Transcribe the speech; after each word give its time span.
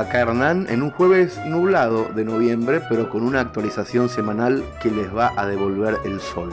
Acá 0.00 0.20
Hernán 0.20 0.66
en 0.70 0.82
un 0.82 0.90
jueves 0.90 1.38
nublado 1.44 2.08
de 2.14 2.24
noviembre, 2.24 2.80
pero 2.88 3.10
con 3.10 3.22
una 3.22 3.40
actualización 3.40 4.08
semanal 4.08 4.64
que 4.82 4.90
les 4.90 5.14
va 5.14 5.30
a 5.36 5.46
devolver 5.46 5.98
el 6.06 6.20
sol. 6.20 6.48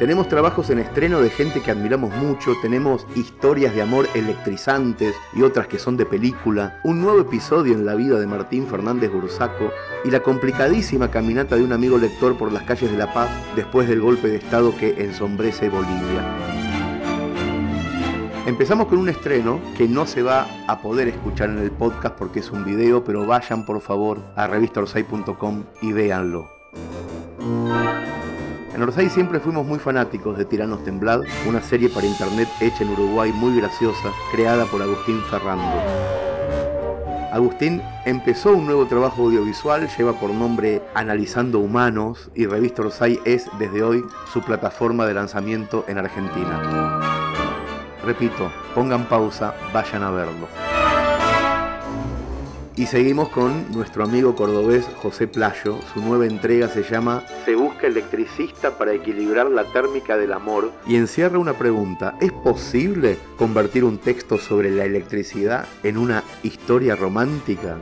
Tenemos 0.00 0.28
trabajos 0.28 0.68
en 0.70 0.80
estreno 0.80 1.20
de 1.20 1.30
gente 1.30 1.62
que 1.62 1.70
admiramos 1.70 2.12
mucho, 2.16 2.54
tenemos 2.60 3.06
historias 3.14 3.72
de 3.76 3.82
amor 3.82 4.08
electrizantes 4.14 5.14
y 5.32 5.42
otras 5.42 5.68
que 5.68 5.78
son 5.78 5.96
de 5.96 6.06
película, 6.06 6.80
un 6.82 7.00
nuevo 7.00 7.20
episodio 7.20 7.74
en 7.74 7.86
la 7.86 7.94
vida 7.94 8.18
de 8.18 8.26
Martín 8.26 8.66
Fernández 8.66 9.12
Bursaco 9.12 9.70
y 10.04 10.10
la 10.10 10.24
complicadísima 10.24 11.08
caminata 11.08 11.54
de 11.54 11.62
un 11.62 11.72
amigo 11.72 11.98
lector 11.98 12.36
por 12.36 12.50
las 12.50 12.64
calles 12.64 12.90
de 12.90 12.98
La 12.98 13.14
Paz 13.14 13.30
después 13.54 13.86
del 13.88 14.00
golpe 14.00 14.26
de 14.26 14.38
Estado 14.38 14.76
que 14.76 15.04
ensombrece 15.04 15.68
Bolivia. 15.68 16.55
Empezamos 18.46 18.86
con 18.86 18.98
un 18.98 19.08
estreno 19.08 19.60
que 19.76 19.88
no 19.88 20.06
se 20.06 20.22
va 20.22 20.46
a 20.68 20.78
poder 20.80 21.08
escuchar 21.08 21.50
en 21.50 21.58
el 21.58 21.72
podcast 21.72 22.14
porque 22.16 22.38
es 22.38 22.52
un 22.52 22.64
video, 22.64 23.02
pero 23.02 23.26
vayan 23.26 23.66
por 23.66 23.80
favor 23.80 24.20
a 24.36 24.46
revistaorsay.com 24.46 25.64
y 25.82 25.92
véanlo. 25.92 26.48
En 28.72 28.82
Orsay 28.82 29.10
siempre 29.10 29.40
fuimos 29.40 29.66
muy 29.66 29.80
fanáticos 29.80 30.38
de 30.38 30.44
Tiranos 30.44 30.84
Temblad, 30.84 31.22
una 31.48 31.60
serie 31.60 31.88
para 31.88 32.06
internet 32.06 32.48
hecha 32.60 32.84
en 32.84 32.90
Uruguay 32.90 33.32
muy 33.32 33.56
graciosa, 33.56 34.12
creada 34.30 34.64
por 34.66 34.80
Agustín 34.80 35.20
Ferrando. 35.22 35.82
Agustín 37.32 37.82
empezó 38.04 38.52
un 38.52 38.66
nuevo 38.66 38.86
trabajo 38.86 39.22
audiovisual, 39.24 39.88
lleva 39.98 40.12
por 40.20 40.30
nombre 40.30 40.82
Analizando 40.94 41.58
Humanos 41.58 42.30
y 42.34 42.46
Revista 42.46 42.82
Orsay 42.82 43.18
es 43.24 43.50
desde 43.58 43.82
hoy 43.82 44.04
su 44.32 44.40
plataforma 44.40 45.04
de 45.04 45.14
lanzamiento 45.14 45.84
en 45.88 45.98
Argentina. 45.98 47.15
Repito, 48.06 48.52
pongan 48.72 49.08
pausa, 49.08 49.52
vayan 49.74 50.04
a 50.04 50.12
verlo. 50.12 50.46
Y 52.76 52.86
seguimos 52.86 53.30
con 53.30 53.72
nuestro 53.72 54.04
amigo 54.04 54.36
cordobés 54.36 54.86
José 55.02 55.26
Playo. 55.26 55.80
Su 55.92 56.00
nueva 56.02 56.26
entrega 56.26 56.68
se 56.68 56.84
llama 56.84 57.24
Se 57.44 57.56
busca 57.56 57.88
electricista 57.88 58.78
para 58.78 58.92
equilibrar 58.92 59.50
la 59.50 59.64
térmica 59.64 60.16
del 60.16 60.34
amor 60.34 60.70
y 60.86 60.94
encierra 60.94 61.40
una 61.40 61.54
pregunta. 61.54 62.14
¿Es 62.20 62.30
posible 62.30 63.18
convertir 63.36 63.82
un 63.82 63.98
texto 63.98 64.38
sobre 64.38 64.70
la 64.70 64.84
electricidad 64.84 65.66
en 65.82 65.98
una 65.98 66.22
historia 66.44 66.94
romántica? 66.94 67.78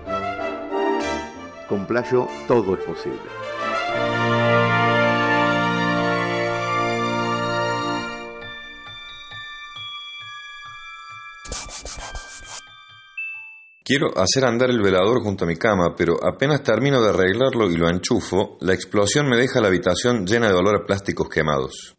Con 1.69 1.87
Playo 1.87 2.29
todo 2.49 2.75
es 2.75 2.81
posible. 2.81 3.44
Quiero 13.87 14.17
hacer 14.17 14.47
andar 14.47 14.71
el 14.71 14.81
velador 14.81 15.23
junto 15.23 15.45
a 15.45 15.47
mi 15.47 15.57
cama, 15.57 15.95
pero 15.95 16.17
apenas 16.25 16.63
termino 16.63 17.03
de 17.03 17.11
arreglarlo 17.11 17.71
y 17.71 17.77
lo 17.77 17.91
enchufo, 17.91 18.57
la 18.63 18.73
explosión 18.73 19.29
me 19.29 19.37
deja 19.37 19.61
la 19.61 19.69
habitación 19.69 20.27
llena 20.27 20.49
de 20.49 20.55
olor 20.55 20.77
a 20.77 20.87
plásticos 20.87 21.29
quemados. 21.29 21.95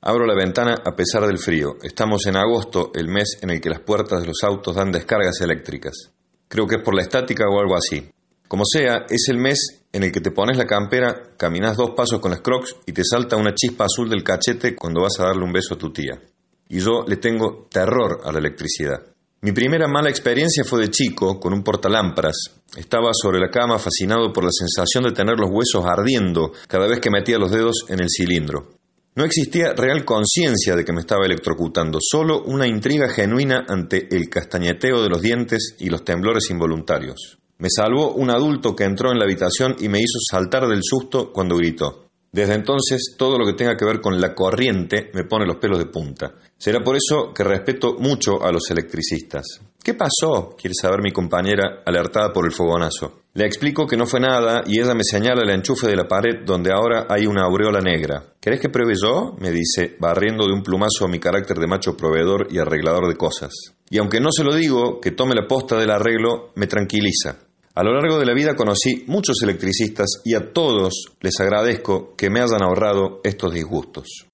Abro 0.00 0.26
la 0.26 0.36
ventana 0.36 0.76
a 0.86 0.94
pesar 0.94 1.26
del 1.26 1.40
frío. 1.40 1.74
Estamos 1.82 2.26
en 2.26 2.36
agosto, 2.36 2.92
el 2.94 3.08
mes 3.08 3.38
en 3.42 3.50
el 3.50 3.60
que 3.60 3.68
las 3.68 3.80
puertas 3.80 4.20
de 4.20 4.28
los 4.28 4.44
autos 4.44 4.76
dan 4.76 4.92
descargas 4.92 5.40
eléctricas. 5.40 6.12
Creo 6.46 6.68
que 6.68 6.76
es 6.76 6.82
por 6.84 6.94
la 6.94 7.02
estática 7.02 7.46
o 7.48 7.58
algo 7.58 7.74
así. 7.74 8.08
Como 8.46 8.64
sea, 8.64 9.04
es 9.08 9.26
el 9.28 9.38
mes 9.38 9.86
en 9.92 10.04
el 10.04 10.12
que 10.12 10.20
te 10.20 10.30
pones 10.30 10.56
la 10.56 10.66
campera, 10.66 11.34
caminas 11.36 11.76
dos 11.76 11.94
pasos 11.96 12.20
con 12.20 12.30
las 12.30 12.42
crocs 12.42 12.76
y 12.86 12.92
te 12.92 13.02
salta 13.02 13.34
una 13.34 13.54
chispa 13.54 13.86
azul 13.86 14.08
del 14.08 14.22
cachete 14.22 14.76
cuando 14.76 15.02
vas 15.02 15.18
a 15.18 15.24
darle 15.24 15.42
un 15.42 15.52
beso 15.52 15.74
a 15.74 15.78
tu 15.78 15.92
tía. 15.92 16.22
Y 16.68 16.78
yo 16.78 17.04
le 17.08 17.16
tengo 17.16 17.66
terror 17.68 18.20
a 18.22 18.30
la 18.30 18.38
electricidad. 18.38 19.13
Mi 19.44 19.52
primera 19.52 19.86
mala 19.86 20.08
experiencia 20.08 20.64
fue 20.64 20.80
de 20.80 20.90
chico, 20.90 21.38
con 21.38 21.52
un 21.52 21.62
portalámparas. 21.62 22.62
Estaba 22.78 23.10
sobre 23.12 23.38
la 23.38 23.50
cama 23.50 23.78
fascinado 23.78 24.32
por 24.32 24.42
la 24.42 24.50
sensación 24.50 25.04
de 25.04 25.12
tener 25.12 25.38
los 25.38 25.50
huesos 25.50 25.84
ardiendo 25.84 26.52
cada 26.66 26.86
vez 26.86 26.98
que 26.98 27.10
metía 27.10 27.36
los 27.36 27.50
dedos 27.50 27.84
en 27.90 28.00
el 28.00 28.08
cilindro. 28.08 28.70
No 29.14 29.22
existía 29.22 29.74
real 29.74 30.06
conciencia 30.06 30.74
de 30.74 30.82
que 30.82 30.94
me 30.94 31.00
estaba 31.00 31.26
electrocutando, 31.26 31.98
solo 32.00 32.42
una 32.44 32.66
intriga 32.66 33.10
genuina 33.10 33.66
ante 33.68 34.08
el 34.16 34.30
castañeteo 34.30 35.02
de 35.02 35.10
los 35.10 35.20
dientes 35.20 35.76
y 35.78 35.90
los 35.90 36.06
temblores 36.06 36.48
involuntarios. 36.48 37.36
Me 37.58 37.68
salvó 37.68 38.14
un 38.14 38.30
adulto 38.30 38.74
que 38.74 38.84
entró 38.84 39.12
en 39.12 39.18
la 39.18 39.26
habitación 39.26 39.76
y 39.78 39.90
me 39.90 39.98
hizo 39.98 40.20
saltar 40.26 40.66
del 40.68 40.80
susto 40.82 41.34
cuando 41.34 41.58
gritó. 41.58 42.03
Desde 42.34 42.54
entonces, 42.54 43.14
todo 43.16 43.38
lo 43.38 43.46
que 43.46 43.52
tenga 43.52 43.76
que 43.76 43.84
ver 43.84 44.00
con 44.00 44.20
la 44.20 44.34
corriente 44.34 45.08
me 45.14 45.22
pone 45.22 45.46
los 45.46 45.58
pelos 45.58 45.78
de 45.78 45.86
punta. 45.86 46.34
Será 46.58 46.82
por 46.82 46.96
eso 46.96 47.32
que 47.32 47.44
respeto 47.44 47.94
mucho 48.00 48.42
a 48.42 48.50
los 48.50 48.68
electricistas. 48.72 49.60
¿Qué 49.80 49.94
pasó? 49.94 50.56
quiere 50.58 50.74
saber 50.74 51.00
mi 51.00 51.12
compañera, 51.12 51.84
alertada 51.86 52.32
por 52.32 52.44
el 52.44 52.50
fogonazo. 52.50 53.20
Le 53.34 53.46
explico 53.46 53.86
que 53.86 53.96
no 53.96 54.04
fue 54.04 54.18
nada 54.18 54.64
y 54.66 54.80
ella 54.80 54.94
me 54.94 55.04
señala 55.04 55.42
el 55.44 55.50
enchufe 55.50 55.86
de 55.86 55.94
la 55.94 56.08
pared 56.08 56.44
donde 56.44 56.72
ahora 56.72 57.06
hay 57.08 57.24
una 57.24 57.42
aureola 57.44 57.78
negra. 57.80 58.24
¿Querés 58.40 58.58
que 58.58 58.68
pruebe 58.68 58.94
yo? 59.00 59.36
me 59.38 59.52
dice, 59.52 59.94
barriendo 60.00 60.44
de 60.44 60.54
un 60.54 60.64
plumazo 60.64 61.06
mi 61.06 61.20
carácter 61.20 61.58
de 61.58 61.68
macho 61.68 61.96
proveedor 61.96 62.48
y 62.50 62.58
arreglador 62.58 63.06
de 63.06 63.16
cosas. 63.16 63.52
Y 63.88 63.98
aunque 63.98 64.18
no 64.18 64.32
se 64.32 64.42
lo 64.42 64.56
digo, 64.56 65.00
que 65.00 65.12
tome 65.12 65.36
la 65.36 65.46
posta 65.46 65.78
del 65.78 65.90
arreglo, 65.90 66.50
me 66.56 66.66
tranquiliza. 66.66 67.43
A 67.76 67.82
lo 67.82 67.92
largo 67.92 68.20
de 68.20 68.26
la 68.26 68.34
vida 68.34 68.54
conocí 68.54 69.02
muchos 69.08 69.42
electricistas 69.42 70.20
y 70.24 70.36
a 70.36 70.52
todos 70.52 71.06
les 71.20 71.40
agradezco 71.40 72.14
que 72.16 72.30
me 72.30 72.40
hayan 72.40 72.62
ahorrado 72.62 73.20
estos 73.24 73.52
disgustos. 73.52 74.28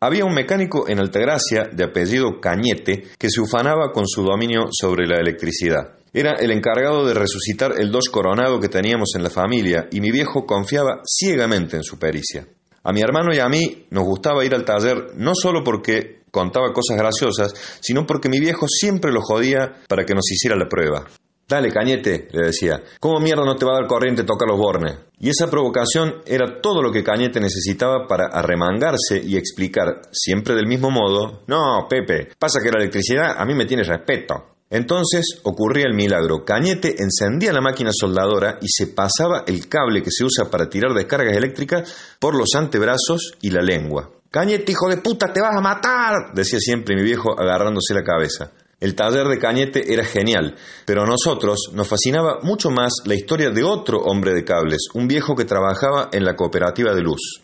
Había 0.00 0.24
un 0.24 0.32
mecánico 0.32 0.88
en 0.88 0.98
Altagracia 0.98 1.68
de 1.70 1.84
apellido 1.84 2.40
Cañete 2.40 3.02
que 3.18 3.28
se 3.28 3.42
ufanaba 3.42 3.92
con 3.92 4.06
su 4.06 4.22
dominio 4.22 4.68
sobre 4.70 5.06
la 5.06 5.20
electricidad. 5.20 5.98
Era 6.14 6.36
el 6.36 6.50
encargado 6.50 7.04
de 7.04 7.12
resucitar 7.12 7.72
el 7.78 7.90
dos 7.90 8.08
coronado 8.08 8.58
que 8.60 8.70
teníamos 8.70 9.10
en 9.14 9.24
la 9.24 9.30
familia 9.30 9.86
y 9.92 10.00
mi 10.00 10.10
viejo 10.10 10.46
confiaba 10.46 11.02
ciegamente 11.04 11.76
en 11.76 11.82
su 11.82 11.98
pericia. 11.98 12.46
A 12.82 12.92
mi 12.94 13.02
hermano 13.02 13.34
y 13.34 13.40
a 13.40 13.48
mí 13.48 13.88
nos 13.90 14.04
gustaba 14.04 14.46
ir 14.46 14.54
al 14.54 14.64
taller 14.64 15.08
no 15.16 15.32
solo 15.34 15.62
porque 15.62 16.22
contaba 16.30 16.72
cosas 16.72 16.96
graciosas, 16.96 17.52
sino 17.82 18.06
porque 18.06 18.30
mi 18.30 18.40
viejo 18.40 18.66
siempre 18.68 19.12
lo 19.12 19.20
jodía 19.20 19.82
para 19.86 20.06
que 20.06 20.14
nos 20.14 20.30
hiciera 20.32 20.56
la 20.56 20.68
prueba. 20.68 21.04
Dale, 21.48 21.72
Cañete, 21.72 22.28
le 22.30 22.48
decía, 22.48 22.82
¿cómo 23.00 23.20
mierda 23.20 23.42
no 23.42 23.56
te 23.56 23.64
va 23.64 23.72
a 23.72 23.80
dar 23.80 23.86
corriente 23.86 24.24
tocar 24.24 24.46
los 24.46 24.58
bornes? 24.58 24.98
Y 25.18 25.30
esa 25.30 25.48
provocación 25.48 26.16
era 26.26 26.60
todo 26.60 26.82
lo 26.82 26.92
que 26.92 27.02
Cañete 27.02 27.40
necesitaba 27.40 28.06
para 28.06 28.26
arremangarse 28.26 29.18
y 29.24 29.34
explicar, 29.36 30.02
siempre 30.12 30.54
del 30.54 30.66
mismo 30.66 30.90
modo, 30.90 31.44
no, 31.46 31.86
Pepe, 31.88 32.28
pasa 32.38 32.60
que 32.62 32.70
la 32.70 32.80
electricidad 32.80 33.34
a 33.38 33.46
mí 33.46 33.54
me 33.54 33.64
tiene 33.64 33.82
respeto. 33.82 34.58
Entonces 34.68 35.40
ocurría 35.44 35.86
el 35.86 35.94
milagro. 35.94 36.44
Cañete 36.44 36.96
encendía 36.98 37.54
la 37.54 37.62
máquina 37.62 37.92
soldadora 37.98 38.58
y 38.60 38.66
se 38.68 38.88
pasaba 38.88 39.44
el 39.46 39.66
cable 39.68 40.02
que 40.02 40.10
se 40.10 40.24
usa 40.24 40.50
para 40.50 40.68
tirar 40.68 40.92
descargas 40.92 41.34
eléctricas 41.34 42.16
por 42.18 42.34
los 42.36 42.54
antebrazos 42.54 43.32
y 43.40 43.48
la 43.48 43.62
lengua. 43.62 44.10
Cañete, 44.30 44.72
hijo 44.72 44.90
de 44.90 44.98
puta, 44.98 45.32
te 45.32 45.40
vas 45.40 45.56
a 45.56 45.62
matar, 45.62 46.34
decía 46.34 46.60
siempre 46.60 46.94
mi 46.94 47.02
viejo 47.02 47.32
agarrándose 47.40 47.94
la 47.94 48.04
cabeza. 48.04 48.52
El 48.80 48.94
taller 48.94 49.26
de 49.26 49.38
Cañete 49.38 49.92
era 49.92 50.04
genial, 50.04 50.54
pero 50.86 51.02
a 51.02 51.06
nosotros 51.06 51.70
nos 51.72 51.88
fascinaba 51.88 52.38
mucho 52.42 52.70
más 52.70 52.92
la 53.04 53.16
historia 53.16 53.50
de 53.50 53.64
otro 53.64 54.02
hombre 54.02 54.32
de 54.34 54.44
cables, 54.44 54.88
un 54.94 55.08
viejo 55.08 55.34
que 55.34 55.44
trabajaba 55.44 56.10
en 56.12 56.24
la 56.24 56.36
cooperativa 56.36 56.94
de 56.94 57.02
luz. 57.02 57.42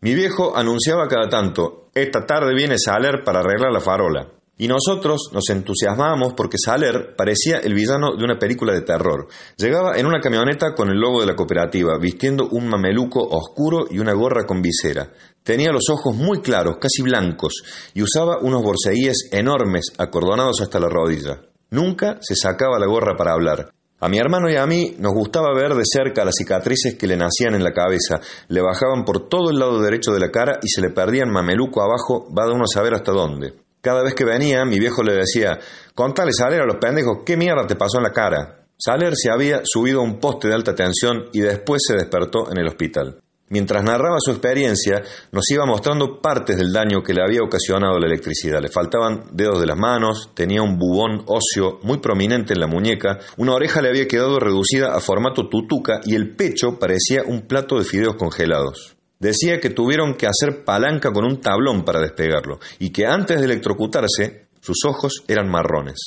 Mi 0.00 0.14
viejo 0.14 0.56
anunciaba 0.56 1.08
cada 1.08 1.28
tanto, 1.28 1.90
esta 1.92 2.24
tarde 2.24 2.54
viene 2.54 2.78
Saler 2.78 3.24
para 3.24 3.40
arreglar 3.40 3.72
la 3.72 3.80
farola. 3.80 4.37
Y 4.58 4.66
nosotros 4.66 5.30
nos 5.32 5.48
entusiasmábamos 5.50 6.34
porque 6.34 6.58
Saler 6.58 7.14
parecía 7.16 7.58
el 7.58 7.74
villano 7.74 8.16
de 8.16 8.24
una 8.24 8.38
película 8.38 8.74
de 8.74 8.82
terror. 8.82 9.28
Llegaba 9.56 9.96
en 9.96 10.06
una 10.06 10.20
camioneta 10.20 10.74
con 10.74 10.90
el 10.90 10.98
logo 10.98 11.20
de 11.20 11.26
la 11.26 11.36
cooperativa, 11.36 11.96
vistiendo 11.98 12.48
un 12.50 12.68
mameluco 12.68 13.20
oscuro 13.20 13.86
y 13.88 14.00
una 14.00 14.14
gorra 14.14 14.44
con 14.46 14.60
visera. 14.60 15.12
Tenía 15.44 15.70
los 15.70 15.88
ojos 15.88 16.16
muy 16.16 16.40
claros, 16.40 16.78
casi 16.80 17.02
blancos, 17.02 17.62
y 17.94 18.02
usaba 18.02 18.38
unos 18.42 18.62
borceguíes 18.62 19.28
enormes 19.30 19.92
acordonados 19.96 20.60
hasta 20.60 20.80
la 20.80 20.88
rodilla. 20.88 21.40
Nunca 21.70 22.18
se 22.20 22.34
sacaba 22.34 22.80
la 22.80 22.86
gorra 22.86 23.16
para 23.16 23.32
hablar. 23.32 23.70
A 24.00 24.08
mi 24.08 24.18
hermano 24.18 24.50
y 24.50 24.56
a 24.56 24.66
mí 24.66 24.96
nos 24.98 25.12
gustaba 25.12 25.54
ver 25.54 25.74
de 25.74 25.84
cerca 25.84 26.24
las 26.24 26.34
cicatrices 26.36 26.96
que 26.96 27.06
le 27.06 27.16
nacían 27.16 27.54
en 27.54 27.64
la 27.64 27.72
cabeza, 27.72 28.20
le 28.48 28.60
bajaban 28.60 29.04
por 29.04 29.28
todo 29.28 29.50
el 29.50 29.58
lado 29.58 29.80
derecho 29.80 30.12
de 30.12 30.20
la 30.20 30.30
cara 30.30 30.58
y 30.62 30.68
se 30.68 30.80
le 30.80 30.90
perdían 30.90 31.30
mameluco 31.30 31.80
abajo, 31.80 32.26
va 32.32 32.46
de 32.46 32.52
uno 32.52 32.64
a 32.64 32.72
saber 32.72 32.94
hasta 32.94 33.12
dónde. 33.12 33.67
Cada 33.80 34.02
vez 34.02 34.14
que 34.14 34.24
venía, 34.24 34.64
mi 34.64 34.78
viejo 34.78 35.02
le 35.02 35.14
decía, 35.14 35.58
contale 35.94 36.32
Saler 36.32 36.62
a 36.62 36.66
los 36.66 36.76
pendejos, 36.76 37.18
¿qué 37.24 37.36
mierda 37.36 37.66
te 37.66 37.76
pasó 37.76 37.98
en 37.98 38.04
la 38.04 38.12
cara? 38.12 38.66
Saler 38.76 39.14
se 39.16 39.30
había 39.30 39.62
subido 39.64 40.00
a 40.00 40.04
un 40.04 40.18
poste 40.18 40.48
de 40.48 40.54
alta 40.54 40.74
tensión 40.74 41.26
y 41.32 41.40
después 41.40 41.82
se 41.86 41.94
despertó 41.94 42.50
en 42.50 42.58
el 42.58 42.68
hospital. 42.68 43.20
Mientras 43.50 43.82
narraba 43.82 44.18
su 44.20 44.30
experiencia, 44.30 45.02
nos 45.32 45.50
iba 45.50 45.64
mostrando 45.64 46.20
partes 46.20 46.58
del 46.58 46.72
daño 46.72 47.02
que 47.02 47.14
le 47.14 47.22
había 47.22 47.42
ocasionado 47.42 47.98
la 47.98 48.06
electricidad. 48.06 48.60
Le 48.60 48.68
faltaban 48.68 49.24
dedos 49.32 49.60
de 49.60 49.66
las 49.66 49.78
manos, 49.78 50.32
tenía 50.34 50.60
un 50.60 50.76
bubón 50.76 51.24
óseo 51.26 51.78
muy 51.82 51.98
prominente 51.98 52.52
en 52.52 52.60
la 52.60 52.66
muñeca, 52.66 53.20
una 53.38 53.54
oreja 53.54 53.80
le 53.80 53.88
había 53.88 54.06
quedado 54.06 54.38
reducida 54.38 54.94
a 54.94 55.00
formato 55.00 55.48
tutuca 55.48 56.00
y 56.04 56.14
el 56.14 56.36
pecho 56.36 56.78
parecía 56.78 57.22
un 57.26 57.46
plato 57.46 57.78
de 57.78 57.84
fideos 57.84 58.16
congelados. 58.16 58.97
Decía 59.20 59.58
que 59.60 59.70
tuvieron 59.70 60.14
que 60.14 60.28
hacer 60.28 60.64
palanca 60.64 61.10
con 61.12 61.24
un 61.24 61.40
tablón 61.40 61.84
para 61.84 62.00
despegarlo 62.00 62.60
y 62.78 62.90
que 62.90 63.06
antes 63.06 63.40
de 63.40 63.46
electrocutarse 63.46 64.48
sus 64.60 64.84
ojos 64.84 65.24
eran 65.26 65.48
marrones. 65.48 65.98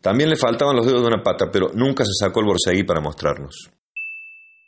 También 0.00 0.30
le 0.30 0.36
faltaban 0.36 0.76
los 0.76 0.86
dedos 0.86 1.02
de 1.02 1.08
una 1.08 1.22
pata, 1.22 1.46
pero 1.52 1.70
nunca 1.74 2.04
se 2.04 2.12
sacó 2.18 2.40
el 2.40 2.46
borseguí 2.46 2.84
para 2.84 3.00
mostrarnos. 3.00 3.70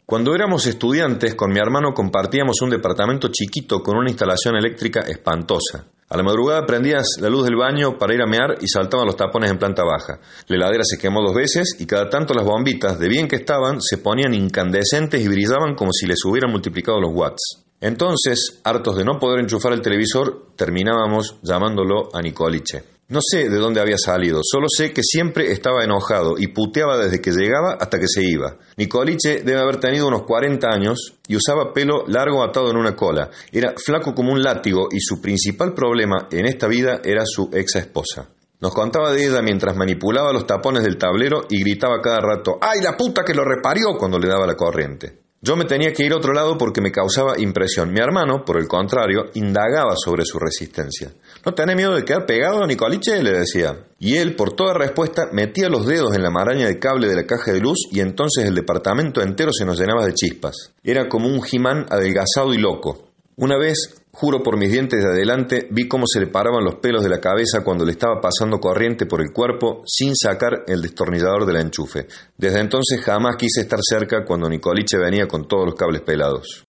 Cuando 0.07 0.35
éramos 0.35 0.67
estudiantes, 0.67 1.35
con 1.35 1.53
mi 1.53 1.59
hermano 1.59 1.93
compartíamos 1.93 2.63
un 2.63 2.71
departamento 2.71 3.29
chiquito 3.29 3.83
con 3.83 3.99
una 3.99 4.09
instalación 4.09 4.57
eléctrica 4.57 5.01
espantosa. 5.01 5.85
A 6.09 6.17
la 6.17 6.23
madrugada 6.23 6.65
prendías 6.65 7.07
la 7.21 7.29
luz 7.29 7.45
del 7.45 7.57
baño 7.57 7.99
para 7.99 8.15
ir 8.15 8.23
a 8.23 8.27
mear 8.27 8.57
y 8.63 8.69
saltaban 8.69 9.07
los 9.07 9.17
tapones 9.17 9.51
en 9.51 9.59
planta 9.59 9.85
baja. 9.85 10.19
La 10.47 10.57
heladera 10.57 10.83
se 10.85 10.97
quemó 10.97 11.21
dos 11.21 11.35
veces 11.35 11.77
y 11.79 11.87
cada 11.87 12.09
tanto 12.09 12.33
las 12.33 12.47
bombitas, 12.47 12.99
de 12.99 13.09
bien 13.09 13.29
que 13.29 13.37
estaban, 13.37 13.83
se 13.83 13.99
ponían 13.99 14.33
incandescentes 14.33 15.23
y 15.23 15.29
brillaban 15.29 15.75
como 15.75 15.93
si 15.93 16.07
les 16.07 16.25
hubieran 16.25 16.53
multiplicado 16.53 16.99
los 17.01 17.13
watts. 17.13 17.68
Entonces, 17.81 18.61
hartos 18.65 18.97
de 18.97 19.05
no 19.05 19.19
poder 19.19 19.41
enchufar 19.41 19.73
el 19.73 19.83
televisor, 19.83 20.49
terminábamos 20.57 21.37
llamándolo 21.43 22.09
a 22.13 22.21
Nicoliche. 22.21 22.83
No 23.11 23.21
sé 23.23 23.49
de 23.49 23.57
dónde 23.57 23.81
había 23.81 23.97
salido, 23.97 24.41
solo 24.43 24.67
sé 24.69 24.93
que 24.93 25.03
siempre 25.03 25.51
estaba 25.51 25.83
enojado 25.83 26.35
y 26.37 26.49
puteaba 26.49 26.99
desde 26.99 27.23
que 27.23 27.31
llegaba 27.31 27.79
hasta 27.81 27.99
que 27.99 28.07
se 28.07 28.23
iba. 28.23 28.59
Nicoliche 28.77 29.41
debe 29.43 29.61
haber 29.61 29.81
tenido 29.81 30.09
unos 30.09 30.25
40 30.25 30.69
años 30.69 31.15
y 31.27 31.35
usaba 31.35 31.73
pelo 31.73 32.05
largo 32.07 32.45
atado 32.45 32.71
en 32.71 32.77
una 32.77 32.95
cola. 32.95 33.31
Era 33.51 33.73
flaco 33.83 34.15
como 34.15 34.33
un 34.33 34.43
látigo 34.43 34.89
y 34.93 35.01
su 35.01 35.23
principal 35.23 35.73
problema 35.73 36.29
en 36.31 36.45
esta 36.45 36.67
vida 36.67 37.01
era 37.03 37.25
su 37.25 37.49
ex 37.55 37.77
esposa. 37.77 38.29
Nos 38.61 38.75
contaba 38.75 39.11
de 39.13 39.25
ella 39.25 39.41
mientras 39.41 39.75
manipulaba 39.75 40.33
los 40.33 40.47
tapones 40.47 40.83
del 40.83 40.99
tablero 40.99 41.47
y 41.49 41.61
gritaba 41.61 42.03
cada 42.03 42.21
rato 42.21 42.59
¡Ay, 42.61 42.81
la 42.83 42.95
puta 42.95 43.23
que 43.25 43.33
lo 43.33 43.45
reparió! 43.45 43.97
cuando 43.97 44.19
le 44.19 44.29
daba 44.29 44.47
la 44.47 44.57
corriente. 44.57 45.28
Yo 45.41 45.55
me 45.57 45.67
tenía 45.67 45.93
que 45.93 46.05
ir 46.05 46.13
a 46.13 46.17
otro 46.17 46.33
lado 46.33 46.59
porque 46.59 46.81
me 46.81 46.91
causaba 46.91 47.39
impresión. 47.39 47.93
Mi 47.93 48.01
hermano, 48.01 48.45
por 48.45 48.59
el 48.59 48.67
contrario, 48.67 49.27
indagaba 49.35 49.95
sobre 49.97 50.25
su 50.25 50.37
resistencia. 50.37 51.13
¿No 51.47 51.55
tenés 51.55 51.77
miedo 51.77 51.95
de 51.95 52.05
quedar 52.05 52.27
pegado, 52.27 52.67
Nicoliche? 52.67 53.23
le 53.23 53.39
decía. 53.39 53.85
Y 54.01 54.17
él, 54.17 54.35
por 54.35 54.55
toda 54.55 54.75
respuesta, 54.75 55.29
metía 55.33 55.69
los 55.69 55.87
dedos 55.87 56.17
en 56.17 56.25
la 56.25 56.31
maraña 56.31 56.67
de 56.67 56.81
cable 56.81 57.07
de 57.07 57.15
la 57.15 57.27
caja 57.27 57.53
de 57.53 57.61
luz 57.61 57.87
y 57.93 58.01
entonces 58.01 58.47
el 58.47 58.55
departamento 58.57 59.23
entero 59.23 59.53
se 59.53 59.65
nos 59.65 59.79
llenaba 59.79 60.05
de 60.05 60.15
chispas. 60.15 60.73
Era 60.83 61.09
como 61.09 61.29
un 61.29 61.41
jimán 61.41 61.87
adelgazado 61.89 62.53
y 62.53 62.59
loco. 62.59 63.09
Una 63.37 63.57
vez 63.57 63.98
Juro 64.21 64.43
por 64.43 64.59
mis 64.59 64.73
dientes 64.73 65.01
de 65.01 65.11
adelante, 65.11 65.69
vi 65.71 65.87
cómo 65.87 66.03
se 66.13 66.19
le 66.19 66.27
paraban 66.27 66.65
los 66.65 66.81
pelos 66.81 67.05
de 67.05 67.09
la 67.09 67.21
cabeza 67.21 67.63
cuando 67.63 67.85
le 67.85 67.93
estaba 67.93 68.21
pasando 68.21 68.59
corriente 68.59 69.07
por 69.07 69.21
el 69.21 69.33
cuerpo 69.33 69.83
sin 69.87 70.17
sacar 70.17 70.65
el 70.67 70.83
destornillador 70.83 71.47
del 71.47 71.59
enchufe. 71.59 72.09
Desde 72.37 72.59
entonces 72.59 73.01
jamás 73.01 73.37
quise 73.37 73.61
estar 73.61 73.79
cerca 73.81 74.25
cuando 74.25 74.49
Nicoliche 74.49 74.99
venía 74.99 75.29
con 75.29 75.47
todos 75.47 75.67
los 75.67 75.77
cables 75.77 76.01
pelados. 76.01 76.65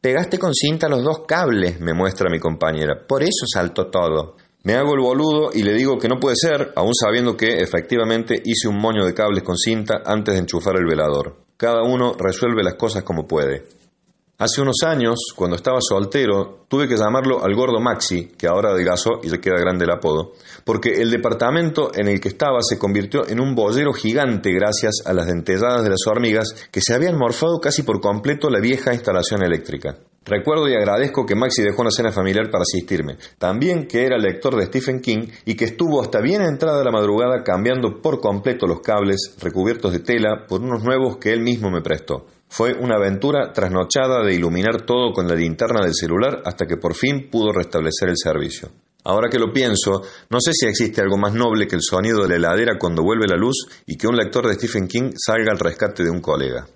Pegaste 0.00 0.38
con 0.38 0.54
cinta 0.54 0.88
los 0.88 1.02
dos 1.02 1.24
cables, 1.26 1.80
me 1.80 1.94
muestra 1.94 2.30
mi 2.30 2.38
compañera. 2.38 3.08
Por 3.08 3.24
eso 3.24 3.44
saltó 3.52 3.90
todo. 3.90 4.36
Me 4.62 4.74
hago 4.74 4.94
el 4.94 5.00
boludo 5.00 5.50
y 5.52 5.64
le 5.64 5.74
digo 5.74 5.98
que 5.98 6.06
no 6.06 6.20
puede 6.20 6.36
ser, 6.36 6.72
aún 6.76 6.94
sabiendo 6.94 7.36
que 7.36 7.54
efectivamente 7.56 8.40
hice 8.44 8.68
un 8.68 8.78
moño 8.78 9.04
de 9.04 9.14
cables 9.14 9.42
con 9.42 9.56
cinta 9.56 10.02
antes 10.06 10.34
de 10.34 10.42
enchufar 10.42 10.76
el 10.76 10.86
velador. 10.86 11.38
Cada 11.56 11.82
uno 11.82 12.14
resuelve 12.16 12.62
las 12.62 12.74
cosas 12.74 13.02
como 13.02 13.26
puede. 13.26 13.81
Hace 14.42 14.60
unos 14.60 14.78
años, 14.84 15.32
cuando 15.36 15.54
estaba 15.54 15.78
soltero, 15.80 16.64
tuve 16.66 16.88
que 16.88 16.96
llamarlo 16.96 17.44
al 17.44 17.54
gordo 17.54 17.78
Maxi, 17.78 18.32
que 18.36 18.48
ahora 18.48 18.70
adelgazó 18.70 19.20
y 19.22 19.30
le 19.30 19.38
queda 19.38 19.54
grande 19.60 19.84
el 19.84 19.92
apodo, 19.92 20.32
porque 20.64 21.00
el 21.00 21.12
departamento 21.12 21.92
en 21.94 22.08
el 22.08 22.18
que 22.18 22.30
estaba 22.30 22.58
se 22.60 22.76
convirtió 22.76 23.24
en 23.28 23.38
un 23.38 23.54
bollero 23.54 23.92
gigante 23.92 24.50
gracias 24.52 24.94
a 25.06 25.12
las 25.12 25.28
dentelladas 25.28 25.84
de 25.84 25.90
las 25.90 26.04
hormigas 26.08 26.68
que 26.72 26.80
se 26.80 26.92
habían 26.92 27.18
morfado 27.18 27.60
casi 27.60 27.84
por 27.84 28.00
completo 28.00 28.50
la 28.50 28.58
vieja 28.58 28.92
instalación 28.92 29.44
eléctrica. 29.44 29.98
Recuerdo 30.24 30.68
y 30.68 30.74
agradezco 30.74 31.24
que 31.24 31.36
Maxi 31.36 31.62
dejó 31.62 31.82
una 31.82 31.92
cena 31.92 32.10
familiar 32.10 32.50
para 32.50 32.62
asistirme. 32.62 33.18
También 33.38 33.86
que 33.86 34.04
era 34.04 34.18
lector 34.18 34.56
de 34.56 34.66
Stephen 34.66 35.00
King 35.00 35.28
y 35.44 35.54
que 35.54 35.66
estuvo 35.66 36.00
hasta 36.00 36.20
bien 36.20 36.42
entrada 36.42 36.82
la 36.82 36.90
madrugada 36.90 37.44
cambiando 37.44 38.00
por 38.02 38.20
completo 38.20 38.66
los 38.66 38.80
cables 38.80 39.36
recubiertos 39.40 39.92
de 39.92 40.00
tela 40.00 40.46
por 40.48 40.62
unos 40.62 40.82
nuevos 40.82 41.18
que 41.18 41.32
él 41.32 41.42
mismo 41.42 41.70
me 41.70 41.80
prestó. 41.80 42.26
Fue 42.54 42.74
una 42.74 42.96
aventura 42.96 43.50
trasnochada 43.50 44.22
de 44.22 44.34
iluminar 44.34 44.82
todo 44.82 45.14
con 45.14 45.26
la 45.26 45.34
linterna 45.34 45.80
del 45.82 45.94
celular 45.94 46.42
hasta 46.44 46.66
que 46.66 46.76
por 46.76 46.94
fin 46.94 47.30
pudo 47.30 47.50
restablecer 47.50 48.10
el 48.10 48.18
servicio. 48.22 48.68
Ahora 49.04 49.30
que 49.30 49.38
lo 49.38 49.54
pienso, 49.54 50.02
no 50.28 50.38
sé 50.38 50.52
si 50.52 50.66
existe 50.66 51.00
algo 51.00 51.16
más 51.16 51.32
noble 51.32 51.66
que 51.66 51.76
el 51.76 51.80
sonido 51.80 52.20
de 52.20 52.28
la 52.28 52.36
heladera 52.36 52.76
cuando 52.78 53.02
vuelve 53.02 53.26
la 53.26 53.38
luz 53.38 53.68
y 53.86 53.96
que 53.96 54.06
un 54.06 54.16
lector 54.16 54.46
de 54.46 54.56
Stephen 54.56 54.86
King 54.86 55.12
salga 55.16 55.50
al 55.50 55.58
rescate 55.58 56.04
de 56.04 56.10
un 56.10 56.20
colega. 56.20 56.66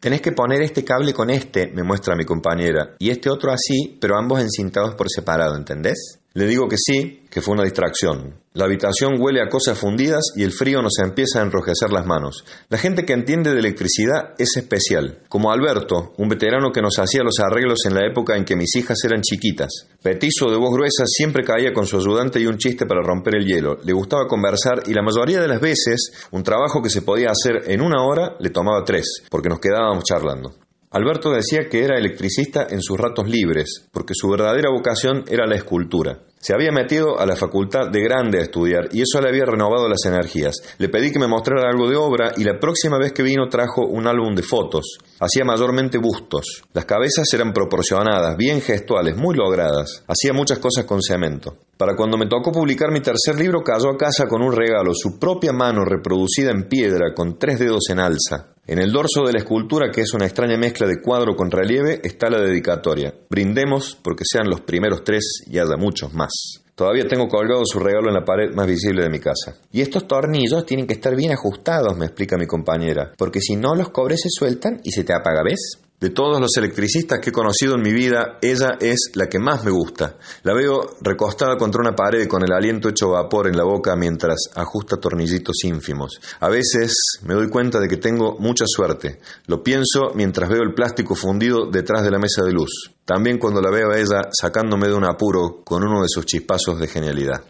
Tenés 0.00 0.20
que 0.20 0.32
poner 0.32 0.60
este 0.62 0.84
cable 0.84 1.14
con 1.14 1.30
este, 1.30 1.68
me 1.68 1.84
muestra 1.84 2.16
mi 2.16 2.24
compañera, 2.24 2.96
y 2.98 3.10
este 3.10 3.30
otro 3.30 3.52
así, 3.52 3.96
pero 4.00 4.18
ambos 4.18 4.40
encintados 4.40 4.96
por 4.96 5.08
separado, 5.08 5.56
¿entendés? 5.56 6.18
Le 6.36 6.46
digo 6.48 6.66
que 6.66 6.76
sí, 6.76 7.22
que 7.30 7.40
fue 7.40 7.54
una 7.54 7.62
distracción. 7.62 8.34
La 8.54 8.64
habitación 8.64 9.20
huele 9.20 9.40
a 9.40 9.48
cosas 9.48 9.78
fundidas 9.78 10.32
y 10.34 10.42
el 10.42 10.50
frío 10.50 10.82
nos 10.82 10.98
empieza 10.98 11.38
a 11.38 11.44
enrojecer 11.44 11.92
las 11.92 12.06
manos. 12.06 12.44
La 12.68 12.78
gente 12.78 13.04
que 13.04 13.12
entiende 13.12 13.52
de 13.52 13.60
electricidad 13.60 14.34
es 14.36 14.56
especial, 14.56 15.20
como 15.28 15.52
Alberto, 15.52 16.12
un 16.18 16.28
veterano 16.28 16.72
que 16.72 16.82
nos 16.82 16.98
hacía 16.98 17.22
los 17.22 17.38
arreglos 17.38 17.86
en 17.86 17.94
la 17.94 18.04
época 18.04 18.36
en 18.36 18.44
que 18.44 18.56
mis 18.56 18.74
hijas 18.74 18.98
eran 19.04 19.22
chiquitas. 19.22 19.86
Petizo 20.02 20.50
de 20.50 20.56
voz 20.56 20.74
gruesa 20.74 21.04
siempre 21.06 21.44
caía 21.44 21.72
con 21.72 21.86
su 21.86 21.98
ayudante 21.98 22.40
y 22.40 22.46
un 22.46 22.58
chiste 22.58 22.84
para 22.84 23.00
romper 23.00 23.36
el 23.36 23.46
hielo. 23.46 23.78
Le 23.84 23.92
gustaba 23.92 24.26
conversar 24.26 24.82
y 24.86 24.92
la 24.92 25.02
mayoría 25.02 25.40
de 25.40 25.46
las 25.46 25.60
veces 25.60 26.26
un 26.32 26.42
trabajo 26.42 26.82
que 26.82 26.90
se 26.90 27.02
podía 27.02 27.28
hacer 27.30 27.70
en 27.70 27.80
una 27.80 28.04
hora 28.04 28.34
le 28.40 28.50
tomaba 28.50 28.82
tres, 28.84 29.22
porque 29.30 29.48
nos 29.48 29.60
quedábamos 29.60 30.02
charlando. 30.02 30.63
Alberto 30.94 31.32
decía 31.32 31.68
que 31.68 31.82
era 31.82 31.98
electricista 31.98 32.68
en 32.70 32.80
sus 32.80 32.96
ratos 32.96 33.28
libres, 33.28 33.88
porque 33.90 34.14
su 34.14 34.28
verdadera 34.28 34.70
vocación 34.70 35.24
era 35.28 35.44
la 35.44 35.56
escultura. 35.56 36.20
Se 36.44 36.52
había 36.52 36.72
metido 36.72 37.18
a 37.18 37.24
la 37.24 37.36
facultad 37.36 37.88
de 37.90 38.02
grande 38.02 38.38
a 38.38 38.42
estudiar 38.42 38.90
y 38.92 39.00
eso 39.00 39.18
le 39.18 39.30
había 39.30 39.46
renovado 39.46 39.88
las 39.88 40.04
energías. 40.04 40.56
Le 40.76 40.90
pedí 40.90 41.10
que 41.10 41.18
me 41.18 41.26
mostrara 41.26 41.70
algo 41.70 41.88
de 41.88 41.96
obra 41.96 42.32
y 42.36 42.44
la 42.44 42.60
próxima 42.60 42.98
vez 42.98 43.14
que 43.14 43.22
vino 43.22 43.48
trajo 43.48 43.86
un 43.86 44.06
álbum 44.06 44.34
de 44.34 44.42
fotos. 44.42 44.98
Hacía 45.20 45.46
mayormente 45.46 45.96
bustos. 45.96 46.64
Las 46.74 46.84
cabezas 46.84 47.32
eran 47.32 47.54
proporcionadas, 47.54 48.36
bien 48.36 48.60
gestuales, 48.60 49.16
muy 49.16 49.34
logradas. 49.34 50.04
Hacía 50.06 50.34
muchas 50.34 50.58
cosas 50.58 50.84
con 50.84 51.00
cemento. 51.00 51.56
Para 51.78 51.96
cuando 51.96 52.18
me 52.18 52.26
tocó 52.26 52.52
publicar 52.52 52.92
mi 52.92 53.00
tercer 53.00 53.36
libro, 53.36 53.62
cayó 53.62 53.88
a 53.88 53.96
casa 53.96 54.26
con 54.26 54.42
un 54.42 54.52
regalo, 54.52 54.92
su 54.92 55.18
propia 55.18 55.54
mano 55.54 55.82
reproducida 55.86 56.50
en 56.50 56.68
piedra, 56.68 57.14
con 57.14 57.38
tres 57.38 57.58
dedos 57.58 57.88
en 57.88 58.00
alza. 58.00 58.50
En 58.66 58.78
el 58.78 58.92
dorso 58.92 59.24
de 59.26 59.32
la 59.32 59.40
escultura, 59.40 59.90
que 59.90 60.02
es 60.02 60.14
una 60.14 60.24
extraña 60.24 60.56
mezcla 60.56 60.86
de 60.86 61.02
cuadro 61.02 61.34
con 61.36 61.50
relieve, 61.50 62.00
está 62.04 62.30
la 62.30 62.40
dedicatoria. 62.40 63.14
Brindemos 63.28 63.98
porque 64.02 64.24
sean 64.24 64.48
los 64.48 64.60
primeros 64.60 65.04
tres 65.04 65.42
y 65.46 65.58
haya 65.58 65.76
muchos 65.76 66.14
más. 66.14 66.33
Todavía 66.74 67.06
tengo 67.06 67.28
colgado 67.28 67.62
su 67.64 67.78
regalo 67.78 68.08
en 68.08 68.14
la 68.14 68.24
pared 68.24 68.52
más 68.52 68.66
visible 68.66 69.02
de 69.02 69.08
mi 69.08 69.20
casa. 69.20 69.54
Y 69.70 69.80
estos 69.80 70.08
tornillos 70.08 70.66
tienen 70.66 70.88
que 70.88 70.94
estar 70.94 71.14
bien 71.14 71.30
ajustados, 71.30 71.96
me 71.96 72.06
explica 72.06 72.36
mi 72.36 72.46
compañera, 72.46 73.12
porque 73.16 73.40
si 73.40 73.54
no 73.54 73.76
los 73.76 73.90
cobres 73.90 74.22
se 74.22 74.28
sueltan 74.28 74.80
y 74.82 74.90
se 74.90 75.04
te 75.04 75.14
apaga, 75.14 75.42
¿ves? 75.44 75.78
De 76.00 76.10
todos 76.10 76.40
los 76.40 76.50
electricistas 76.56 77.20
que 77.20 77.30
he 77.30 77.32
conocido 77.32 77.76
en 77.76 77.82
mi 77.82 77.92
vida, 77.92 78.38
ella 78.42 78.76
es 78.80 79.12
la 79.14 79.28
que 79.28 79.38
más 79.38 79.64
me 79.64 79.70
gusta. 79.70 80.16
La 80.42 80.52
veo 80.52 80.96
recostada 81.00 81.56
contra 81.56 81.80
una 81.80 81.94
pared 81.94 82.26
con 82.26 82.42
el 82.42 82.52
aliento 82.52 82.88
hecho 82.88 83.10
vapor 83.10 83.46
en 83.46 83.56
la 83.56 83.64
boca 83.64 83.96
mientras 83.96 84.50
ajusta 84.54 84.96
tornillitos 84.96 85.64
ínfimos. 85.64 86.20
A 86.40 86.48
veces 86.48 86.94
me 87.22 87.34
doy 87.34 87.48
cuenta 87.48 87.80
de 87.80 87.88
que 87.88 87.96
tengo 87.96 88.36
mucha 88.38 88.64
suerte. 88.66 89.20
Lo 89.46 89.62
pienso 89.62 90.12
mientras 90.14 90.50
veo 90.50 90.62
el 90.62 90.74
plástico 90.74 91.14
fundido 91.14 91.70
detrás 91.70 92.02
de 92.02 92.10
la 92.10 92.18
mesa 92.18 92.42
de 92.42 92.52
luz. 92.52 92.90
También 93.04 93.38
cuando 93.38 93.62
la 93.62 93.70
veo 93.70 93.92
a 93.92 93.98
ella 93.98 94.28
sacándome 94.32 94.88
de 94.88 94.94
un 94.94 95.04
apuro 95.04 95.62
con 95.64 95.84
uno 95.84 96.02
de 96.02 96.08
sus 96.08 96.26
chispazos 96.26 96.78
de 96.80 96.88
genialidad. 96.88 97.42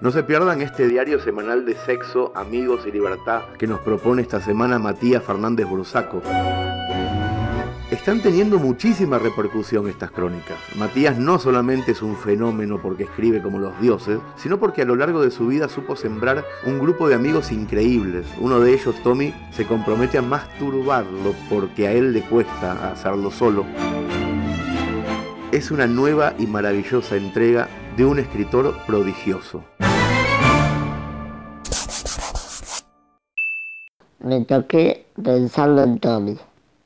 No 0.00 0.12
se 0.12 0.22
pierdan 0.22 0.62
este 0.62 0.86
diario 0.86 1.18
semanal 1.18 1.66
de 1.66 1.74
sexo, 1.74 2.30
amigos 2.36 2.86
y 2.86 2.92
libertad 2.92 3.42
que 3.58 3.66
nos 3.66 3.80
propone 3.80 4.22
esta 4.22 4.40
semana 4.40 4.78
Matías 4.78 5.24
Fernández 5.24 5.68
Brusaco. 5.68 6.22
Están 7.90 8.22
teniendo 8.22 8.60
muchísima 8.60 9.18
repercusión 9.18 9.88
estas 9.88 10.12
crónicas. 10.12 10.56
Matías 10.76 11.18
no 11.18 11.40
solamente 11.40 11.92
es 11.92 12.02
un 12.02 12.16
fenómeno 12.16 12.80
porque 12.80 13.04
escribe 13.04 13.42
como 13.42 13.58
los 13.58 13.80
dioses, 13.80 14.20
sino 14.36 14.60
porque 14.60 14.82
a 14.82 14.84
lo 14.84 14.94
largo 14.94 15.20
de 15.20 15.32
su 15.32 15.48
vida 15.48 15.68
supo 15.68 15.96
sembrar 15.96 16.44
un 16.64 16.78
grupo 16.78 17.08
de 17.08 17.16
amigos 17.16 17.50
increíbles. 17.50 18.24
Uno 18.38 18.60
de 18.60 18.74
ellos, 18.74 18.94
Tommy, 19.02 19.34
se 19.50 19.66
compromete 19.66 20.16
a 20.16 20.22
masturbarlo 20.22 21.34
porque 21.50 21.88
a 21.88 21.92
él 21.92 22.12
le 22.12 22.20
cuesta 22.20 22.92
hacerlo 22.92 23.32
solo. 23.32 23.66
Es 25.50 25.72
una 25.72 25.88
nueva 25.88 26.34
y 26.38 26.46
maravillosa 26.46 27.16
entrega 27.16 27.68
de 27.96 28.04
un 28.04 28.20
escritor 28.20 28.76
prodigioso. 28.86 29.64
Me 34.20 34.44
toqué 34.44 35.06
pensando 35.22 35.82
en 35.82 35.98
Tommy, 35.98 36.36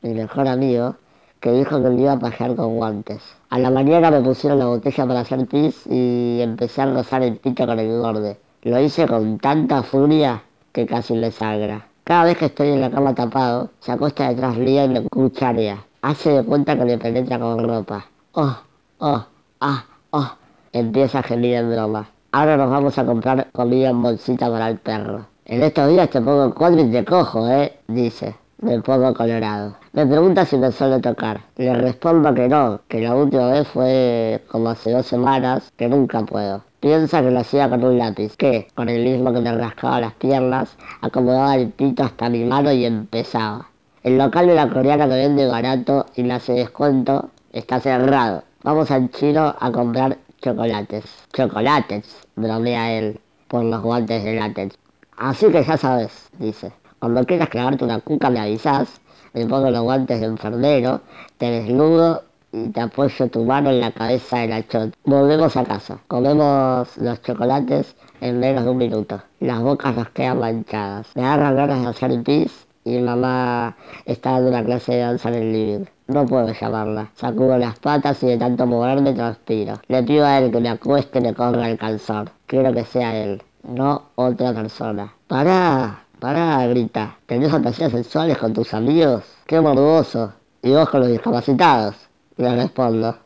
mi 0.02 0.14
mejor 0.14 0.48
amigo, 0.48 0.96
que 1.40 1.52
dijo 1.52 1.82
que 1.82 1.88
me 1.88 2.02
iba 2.02 2.12
a 2.12 2.18
pasear 2.18 2.54
con 2.54 2.76
guantes. 2.76 3.22
A 3.50 3.58
la 3.58 3.70
mañana 3.70 4.10
me 4.10 4.20
pusieron 4.20 4.58
la 4.58 4.66
botella 4.66 5.06
para 5.06 5.20
hacer 5.20 5.46
pis 5.46 5.86
y 5.88 6.40
empecé 6.40 6.82
a 6.82 6.92
rozar 6.92 7.22
el 7.22 7.36
pito 7.36 7.66
con 7.66 7.78
el 7.78 7.98
borde. 8.00 8.38
Lo 8.62 8.80
hice 8.80 9.06
con 9.06 9.38
tanta 9.38 9.82
furia 9.82 10.42
que 10.72 10.86
casi 10.86 11.16
le 11.16 11.30
sangra. 11.30 11.88
Cada 12.04 12.24
vez 12.24 12.38
que 12.38 12.46
estoy 12.46 12.68
en 12.68 12.80
la 12.80 12.90
cama 12.90 13.14
tapado, 13.14 13.70
se 13.80 13.92
acuesta 13.92 14.28
detrás 14.28 14.56
mío 14.56 14.84
y 14.84 14.88
me 14.88 15.08
cucharea. 15.08 15.84
Hace 16.02 16.30
de 16.30 16.44
cuenta 16.44 16.76
que 16.76 16.84
le 16.84 16.98
penetra 16.98 17.38
con 17.38 17.66
ropa. 17.66 18.06
Oh, 18.32 18.56
oh, 18.98 19.24
ah, 19.60 19.84
oh. 20.10 20.32
Empieza 20.72 21.20
a 21.20 21.22
gemir 21.22 21.54
en 21.54 21.70
broma. 21.70 22.08
Ahora 22.32 22.56
nos 22.56 22.70
vamos 22.70 22.98
a 22.98 23.04
comprar 23.04 23.50
comida 23.52 23.90
en 23.90 24.02
bolsita 24.02 24.50
para 24.50 24.68
el 24.68 24.78
perro. 24.78 25.31
En 25.44 25.60
estos 25.60 25.88
días 25.88 26.08
te 26.08 26.20
pongo 26.20 26.44
el 26.44 26.54
cuadro 26.54 26.82
y 26.82 26.90
te 26.90 27.04
cojo, 27.04 27.48
¿eh? 27.48 27.72
Dice. 27.88 28.36
Me 28.60 28.80
pongo 28.80 29.12
colorado. 29.12 29.74
Me 29.92 30.06
pregunta 30.06 30.46
si 30.46 30.56
me 30.56 30.70
suele 30.70 31.00
tocar. 31.00 31.40
Le 31.56 31.74
respondo 31.74 32.32
que 32.32 32.48
no, 32.48 32.78
que 32.86 33.00
la 33.00 33.16
última 33.16 33.48
vez 33.50 33.66
fue 33.66 34.40
como 34.48 34.70
hace 34.70 34.92
dos 34.92 35.04
semanas, 35.04 35.72
que 35.76 35.88
nunca 35.88 36.22
puedo. 36.22 36.62
Piensa 36.78 37.22
que 37.22 37.32
lo 37.32 37.40
hacía 37.40 37.68
con 37.68 37.82
un 37.82 37.98
lápiz, 37.98 38.36
que, 38.36 38.68
con 38.76 38.88
el 38.88 39.02
mismo 39.02 39.32
que 39.32 39.40
me 39.40 39.52
rascaba 39.52 40.00
las 40.00 40.12
piernas, 40.12 40.76
acomodaba 41.00 41.56
el 41.56 41.70
pito 41.70 42.04
hasta 42.04 42.28
mi 42.28 42.44
mano 42.44 42.70
y 42.70 42.84
empezaba. 42.84 43.66
El 44.04 44.18
local 44.18 44.46
de 44.46 44.54
la 44.54 44.68
coreana 44.68 45.08
que 45.08 45.14
vende 45.14 45.48
barato 45.48 46.06
y 46.14 46.22
le 46.22 46.34
hace 46.34 46.52
descuento 46.52 47.30
está 47.52 47.80
cerrado. 47.80 48.44
Vamos 48.62 48.92
al 48.92 49.10
chino 49.10 49.56
a 49.58 49.72
comprar 49.72 50.18
chocolates. 50.40 51.04
Chocolates, 51.32 52.16
bromea 52.36 52.92
él, 52.92 53.20
por 53.48 53.64
los 53.64 53.82
guantes 53.82 54.22
de 54.22 54.36
látex. 54.36 54.81
Así 55.22 55.46
que 55.52 55.62
ya 55.62 55.76
sabes, 55.76 56.30
dice. 56.40 56.72
Cuando 56.98 57.24
quieras 57.24 57.48
clavarte 57.48 57.84
una 57.84 58.00
cuca 58.00 58.28
me 58.28 58.40
avisas, 58.40 59.00
me 59.34 59.46
pongo 59.46 59.70
los 59.70 59.82
guantes 59.82 60.18
de 60.18 60.26
enfermero, 60.26 61.00
te 61.38 61.48
desnudo 61.48 62.24
y 62.50 62.70
te 62.70 62.80
apoyo 62.80 63.28
tu 63.28 63.44
mano 63.44 63.70
en 63.70 63.78
la 63.78 63.92
cabeza 63.92 64.38
de 64.38 64.48
la 64.48 64.66
chot. 64.66 64.92
Volvemos 65.04 65.56
a 65.56 65.62
casa. 65.62 65.98
Comemos 66.08 66.98
los 66.98 67.22
chocolates 67.22 67.94
en 68.20 68.40
menos 68.40 68.64
de 68.64 68.70
un 68.70 68.78
minuto. 68.78 69.22
Las 69.38 69.60
bocas 69.60 69.94
nos 69.94 70.08
quedan 70.08 70.40
manchadas. 70.40 71.06
Me 71.14 71.24
agarran 71.24 71.54
ganas 71.54 71.82
de 71.82 71.86
hacer 71.86 72.22
pis 72.24 72.66
y 72.84 72.98
mamá 72.98 73.76
está 74.06 74.32
dando 74.32 74.48
una 74.48 74.64
clase 74.64 74.90
de 74.90 74.98
danza 75.02 75.28
en 75.28 75.34
el 75.36 75.52
living. 75.52 75.84
No 76.08 76.26
puedo 76.26 76.52
llamarla. 76.52 77.10
Sacudo 77.14 77.58
las 77.58 77.78
patas 77.78 78.20
y 78.24 78.26
de 78.26 78.38
tanto 78.38 78.66
moverme 78.66 79.12
transpiro. 79.12 79.80
Le 79.86 80.02
pido 80.02 80.26
a 80.26 80.38
él 80.40 80.50
que 80.50 80.58
me 80.58 80.68
acueste 80.68 81.20
y 81.20 81.22
me 81.22 81.32
corra 81.32 81.70
el 81.70 81.78
calzón. 81.78 82.28
Quiero 82.46 82.72
que 82.74 82.84
sea 82.84 83.16
él, 83.16 83.40
no 83.64 84.02
otra 84.16 84.52
persona. 84.52 85.12
¡Pará! 85.26 86.04
Pará, 86.18 86.66
grita. 86.68 87.16
¿Tenés 87.26 87.50
fantasías 87.50 87.90
sexuales 87.92 88.38
con 88.38 88.52
tus 88.52 88.72
amigos? 88.74 89.24
¡Qué 89.46 89.60
morboso! 89.60 90.32
¿Y 90.62 90.70
vos 90.70 90.88
con 90.88 91.00
los 91.00 91.08
discapacitados? 91.08 91.96
Le 92.36 92.54
respondo. 92.54 93.16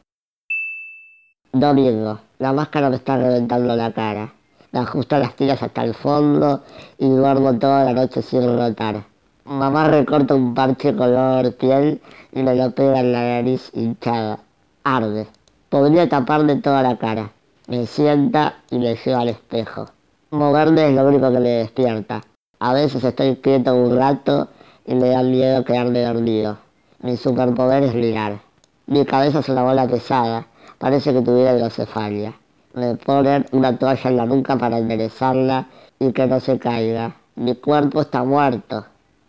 Domingo. 1.53 2.19
La 2.39 2.53
máscara 2.53 2.89
me 2.89 2.97
está 2.97 3.17
reventando 3.17 3.77
la 3.77 3.93
cara. 3.93 4.33
Me 4.73 4.81
ajusto 4.81 5.19
las 5.19 5.35
tiras 5.37 5.63
hasta 5.63 5.85
el 5.85 5.95
fondo 5.95 6.63
y 6.99 7.09
duermo 7.09 7.59
toda 7.59 7.85
la 7.85 7.93
noche 7.93 8.23
sin 8.23 8.43
rotar. 8.59 9.05
Mamá 9.45 9.89
recorta 9.89 10.35
un 10.35 10.55
parche 10.55 10.95
color 10.95 11.55
piel 11.55 12.01
y 12.33 12.43
me 12.43 12.55
lo 12.55 12.71
pega 12.73 13.01
en 13.01 13.13
la 13.13 13.21
nariz 13.21 13.71
hinchada. 13.75 14.41
Arde. 14.85 15.29
Podría 15.69 16.09
taparle 16.09 16.57
toda 16.57 16.83
la 16.83 16.97
cara. 16.97 17.31
Me 17.69 17.87
sienta 17.87 18.57
y 18.71 18.79
me 18.79 18.97
lleva 18.97 19.21
al 19.21 19.29
espejo. 19.29 19.87
Moverme 20.33 20.89
es 20.89 20.93
lo 20.93 21.07
único 21.07 21.31
que 21.31 21.39
me 21.39 21.49
despierta. 21.51 22.21
A 22.59 22.73
veces 22.73 23.05
estoy 23.05 23.37
quieto 23.37 23.77
un 23.77 23.97
rato 23.97 24.49
y 24.85 24.97
me 24.97 25.11
da 25.11 25.23
miedo 25.23 25.65
quedarme 25.65 26.03
dormido. 26.03 26.59
Mi 27.01 27.17
superpoder 27.17 27.85
es 27.85 27.95
ligar. 27.95 28.41
Mi 28.89 29.05
cabeza 29.05 29.39
es 29.39 29.49
una 29.49 29.63
bola 29.63 29.87
pesada, 29.87 30.49
parece 30.79 31.13
que 31.13 31.23
tuviera 31.23 31.57
hidrocefalia. 31.57 32.35
Me 32.75 32.97
ponen 32.97 33.47
una 33.53 33.79
toalla 33.79 34.11
en 34.11 34.17
la 34.17 34.27
nuca 34.27 34.57
para 34.57 34.79
enderezarla 34.79 35.69
y 36.01 36.11
que 36.11 36.27
no 36.27 36.41
se 36.41 36.59
caiga. 36.59 37.15
Mi 37.37 37.55
cuerpo 37.55 38.01
está 38.01 38.25
muerto, 38.25 38.85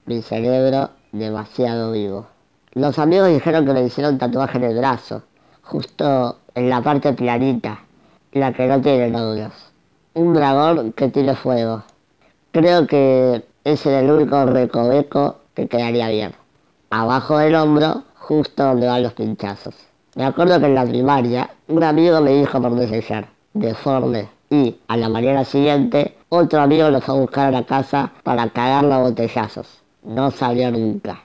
mi 0.07 0.23
cerebro 0.23 0.89
demasiado 1.11 1.91
vivo. 1.91 2.25
Los 2.73 2.97
amigos 2.97 3.29
dijeron 3.29 3.67
que 3.67 3.73
me 3.73 3.83
hicieron 3.83 4.17
tatuaje 4.17 4.57
en 4.57 4.63
el 4.63 4.77
brazo, 4.79 5.21
justo 5.61 6.37
en 6.55 6.71
la 6.71 6.81
parte 6.81 7.13
planita, 7.13 7.81
la 8.31 8.51
que 8.51 8.65
no 8.65 8.81
tiene 8.81 9.11
nódulos. 9.11 9.66
Un 10.17 10.33
dragón 10.33 10.93
que 10.93 11.09
tiene 11.09 11.35
fuego. 11.35 11.83
Creo 12.51 12.87
que 12.87 13.45
ese 13.63 13.95
es 13.95 14.03
el 14.03 14.09
único 14.09 14.47
recoveco 14.47 15.35
que 15.53 15.67
quedaría 15.67 16.09
bien. 16.09 16.31
Abajo 16.89 17.37
del 17.37 17.53
hombro, 17.53 18.01
justo 18.15 18.63
donde 18.63 18.87
van 18.87 19.03
los 19.03 19.13
pinchazos. 19.13 19.75
Me 20.15 20.25
acuerdo 20.25 20.59
que 20.59 20.65
en 20.65 20.73
la 20.73 20.85
primaria 20.87 21.51
un 21.67 21.83
amigo 21.83 22.19
me 22.21 22.31
dijo 22.31 22.59
por 22.59 22.73
desear, 22.73 23.27
deforme, 23.53 24.27
y 24.49 24.77
a 24.87 24.97
la 24.97 25.07
mañana 25.07 25.45
siguiente 25.45 26.17
otro 26.29 26.61
amigo 26.61 26.89
lo 26.89 26.99
fue 26.99 27.13
a 27.13 27.19
buscar 27.19 27.47
a 27.49 27.51
la 27.51 27.63
casa 27.67 28.11
para 28.23 28.49
cagarlo 28.49 28.95
a 28.95 29.03
botellazos. 29.03 29.67
No 30.01 30.31
salió 30.31 30.71
nunca. 30.71 31.21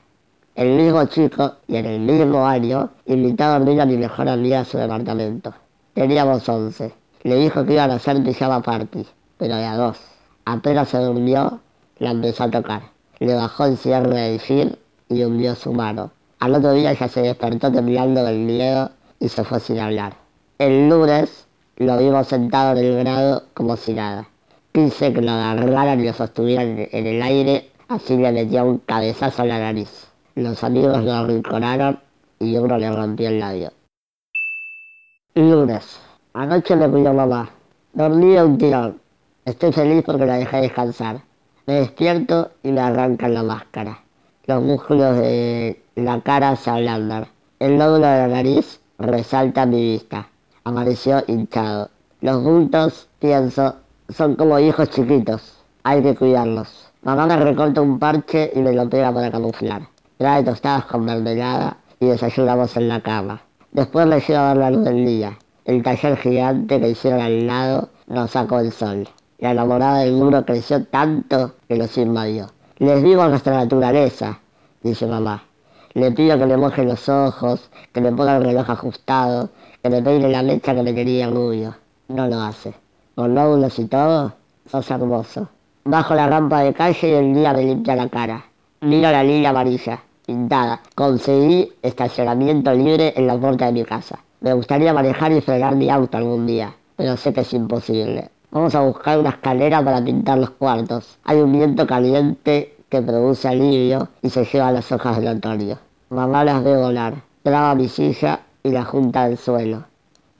El 0.54 0.76
mismo 0.76 1.06
chico 1.06 1.54
y 1.66 1.76
en 1.76 1.86
el 1.86 1.98
mismo 1.98 2.46
año 2.46 2.90
invitó 3.06 3.44
a 3.44 3.58
dormir 3.58 3.80
a 3.80 3.86
mi 3.86 3.96
mejor 3.96 4.28
amiga 4.28 4.60
a 4.60 4.64
su 4.66 4.76
departamento. 4.76 5.54
Teníamos 5.94 6.46
once. 6.46 7.01
Le 7.22 7.36
dijo 7.36 7.64
que 7.64 7.74
iban 7.74 7.90
a 7.90 7.94
hacer 7.94 8.22
pijama 8.22 8.62
party, 8.62 9.06
pero 9.38 9.56
de 9.56 9.64
a 9.64 9.76
dos. 9.76 9.98
Apenas 10.44 10.88
se 10.88 10.98
durmió, 10.98 11.60
la 11.98 12.10
empezó 12.10 12.44
a 12.44 12.50
tocar. 12.50 12.82
Le 13.20 13.34
bajó 13.34 13.66
el 13.66 13.76
cierre 13.76 14.14
del 14.14 14.40
jean 14.40 14.76
y 15.08 15.22
hundió 15.22 15.54
su 15.54 15.72
mano. 15.72 16.10
Al 16.40 16.56
otro 16.56 16.72
día 16.72 16.92
ya 16.92 17.06
se 17.06 17.22
despertó 17.22 17.70
temblando 17.70 18.24
del 18.24 18.38
miedo 18.38 18.90
y 19.20 19.28
se 19.28 19.44
fue 19.44 19.60
sin 19.60 19.78
hablar. 19.78 20.16
El 20.58 20.88
lunes 20.88 21.46
lo 21.76 21.96
vimos 21.98 22.26
sentado 22.26 22.76
en 22.76 22.84
el 22.84 23.04
grado 23.04 23.44
como 23.54 23.76
si 23.76 23.94
nada. 23.94 24.28
Quise 24.72 25.12
que 25.12 25.22
lo 25.22 25.30
agarraran 25.30 26.00
y 26.00 26.06
lo 26.06 26.12
sostuvieran 26.12 26.88
en 26.90 27.06
el 27.06 27.22
aire, 27.22 27.70
así 27.88 28.16
le 28.16 28.32
metía 28.32 28.64
un 28.64 28.78
cabezazo 28.78 29.42
a 29.42 29.46
la 29.46 29.60
nariz. 29.60 30.08
Los 30.34 30.64
amigos 30.64 31.04
lo 31.04 31.12
arrinconaron 31.12 32.00
y 32.40 32.56
uno 32.56 32.78
le 32.78 32.90
rompió 32.90 33.28
el 33.28 33.38
labio. 33.38 33.72
Lunes. 35.34 36.00
Anoche 36.34 36.74
me 36.76 36.88
cuidó 36.88 37.12
mamá. 37.12 37.50
Dormí 37.92 38.38
un 38.38 38.56
tirón. 38.56 38.98
Estoy 39.44 39.70
feliz 39.70 40.02
porque 40.02 40.24
la 40.24 40.38
dejé 40.38 40.62
descansar. 40.62 41.20
Me 41.66 41.74
despierto 41.74 42.52
y 42.62 42.72
me 42.72 42.80
arrancan 42.80 43.34
la 43.34 43.42
máscara. 43.42 44.00
Los 44.46 44.62
músculos 44.62 45.18
de 45.18 45.82
la 45.94 46.22
cara 46.22 46.56
se 46.56 46.70
ablandan. 46.70 47.26
El 47.58 47.76
nódulo 47.76 48.06
de 48.06 48.16
la 48.16 48.28
nariz 48.28 48.80
resalta 48.98 49.66
mi 49.66 49.92
vista. 49.92 50.26
Amaneció 50.64 51.22
hinchado. 51.26 51.90
Los 52.22 52.42
bultos, 52.42 53.08
pienso, 53.18 53.76
son 54.08 54.34
como 54.36 54.58
hijos 54.58 54.88
chiquitos. 54.88 55.58
Hay 55.82 56.02
que 56.02 56.14
cuidarlos. 56.14 56.90
Mamá 57.02 57.26
me 57.26 57.36
recorta 57.36 57.82
un 57.82 57.98
parche 57.98 58.52
y 58.54 58.60
me 58.60 58.72
lo 58.72 58.88
pega 58.88 59.12
para 59.12 59.30
camuflar. 59.30 59.82
Trae 60.16 60.42
tostadas 60.42 60.86
con 60.86 61.04
mermelada 61.04 61.76
y 62.00 62.06
desayunamos 62.06 62.74
en 62.78 62.88
la 62.88 63.02
cama. 63.02 63.42
Después 63.70 64.06
le 64.06 64.20
llevo 64.20 64.38
a 64.38 64.48
ver 64.48 64.56
la 64.56 64.70
luz 64.70 64.84
del 64.84 65.04
día. 65.04 65.38
El 65.64 65.82
taller 65.82 66.16
gigante 66.16 66.80
que 66.80 66.90
hicieron 66.90 67.20
al 67.20 67.46
lado 67.46 67.88
nos 68.08 68.32
sacó 68.32 68.58
el 68.58 68.72
sol. 68.72 69.08
La 69.38 69.52
enamorada 69.52 69.98
del 69.98 70.14
muro 70.14 70.44
creció 70.44 70.84
tanto 70.86 71.54
que 71.68 71.76
los 71.76 71.96
invadió. 71.98 72.48
Les 72.78 73.02
digo 73.02 73.26
nuestra 73.28 73.54
naturaleza, 73.54 74.40
dice 74.82 75.06
mamá. 75.06 75.44
Le 75.94 76.10
pido 76.10 76.36
que 76.36 76.46
le 76.46 76.56
moje 76.56 76.84
los 76.84 77.08
ojos, 77.08 77.70
que 77.92 78.00
le 78.00 78.10
ponga 78.10 78.38
el 78.38 78.44
reloj 78.44 78.70
ajustado, 78.70 79.50
que 79.82 79.90
le 79.90 80.02
peine 80.02 80.28
la 80.28 80.42
mecha 80.42 80.74
que 80.74 80.82
le 80.82 80.94
quería 80.94 81.28
rubio. 81.28 81.76
No 82.08 82.26
lo 82.26 82.40
hace. 82.40 82.74
Con 83.14 83.34
nódulos 83.34 83.78
y 83.78 83.84
todo, 83.84 84.32
sos 84.66 84.90
hermoso. 84.90 85.48
Bajo 85.84 86.14
la 86.14 86.28
rampa 86.28 86.60
de 86.60 86.72
calle 86.72 87.08
y 87.08 87.12
el 87.12 87.34
día 87.34 87.52
me 87.52 87.64
limpia 87.64 87.94
la 87.94 88.08
cara. 88.08 88.44
Miro 88.80 89.12
la 89.12 89.22
línea 89.22 89.50
amarilla, 89.50 90.02
pintada. 90.26 90.80
Conseguí 90.96 91.72
estacionamiento 91.82 92.72
libre 92.72 93.12
en 93.16 93.28
la 93.28 93.36
puerta 93.36 93.66
de 93.66 93.72
mi 93.72 93.84
casa. 93.84 94.18
Me 94.42 94.52
gustaría 94.54 94.92
manejar 94.92 95.30
y 95.30 95.40
frenar 95.40 95.76
mi 95.76 95.88
auto 95.88 96.18
algún 96.18 96.48
día, 96.48 96.74
pero 96.96 97.16
sé 97.16 97.32
que 97.32 97.42
es 97.42 97.52
imposible. 97.52 98.28
Vamos 98.50 98.74
a 98.74 98.80
buscar 98.80 99.20
una 99.20 99.30
escalera 99.30 99.84
para 99.84 100.04
pintar 100.04 100.36
los 100.36 100.50
cuartos. 100.50 101.16
Hay 101.22 101.38
un 101.38 101.52
viento 101.52 101.86
caliente 101.86 102.76
que 102.88 103.00
produce 103.00 103.46
alivio 103.46 104.08
y 104.20 104.30
se 104.30 104.44
lleva 104.44 104.72
las 104.72 104.90
hojas 104.90 105.18
del 105.18 105.36
otoño. 105.36 105.78
Mamá 106.10 106.44
las 106.44 106.64
ve 106.64 106.76
volar. 106.76 107.22
Traba 107.44 107.76
mi 107.76 107.86
silla 107.86 108.40
y 108.64 108.70
la 108.72 108.84
junta 108.84 109.22
al 109.22 109.38
suelo. 109.38 109.84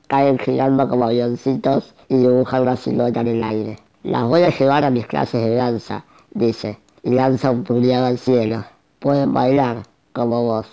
Caen 0.08 0.36
girando 0.40 0.88
como 0.88 1.04
avioncitos 1.04 1.94
y 2.08 2.16
dibujan 2.16 2.62
una 2.62 2.74
silueta 2.74 3.20
en 3.20 3.28
el 3.28 3.44
aire. 3.44 3.78
Las 4.02 4.24
voy 4.24 4.42
a 4.42 4.50
llevar 4.50 4.84
a 4.84 4.90
mis 4.90 5.06
clases 5.06 5.44
de 5.44 5.54
danza, 5.54 6.04
dice, 6.32 6.80
y 7.04 7.10
lanza 7.10 7.52
un 7.52 7.62
puñado 7.62 8.06
al 8.06 8.18
cielo. 8.18 8.64
Pueden 8.98 9.32
bailar, 9.32 9.84
como 10.12 10.42
vos. 10.42 10.66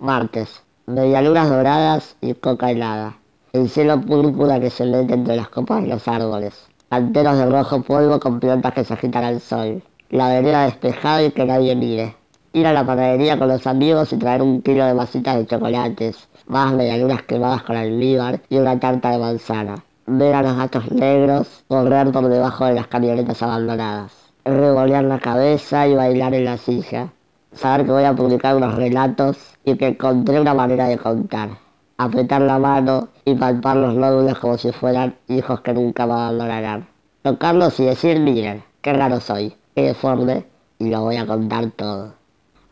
Martes. 0.00 0.67
Medialunas 0.88 1.50
doradas 1.50 2.16
y 2.22 2.32
coca 2.32 2.70
helada. 2.70 3.18
El 3.52 3.68
cielo 3.68 4.00
púrpura 4.00 4.58
que 4.58 4.70
se 4.70 4.86
mete 4.86 5.12
entre 5.12 5.36
las 5.36 5.50
copas 5.50 5.82
de 5.82 5.88
los 5.88 6.08
árboles, 6.08 6.54
canteros 6.88 7.36
de 7.36 7.44
rojo 7.44 7.82
polvo 7.82 8.18
con 8.18 8.40
plantas 8.40 8.72
que 8.72 8.84
se 8.84 8.94
agitan 8.94 9.22
al 9.22 9.38
sol, 9.38 9.82
la 10.08 10.30
vereda 10.30 10.64
despejada 10.64 11.24
y 11.24 11.30
que 11.32 11.44
nadie 11.44 11.76
mire, 11.76 12.16
ir 12.54 12.66
a 12.66 12.72
la 12.72 12.86
panadería 12.86 13.38
con 13.38 13.48
los 13.48 13.66
amigos 13.66 14.14
y 14.14 14.16
traer 14.16 14.40
un 14.40 14.62
kilo 14.62 14.86
de 14.86 14.94
masitas 14.94 15.36
de 15.36 15.46
chocolates, 15.46 16.26
más 16.46 16.72
medialunas 16.72 17.20
quemadas 17.24 17.64
con 17.64 17.76
almíbar 17.76 18.40
y 18.48 18.56
una 18.56 18.80
tarta 18.80 19.10
de 19.10 19.18
manzana, 19.18 19.84
ver 20.06 20.34
a 20.36 20.42
los 20.42 20.56
gatos 20.56 20.90
negros 20.90 21.64
correr 21.68 22.10
por 22.12 22.26
debajo 22.28 22.64
de 22.64 22.72
las 22.72 22.86
camionetas 22.86 23.42
abandonadas, 23.42 24.12
revolear 24.42 25.04
la 25.04 25.18
cabeza 25.18 25.86
y 25.86 25.94
bailar 25.94 26.32
en 26.32 26.46
la 26.46 26.56
silla, 26.56 27.08
saber 27.52 27.86
que 27.86 27.92
voy 27.92 28.04
a 28.04 28.14
publicar 28.14 28.56
unos 28.56 28.74
relatos 28.74 29.36
y 29.64 29.76
que 29.76 29.88
encontré 29.88 30.40
una 30.40 30.54
manera 30.54 30.88
de 30.88 30.98
contar. 30.98 31.50
Apretar 31.96 32.42
la 32.42 32.58
mano 32.58 33.08
y 33.24 33.34
palpar 33.34 33.76
los 33.76 33.94
nódulos 33.94 34.38
como 34.38 34.56
si 34.56 34.70
fueran 34.72 35.16
hijos 35.28 35.60
que 35.62 35.74
nunca 35.74 36.06
me 36.06 36.12
abandonarán. 36.12 36.86
Tocarlos 37.22 37.78
y 37.80 37.84
decir, 37.84 38.20
miren, 38.20 38.62
qué 38.80 38.92
raro 38.92 39.20
soy, 39.20 39.56
qué 39.74 39.82
deforme, 39.82 40.46
y 40.78 40.90
lo 40.90 41.02
voy 41.02 41.16
a 41.16 41.26
contar 41.26 41.70
todo. 41.72 42.14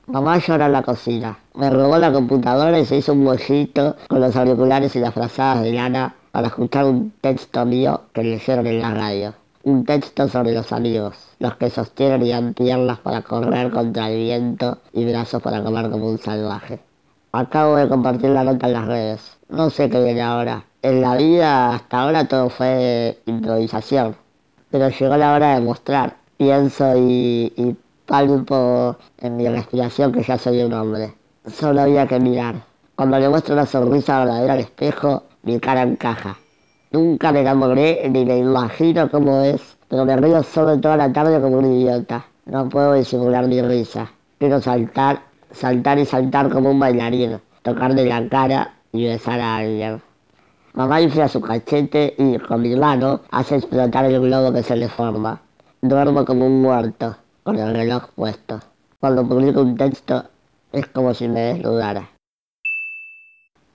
Mamá 0.06 0.38
llora 0.38 0.66
en 0.66 0.72
la 0.72 0.82
cocina. 0.82 1.38
Me 1.54 1.68
robó 1.68 1.98
la 1.98 2.12
computadora 2.12 2.78
y 2.78 2.84
se 2.84 2.98
hizo 2.98 3.12
un 3.12 3.24
bollito 3.24 3.96
con 4.08 4.20
los 4.20 4.36
auriculares 4.36 4.94
y 4.94 5.00
las 5.00 5.12
frazadas 5.12 5.62
de 5.62 5.72
lana 5.72 6.14
para 6.30 6.46
escuchar 6.46 6.84
un 6.84 7.12
texto 7.20 7.64
mío 7.64 8.02
que 8.12 8.22
leyeron 8.22 8.66
en 8.68 8.80
la 8.80 8.94
radio. 8.94 9.34
Un 9.66 9.84
texto 9.84 10.28
sobre 10.28 10.52
los 10.52 10.70
amigos, 10.70 11.16
los 11.40 11.56
que 11.56 11.70
sostienen 11.70 12.24
y 12.24 12.30
dan 12.30 12.54
piernas 12.54 13.00
para 13.00 13.22
correr 13.22 13.72
contra 13.72 14.08
el 14.08 14.18
viento 14.18 14.78
y 14.92 15.04
brazos 15.04 15.42
para 15.42 15.60
comer 15.60 15.90
como 15.90 16.08
un 16.08 16.18
salvaje. 16.18 16.78
Acabo 17.32 17.74
de 17.74 17.88
compartir 17.88 18.30
la 18.30 18.44
nota 18.44 18.68
en 18.68 18.72
las 18.72 18.86
redes. 18.86 19.38
No 19.48 19.68
sé 19.70 19.90
qué 19.90 20.04
viene 20.04 20.22
ahora. 20.22 20.62
En 20.82 21.02
la 21.02 21.16
vida 21.16 21.74
hasta 21.74 22.00
ahora 22.00 22.28
todo 22.28 22.48
fue 22.48 23.18
improvisación. 23.26 24.14
Pero 24.70 24.88
llegó 24.88 25.16
la 25.16 25.34
hora 25.34 25.56
de 25.56 25.60
mostrar. 25.60 26.14
Pienso 26.36 26.96
y, 26.96 27.52
y 27.56 27.76
palpo 28.06 28.96
en 29.18 29.36
mi 29.36 29.48
respiración 29.48 30.12
que 30.12 30.22
ya 30.22 30.38
soy 30.38 30.62
un 30.62 30.74
hombre. 30.74 31.14
Solo 31.44 31.80
había 31.80 32.06
que 32.06 32.20
mirar. 32.20 32.54
Cuando 32.94 33.18
le 33.18 33.28
muestro 33.28 33.54
una 33.54 33.66
sonrisa 33.66 34.20
verdadera 34.20 34.52
al 34.52 34.60
espejo, 34.60 35.24
mi 35.42 35.58
cara 35.58 35.82
encaja. 35.82 36.36
Nunca 36.92 37.32
me 37.32 37.40
enamoré 37.40 38.08
ni 38.08 38.24
me 38.24 38.38
imagino 38.38 39.10
cómo 39.10 39.40
es, 39.42 39.76
pero 39.88 40.04
me 40.04 40.16
río 40.16 40.42
solo 40.42 40.80
toda 40.80 40.96
la 40.96 41.12
tarde 41.12 41.40
como 41.40 41.58
un 41.58 41.72
idiota. 41.72 42.26
No 42.46 42.68
puedo 42.68 42.94
disimular 42.94 43.46
mi 43.48 43.60
risa. 43.60 44.10
Quiero 44.38 44.60
saltar, 44.60 45.20
saltar 45.50 45.98
y 45.98 46.06
saltar 46.06 46.48
como 46.48 46.70
un 46.70 46.78
bailarín, 46.78 47.40
tocarle 47.62 48.04
la 48.06 48.28
cara 48.28 48.74
y 48.92 49.04
besar 49.04 49.40
a 49.40 49.56
alguien. 49.56 50.00
Mamá 50.74 51.00
infla 51.00 51.26
su 51.26 51.40
cachete 51.40 52.14
y 52.18 52.38
con 52.38 52.62
mi 52.62 52.76
mano 52.76 53.22
hace 53.30 53.56
explotar 53.56 54.04
el 54.04 54.20
globo 54.20 54.52
que 54.52 54.62
se 54.62 54.76
le 54.76 54.88
forma. 54.88 55.40
Duermo 55.80 56.24
como 56.24 56.46
un 56.46 56.62
muerto 56.62 57.16
con 57.42 57.58
el 57.58 57.74
reloj 57.74 58.10
puesto. 58.14 58.60
Cuando 59.00 59.26
publico 59.26 59.62
un 59.62 59.76
texto 59.76 60.24
es 60.72 60.86
como 60.88 61.14
si 61.14 61.28
me 61.28 61.40
desnudara. 61.40 62.10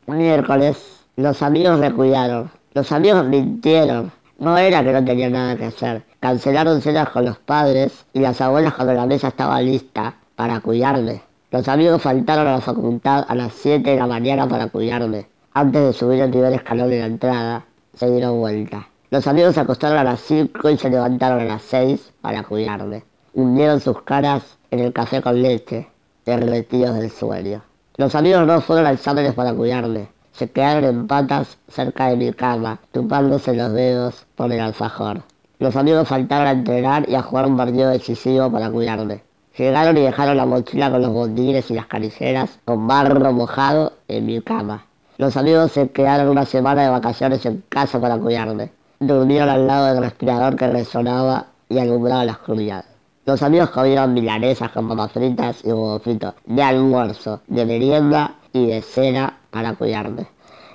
Miércoles, 0.07 1.05
los 1.15 1.41
amigos 1.41 1.79
me 1.79 1.91
cuidaron. 1.91 2.51
Los 2.73 2.91
amigos 2.91 3.25
mintieron. 3.25 4.11
No 4.39 4.57
era 4.57 4.83
que 4.83 4.91
no 4.91 5.03
tenía 5.05 5.29
nada 5.29 5.55
que 5.55 5.65
hacer. 5.65 6.03
Cancelaron 6.19 6.81
cenas 6.81 7.09
con 7.09 7.25
los 7.25 7.37
padres 7.37 8.05
y 8.13 8.19
las 8.19 8.41
abuelas 8.41 8.73
cuando 8.73 8.93
la 8.93 9.05
mesa 9.05 9.29
estaba 9.29 9.61
lista 9.61 10.15
para 10.35 10.59
cuidarme. 10.59 11.21
Los 11.51 11.67
amigos 11.67 12.01
faltaron 12.01 12.47
a 12.47 12.53
la 12.53 12.61
facultad 12.61 13.25
a 13.27 13.35
las 13.35 13.53
7 13.53 13.89
de 13.89 13.97
la 13.97 14.07
mañana 14.07 14.47
para 14.47 14.67
cuidarme. 14.67 15.27
Antes 15.53 15.81
de 15.83 15.93
subir 15.93 16.21
el 16.21 16.31
primer 16.31 16.53
escalón 16.53 16.89
de 16.89 16.99
la 16.99 17.05
entrada, 17.05 17.65
se 17.93 18.09
dieron 18.09 18.39
vuelta. 18.39 18.87
Los 19.09 19.27
amigos 19.27 19.55
se 19.55 19.61
acostaron 19.61 19.97
a 19.97 20.03
las 20.03 20.21
5 20.21 20.69
y 20.69 20.77
se 20.77 20.89
levantaron 20.89 21.41
a 21.41 21.45
las 21.45 21.61
6 21.63 22.13
para 22.21 22.43
cuidarme 22.43 23.03
hundieron 23.33 23.79
sus 23.79 24.01
caras 24.01 24.57
en 24.71 24.79
el 24.79 24.93
café 24.93 25.21
con 25.21 25.41
leche, 25.41 25.87
derretidos 26.25 26.97
del 26.97 27.09
sueño. 27.11 27.61
Los 27.97 28.15
amigos 28.15 28.45
no 28.45 28.61
fueron 28.61 28.85
a 28.85 28.91
exámenes 28.91 29.33
para 29.33 29.53
cuidarme. 29.53 30.07
Se 30.33 30.49
quedaron 30.49 30.85
en 30.85 31.07
patas 31.07 31.57
cerca 31.67 32.07
de 32.07 32.17
mi 32.17 32.33
cama, 32.33 32.79
tupándose 32.91 33.53
los 33.53 33.73
dedos 33.73 34.25
por 34.35 34.51
el 34.51 34.59
alfajor. 34.59 35.21
Los 35.59 35.75
amigos 35.75 36.07
faltaron 36.07 36.47
a 36.47 36.51
entrenar 36.51 37.07
y 37.07 37.15
a 37.15 37.21
jugar 37.21 37.45
un 37.45 37.57
partido 37.57 37.89
decisivo 37.89 38.51
para 38.51 38.71
cuidarme. 38.71 39.21
Llegaron 39.57 39.97
y 39.97 40.01
dejaron 40.01 40.37
la 40.37 40.45
mochila 40.45 40.89
con 40.89 41.01
los 41.01 41.11
botines 41.11 41.69
y 41.69 41.75
las 41.75 41.85
caniceras 41.85 42.57
con 42.65 42.87
barro 42.87 43.31
mojado 43.33 43.93
en 44.07 44.25
mi 44.25 44.41
cama. 44.41 44.85
Los 45.17 45.37
amigos 45.37 45.73
se 45.73 45.89
quedaron 45.89 46.29
una 46.29 46.45
semana 46.45 46.83
de 46.83 46.89
vacaciones 46.89 47.45
en 47.45 47.63
casa 47.69 48.01
para 48.01 48.17
cuidarme. 48.17 48.71
Durmieron 48.99 49.49
al 49.49 49.67
lado 49.67 49.87
del 49.87 50.03
respirador 50.03 50.55
que 50.55 50.67
resonaba 50.67 51.47
y 51.69 51.77
alumbraba 51.77 52.25
la 52.25 52.31
oscuridad. 52.31 52.85
Los 53.25 53.43
amigos 53.43 53.69
comieron 53.69 54.15
milanesas 54.15 54.71
con 54.71 54.87
papas 54.87 55.11
fritas 55.11 55.63
y 55.63 55.67
huevos 55.67 56.01
fritos 56.01 56.33
de 56.45 56.63
almuerzo, 56.63 57.41
de 57.45 57.65
merienda 57.65 58.35
y 58.51 58.65
de 58.65 58.81
cena 58.81 59.40
para 59.51 59.75
cuidarme. 59.75 60.25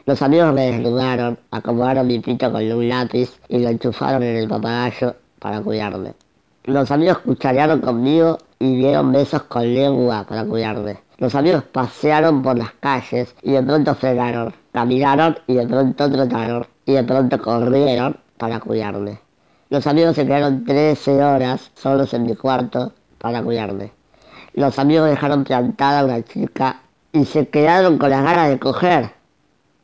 Los 0.05 0.23
amigos 0.23 0.55
me 0.55 0.71
desnudaron, 0.71 1.37
acomodaron 1.51 2.07
mi 2.07 2.21
pito 2.21 2.53
con 2.53 2.63
un 2.71 2.89
lápiz 2.89 3.41
y 3.49 3.59
lo 3.59 3.71
enchufaron 3.71 4.23
en 4.23 4.37
el 4.37 4.49
papagayo 4.49 5.17
para 5.41 5.61
cuidarme. 5.61 6.15
Los 6.63 6.91
amigos 6.93 7.19
cucharearon 7.19 7.81
conmigo 7.81 8.39
y 8.61 8.77
dieron 8.77 9.11
besos 9.11 9.43
con 9.45 9.75
lengua 9.75 10.25
para 10.29 10.45
cuidarme. 10.45 10.99
Los 11.19 11.35
amigos 11.35 11.65
pasearon 11.65 12.43
por 12.43 12.57
las 12.57 12.73
calles 12.79 13.35
y 13.43 13.53
de 13.53 13.63
pronto 13.63 13.95
frenaron, 13.95 14.55
caminaron 14.71 15.39
y 15.47 15.55
de 15.55 15.67
pronto 15.67 16.11
trotaron 16.11 16.67
y 16.85 16.93
de 16.93 17.05
pronto 17.05 17.41
corrieron 17.41 18.17
para 18.37 18.61
cuidarme. 18.61 19.19
Los 19.71 19.87
amigos 19.87 20.15
se 20.15 20.25
quedaron 20.25 20.65
13 20.65 21.25
horas 21.25 21.73
solos 21.75 22.15
en 22.15 22.25
mi 22.25 22.37
cuarto 22.37 22.93
para 23.19 23.43
cuidarme. 23.43 23.93
Los 24.55 24.79
amigos 24.79 25.09
dejaron 25.09 25.43
plantada 25.43 26.01
a 26.01 26.05
una 26.05 26.23
chica 26.23 26.81
y 27.17 27.25
se 27.25 27.49
quedaron 27.49 27.99
con 27.99 28.11
las 28.11 28.23
ganas 28.23 28.49
de 28.49 28.59
coger. 28.59 29.11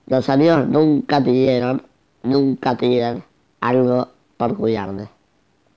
Los 0.07 0.29
amigos 0.29 0.67
nunca 0.69 1.23
pidieron, 1.23 1.83
nunca 2.23 2.77
piden 2.77 3.25
algo 3.61 4.09
por 4.37 4.57
cuidarme. 4.57 5.09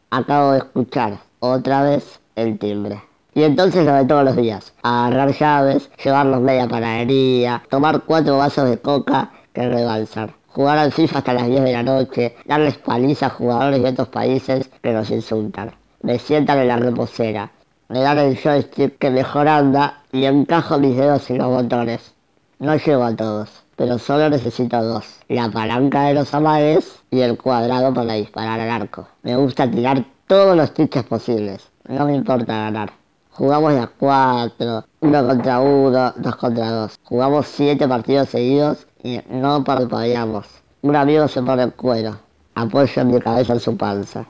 Acabo 0.09 0.51
de 0.51 0.57
escuchar 0.59 1.19
otra 1.39 1.83
vez 1.83 2.19
el 2.35 2.57
timbre. 2.59 3.01
Y 3.33 3.43
entonces 3.43 3.85
lo 3.85 3.93
de 3.93 4.05
todos 4.05 4.23
los 4.23 4.35
días. 4.35 4.73
Agarrar 4.83 5.33
llaves, 5.33 5.89
llevarlos 6.03 6.41
media 6.41 6.67
panadería, 6.67 7.63
tomar 7.69 8.01
cuatro 8.01 8.37
vasos 8.37 8.69
de 8.69 8.77
coca 8.77 9.31
que 9.53 9.67
rebalsar 9.67 10.33
jugar 10.55 10.77
al 10.77 10.93
FIFA 10.93 11.17
hasta 11.17 11.33
las 11.33 11.47
10 11.47 11.65
de 11.65 11.73
la 11.73 11.83
noche, 11.83 12.35
darles 12.45 12.77
paliza 12.77 13.25
a 13.25 13.29
jugadores 13.29 13.83
de 13.83 13.89
otros 13.89 14.07
países 14.07 14.69
que 14.81 14.93
nos 14.93 15.09
insultan. 15.11 15.71
Me 16.01 16.17
sientan 16.17 16.59
en 16.59 16.69
la 16.69 16.77
reposera, 16.77 17.51
me 17.89 17.99
dan 17.99 18.17
el 18.19 18.37
joystick 18.37 18.97
que 18.97 19.09
mejor 19.11 19.49
anda 19.49 20.01
y 20.15 20.25
encajo 20.25 20.79
mis 20.79 20.95
dedos 20.95 21.29
en 21.29 21.39
los 21.39 21.47
botones. 21.47 22.13
No 22.59 22.77
llego 22.77 23.03
a 23.03 23.13
todos, 23.13 23.49
pero 23.75 23.99
solo 23.99 24.29
necesito 24.29 24.81
dos. 24.81 25.05
La 25.27 25.49
palanca 25.49 26.03
de 26.03 26.13
los 26.13 26.33
amagues 26.33 26.99
y 27.11 27.19
el 27.19 27.37
cuadrado 27.37 27.93
para 27.93 28.13
disparar 28.13 28.61
al 28.61 28.69
arco. 28.69 29.09
Me 29.23 29.35
gusta 29.35 29.69
tirar 29.69 30.05
todos 30.25 30.55
los 30.55 30.73
tiches 30.73 31.03
posibles. 31.03 31.69
No 31.89 32.05
me 32.05 32.15
importa 32.15 32.53
ganar. 32.53 32.93
Jugamos 33.31 33.73
de 33.73 33.79
a 33.81 33.87
cuatro, 33.87 34.85
uno 35.01 35.27
contra 35.27 35.59
uno, 35.59 36.13
dos 36.15 36.35
contra 36.37 36.71
dos. 36.71 36.97
Jugamos 37.03 37.47
siete 37.47 37.85
partidos 37.85 38.29
seguidos 38.29 38.87
y 39.03 39.19
no 39.29 39.65
parpadeamos. 39.65 40.47
Un 40.81 40.95
amigo 40.95 41.27
se 41.27 41.43
pone 41.43 41.63
el 41.63 41.73
cuero, 41.73 42.15
apoya 42.53 43.03
mi 43.03 43.19
cabeza 43.19 43.51
en 43.51 43.59
su 43.59 43.75
panza. 43.75 44.25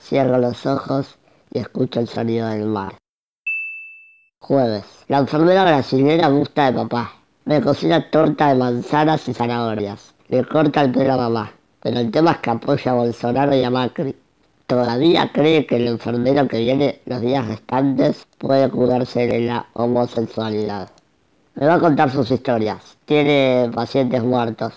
Cierro 0.00 0.38
los 0.38 0.64
ojos 0.66 1.16
y 1.50 1.58
escucho 1.58 1.98
el 1.98 2.06
sonido 2.06 2.46
del 2.46 2.66
mar. 2.66 2.94
Jueves. 4.48 4.84
La 5.08 5.18
enfermera 5.18 5.64
brasileña 5.64 6.28
gusta 6.28 6.66
de 6.66 6.78
papá. 6.78 7.14
Me 7.46 7.60
cocina 7.60 8.08
torta 8.12 8.50
de 8.50 8.54
manzanas 8.54 9.28
y 9.28 9.34
zanahorias. 9.34 10.14
Le 10.28 10.44
corta 10.44 10.82
el 10.82 10.92
pelo 10.92 11.14
a 11.14 11.16
mamá. 11.16 11.52
Pero 11.82 11.98
el 11.98 12.12
tema 12.12 12.30
es 12.30 12.38
que 12.38 12.50
apoya 12.50 12.92
a 12.92 12.94
Bolsonaro 12.94 13.56
y 13.56 13.64
a 13.64 13.70
Macri 13.70 14.14
todavía 14.68 15.32
cree 15.32 15.66
que 15.66 15.76
el 15.76 15.88
enfermero 15.88 16.46
que 16.46 16.60
viene 16.60 17.00
los 17.06 17.22
días 17.22 17.44
restantes 17.44 18.24
puede 18.38 18.70
curarse 18.70 19.26
de 19.26 19.40
la 19.40 19.66
homosexualidad. 19.72 20.90
Me 21.56 21.66
va 21.66 21.74
a 21.74 21.80
contar 21.80 22.12
sus 22.12 22.30
historias. 22.30 22.96
Tiene 23.04 23.68
pacientes 23.74 24.22
muertos. 24.22 24.74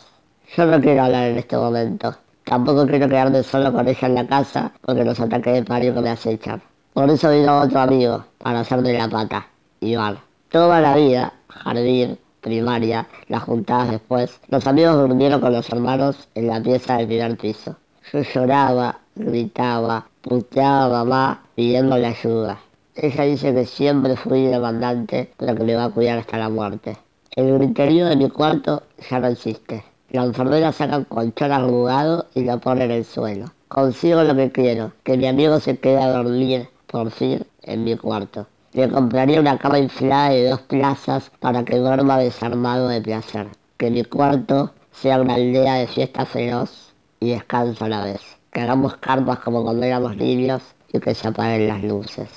Yo 0.57 0.65
no 0.65 0.81
quiero 0.81 1.03
hablar 1.03 1.27
en 1.27 1.37
este 1.37 1.55
momento. 1.57 2.15
Tampoco 2.43 2.87
quiero 2.87 3.07
quedarme 3.07 3.43
solo 3.43 3.71
con 3.71 3.87
ella 3.87 4.07
en 4.07 4.15
la 4.15 4.25
casa 4.25 4.71
porque 4.81 5.05
los 5.05 5.19
ataques 5.19 5.63
de 5.63 5.93
que 5.93 6.01
me 6.01 6.09
acechan. 6.09 6.59
Por 6.91 7.07
eso 7.11 7.29
vino 7.29 7.61
otro 7.61 7.79
amigo 7.81 8.25
para 8.39 8.61
hacerme 8.61 8.93
la 8.93 9.07
pata, 9.07 9.45
Iván. 9.81 10.19
Toda 10.49 10.81
la 10.81 10.95
vida, 10.95 11.33
jardín, 11.47 12.17
primaria, 12.41 13.07
las 13.27 13.43
juntadas 13.43 13.91
después, 13.91 14.39
los 14.47 14.65
amigos 14.67 14.95
durmieron 14.97 15.41
con 15.41 15.53
los 15.53 15.69
hermanos 15.69 16.27
en 16.35 16.47
la 16.47 16.61
pieza 16.61 16.97
del 16.97 17.07
primer 17.07 17.37
piso. 17.37 17.75
Yo 18.11 18.21
lloraba, 18.21 18.99
gritaba, 19.15 20.07
puteaba 20.21 20.85
a 20.85 21.03
mamá 21.03 21.43
pidiéndole 21.55 22.07
ayuda. 22.07 22.59
Ella 22.95 23.23
dice 23.23 23.53
que 23.53 23.65
siempre 23.65 24.15
fui 24.15 24.45
demandante, 24.45 25.31
pero 25.37 25.55
que 25.55 25.63
me 25.63 25.75
va 25.75 25.85
a 25.85 25.89
cuidar 25.89 26.17
hasta 26.17 26.37
la 26.37 26.49
muerte. 26.49 26.97
El 27.35 27.57
griterío 27.57 28.07
de 28.07 28.15
mi 28.15 28.29
cuarto 28.29 28.83
ya 29.09 29.19
no 29.19 29.27
existe. 29.27 29.83
La 30.09 30.23
enfermera 30.23 30.71
saca 30.71 30.97
un 30.97 31.03
colchón 31.03 31.51
arrugado 31.51 32.25
y 32.33 32.43
lo 32.43 32.59
pone 32.59 32.85
en 32.85 32.91
el 32.91 33.05
suelo. 33.05 33.45
Consigo 33.67 34.23
lo 34.23 34.35
que 34.35 34.51
quiero, 34.51 34.93
que 35.03 35.15
mi 35.15 35.27
amigo 35.27 35.59
se 35.59 35.77
quede 35.77 36.01
a 36.01 36.11
dormir, 36.11 36.67
por 36.87 37.11
fin, 37.11 37.45
en 37.61 37.83
mi 37.83 37.95
cuarto. 37.95 38.47
Le 38.71 38.87
compraría 38.87 39.39
una 39.39 39.57
cama 39.57 39.79
inflada 39.79 40.29
de 40.29 40.49
dos 40.49 40.61
plazas 40.61 41.31
para 41.39 41.65
que 41.65 41.77
duerma 41.77 42.19
desarmado 42.19 42.87
de 42.87 43.01
placer. 43.01 43.47
Que 43.77 43.89
mi 43.89 44.03
cuarto 44.03 44.73
sea 44.91 45.19
una 45.19 45.35
aldea 45.35 45.75
de 45.75 45.87
fiesta 45.87 46.25
feroz 46.25 46.93
y 47.19 47.31
descanso 47.31 47.85
a 47.85 47.89
la 47.89 48.03
vez. 48.03 48.21
Que 48.51 48.61
hagamos 48.61 48.97
carpas 48.97 49.39
como 49.39 49.63
cuando 49.63 49.85
éramos 49.85 50.15
niños 50.17 50.61
y 50.93 50.99
que 50.99 51.15
se 51.15 51.27
apaguen 51.27 51.67
las 51.67 51.83
luces. 51.83 52.29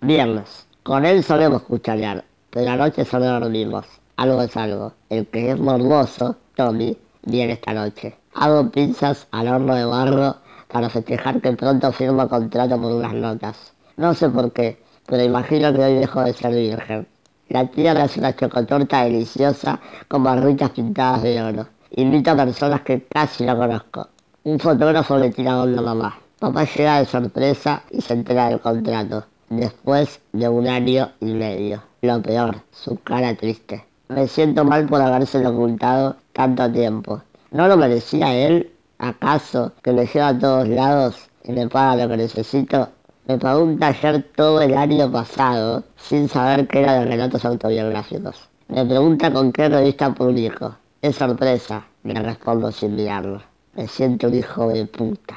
Viernes. 0.00 0.66
Con 0.82 1.04
él 1.04 1.22
solemos 1.22 1.62
cucharear, 1.62 2.24
pero 2.50 2.70
anoche 2.70 3.04
solo 3.04 3.26
dormimos. 3.26 3.86
Algo 4.16 4.42
es 4.42 4.56
algo. 4.56 4.92
El 5.10 5.26
que 5.28 5.50
es 5.52 5.60
morboso, 5.60 6.36
Tommy, 6.54 6.96
viene 7.22 7.52
esta 7.52 7.72
noche. 7.72 8.16
Hago 8.34 8.70
pizzas 8.70 9.28
al 9.30 9.48
horno 9.48 9.74
de 9.74 9.84
barro 9.84 10.36
para 10.68 10.88
festejar 10.90 11.40
que 11.40 11.52
pronto 11.52 11.92
firmo 11.92 12.28
contrato 12.28 12.80
por 12.80 12.92
unas 12.92 13.14
notas. 13.14 13.75
No 13.96 14.12
sé 14.12 14.28
por 14.28 14.52
qué, 14.52 14.78
pero 15.06 15.22
imagino 15.22 15.72
que 15.72 15.80
hoy 15.80 15.94
dejo 15.94 16.22
de 16.22 16.34
ser 16.34 16.54
virgen. 16.54 17.06
La 17.48 17.62
me 17.74 17.88
hace 17.88 18.20
una 18.20 18.34
chocotorta 18.34 19.04
deliciosa 19.04 19.80
con 20.08 20.24
barritas 20.24 20.70
pintadas 20.70 21.22
de 21.22 21.40
oro. 21.40 21.66
Invito 21.92 22.32
a 22.32 22.36
personas 22.36 22.82
que 22.82 23.04
casi 23.04 23.44
no 23.44 23.56
conozco. 23.56 24.08
Un 24.44 24.58
fotógrafo 24.58 25.16
le 25.16 25.30
tira 25.30 25.62
onda 25.62 25.80
a 25.80 25.84
mamá. 25.84 26.18
Papá 26.38 26.64
llega 26.64 26.98
de 26.98 27.06
sorpresa 27.06 27.84
y 27.90 28.02
se 28.02 28.12
entera 28.12 28.48
del 28.48 28.60
contrato. 28.60 29.24
Después 29.48 30.20
de 30.32 30.48
un 30.48 30.66
año 30.66 31.12
y 31.20 31.32
medio. 31.32 31.82
Lo 32.02 32.20
peor, 32.20 32.56
su 32.72 33.00
cara 33.02 33.34
triste. 33.34 33.86
Me 34.08 34.28
siento 34.28 34.64
mal 34.64 34.86
por 34.86 35.00
habérselo 35.00 35.50
ocultado 35.50 36.16
tanto 36.32 36.70
tiempo. 36.70 37.22
¿No 37.50 37.66
lo 37.66 37.76
merecía 37.76 38.34
él? 38.34 38.72
¿Acaso 38.98 39.72
que 39.82 39.92
me 39.92 40.06
lleva 40.06 40.28
a 40.28 40.38
todos 40.38 40.68
lados 40.68 41.30
y 41.44 41.52
me 41.52 41.68
paga 41.68 42.04
lo 42.04 42.10
que 42.10 42.16
necesito? 42.18 42.88
Me 43.26 43.38
pagó 43.38 43.64
un 43.64 43.80
todo 44.36 44.60
el 44.60 44.76
año 44.76 45.10
pasado 45.10 45.82
sin 45.96 46.28
saber 46.28 46.68
que 46.68 46.82
era 46.82 47.00
de 47.00 47.06
relatos 47.06 47.44
autobiográficos. 47.44 48.48
Me 48.68 48.86
pregunta 48.86 49.32
con 49.32 49.50
qué 49.50 49.68
revista 49.68 50.14
publico. 50.14 50.76
Es 51.02 51.16
sorpresa, 51.16 51.86
le 52.04 52.14
respondo 52.22 52.70
sin 52.70 52.94
mirarlo. 52.94 53.42
Me 53.74 53.88
siento 53.88 54.28
un 54.28 54.34
hijo 54.34 54.68
de 54.68 54.86
puta. 54.86 55.34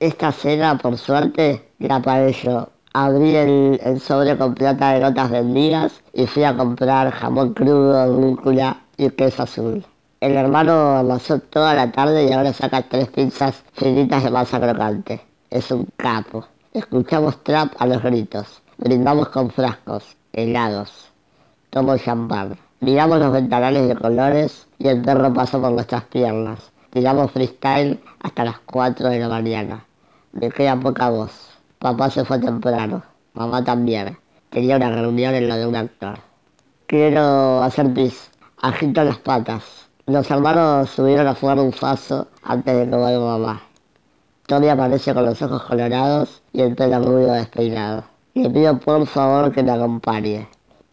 Esta 0.00 0.32
cena, 0.32 0.78
por 0.78 0.98
suerte, 0.98 1.68
la 1.78 2.02
pagué 2.02 2.32
yo. 2.32 2.70
Abrí 2.92 3.36
el, 3.36 4.00
sobre 4.00 4.36
con 4.36 4.54
plata 4.54 4.94
de 4.94 5.00
notas 5.00 5.30
vendidas 5.30 6.02
y 6.12 6.26
fui 6.26 6.42
a 6.42 6.56
comprar 6.56 7.12
jamón 7.12 7.54
crudo, 7.54 8.16
rúcula 8.16 8.80
y 8.96 9.10
queso 9.10 9.44
azul. 9.44 9.86
El 10.20 10.32
hermano 10.32 10.96
amasó 10.96 11.38
toda 11.38 11.74
la 11.74 11.92
tarde 11.92 12.24
y 12.24 12.32
ahora 12.32 12.52
saca 12.52 12.82
tres 12.82 13.06
pizzas 13.10 13.62
finitas 13.74 14.24
de 14.24 14.30
masa 14.30 14.58
crocante. 14.58 15.20
Es 15.50 15.70
un 15.70 15.86
capo. 15.96 16.44
Escuchamos 16.74 17.42
trap 17.44 17.72
a 17.78 17.86
los 17.86 18.02
gritos. 18.02 18.60
Brindamos 18.76 19.30
con 19.30 19.50
frascos, 19.50 20.16
helados. 20.34 21.10
Tomo 21.70 21.96
champán. 21.96 22.58
Miramos 22.80 23.18
los 23.18 23.32
ventanales 23.32 23.88
de 23.88 23.96
colores 23.96 24.66
y 24.78 24.88
el 24.88 25.00
perro 25.00 25.32
pasa 25.32 25.58
por 25.58 25.72
nuestras 25.72 26.04
piernas. 26.04 26.70
Tiramos 26.90 27.30
freestyle 27.32 27.98
hasta 28.20 28.44
las 28.44 28.58
4 28.66 29.08
de 29.08 29.18
la 29.18 29.28
mañana. 29.30 29.86
Me 30.32 30.50
queda 30.50 30.78
poca 30.78 31.08
voz. 31.08 31.32
Papá 31.78 32.10
se 32.10 32.26
fue 32.26 32.38
temprano. 32.38 33.02
Mamá 33.32 33.64
también. 33.64 34.18
Tenía 34.50 34.76
una 34.76 34.90
reunión 34.90 35.34
en 35.34 35.48
lo 35.48 35.56
de 35.56 35.66
un 35.66 35.74
actor. 35.74 36.18
Quiero 36.86 37.62
hacer 37.62 37.94
pis. 37.94 38.30
Agito 38.60 39.02
las 39.04 39.18
patas. 39.18 39.88
Los 40.04 40.30
hermanos 40.30 40.90
subieron 40.90 41.26
a 41.28 41.34
jugar 41.34 41.58
un 41.60 41.72
faso 41.72 42.28
antes 42.42 42.76
de 42.76 42.90
que 42.90 42.96
vuelva 42.96 43.38
mamá. 43.38 43.67
Tony 44.48 44.70
aparece 44.70 45.12
con 45.12 45.26
los 45.26 45.42
ojos 45.42 45.62
colorados 45.64 46.40
y 46.54 46.62
el 46.62 46.74
pelo 46.74 47.02
rubio 47.02 47.32
despeinado. 47.34 48.04
Le 48.32 48.48
pido 48.48 48.78
por 48.78 49.06
favor 49.06 49.52
que 49.52 49.62
me 49.62 49.72
acompañe. 49.72 50.48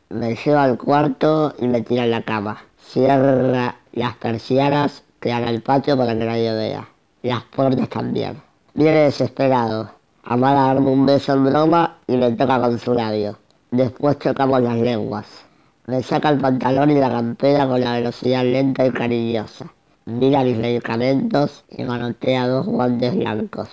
Me 0.09 0.35
lleva 0.35 0.65
al 0.65 0.77
cuarto 0.77 1.53
y 1.57 1.65
me 1.69 1.79
tira 1.79 2.03
en 2.03 2.11
la 2.11 2.21
cama. 2.21 2.57
Cierra 2.77 3.75
las 3.93 4.15
persianas 4.17 5.03
que 5.21 5.29
dan 5.29 5.45
al 5.45 5.61
patio 5.61 5.95
para 5.95 6.17
que 6.17 6.25
nadie 6.25 6.53
vea. 6.53 6.89
Las 7.23 7.43
puertas 7.43 7.87
también. 7.87 8.41
Viene 8.73 9.03
desesperado. 9.03 9.89
Amada 10.25 10.73
darme 10.73 10.89
un 10.89 11.05
beso 11.05 11.31
en 11.31 11.45
broma 11.45 11.95
y 12.07 12.17
me 12.17 12.31
toca 12.33 12.59
con 12.59 12.77
su 12.77 12.93
labio. 12.93 13.37
Después 13.71 14.19
chocamos 14.19 14.61
las 14.63 14.75
lenguas. 14.75 15.27
Me 15.87 16.03
saca 16.03 16.27
el 16.27 16.39
pantalón 16.39 16.91
y 16.91 16.95
la 16.95 17.09
campera 17.09 17.65
con 17.65 17.79
la 17.79 17.93
velocidad 17.93 18.43
lenta 18.43 18.85
y 18.85 18.91
cariñosa. 18.91 19.71
Mira 20.07 20.43
mis 20.43 20.55
medicamentos 20.55 21.63
y 21.67 21.83
manotea 21.83 22.47
dos 22.47 22.67
guantes 22.67 23.15
blancos. 23.15 23.69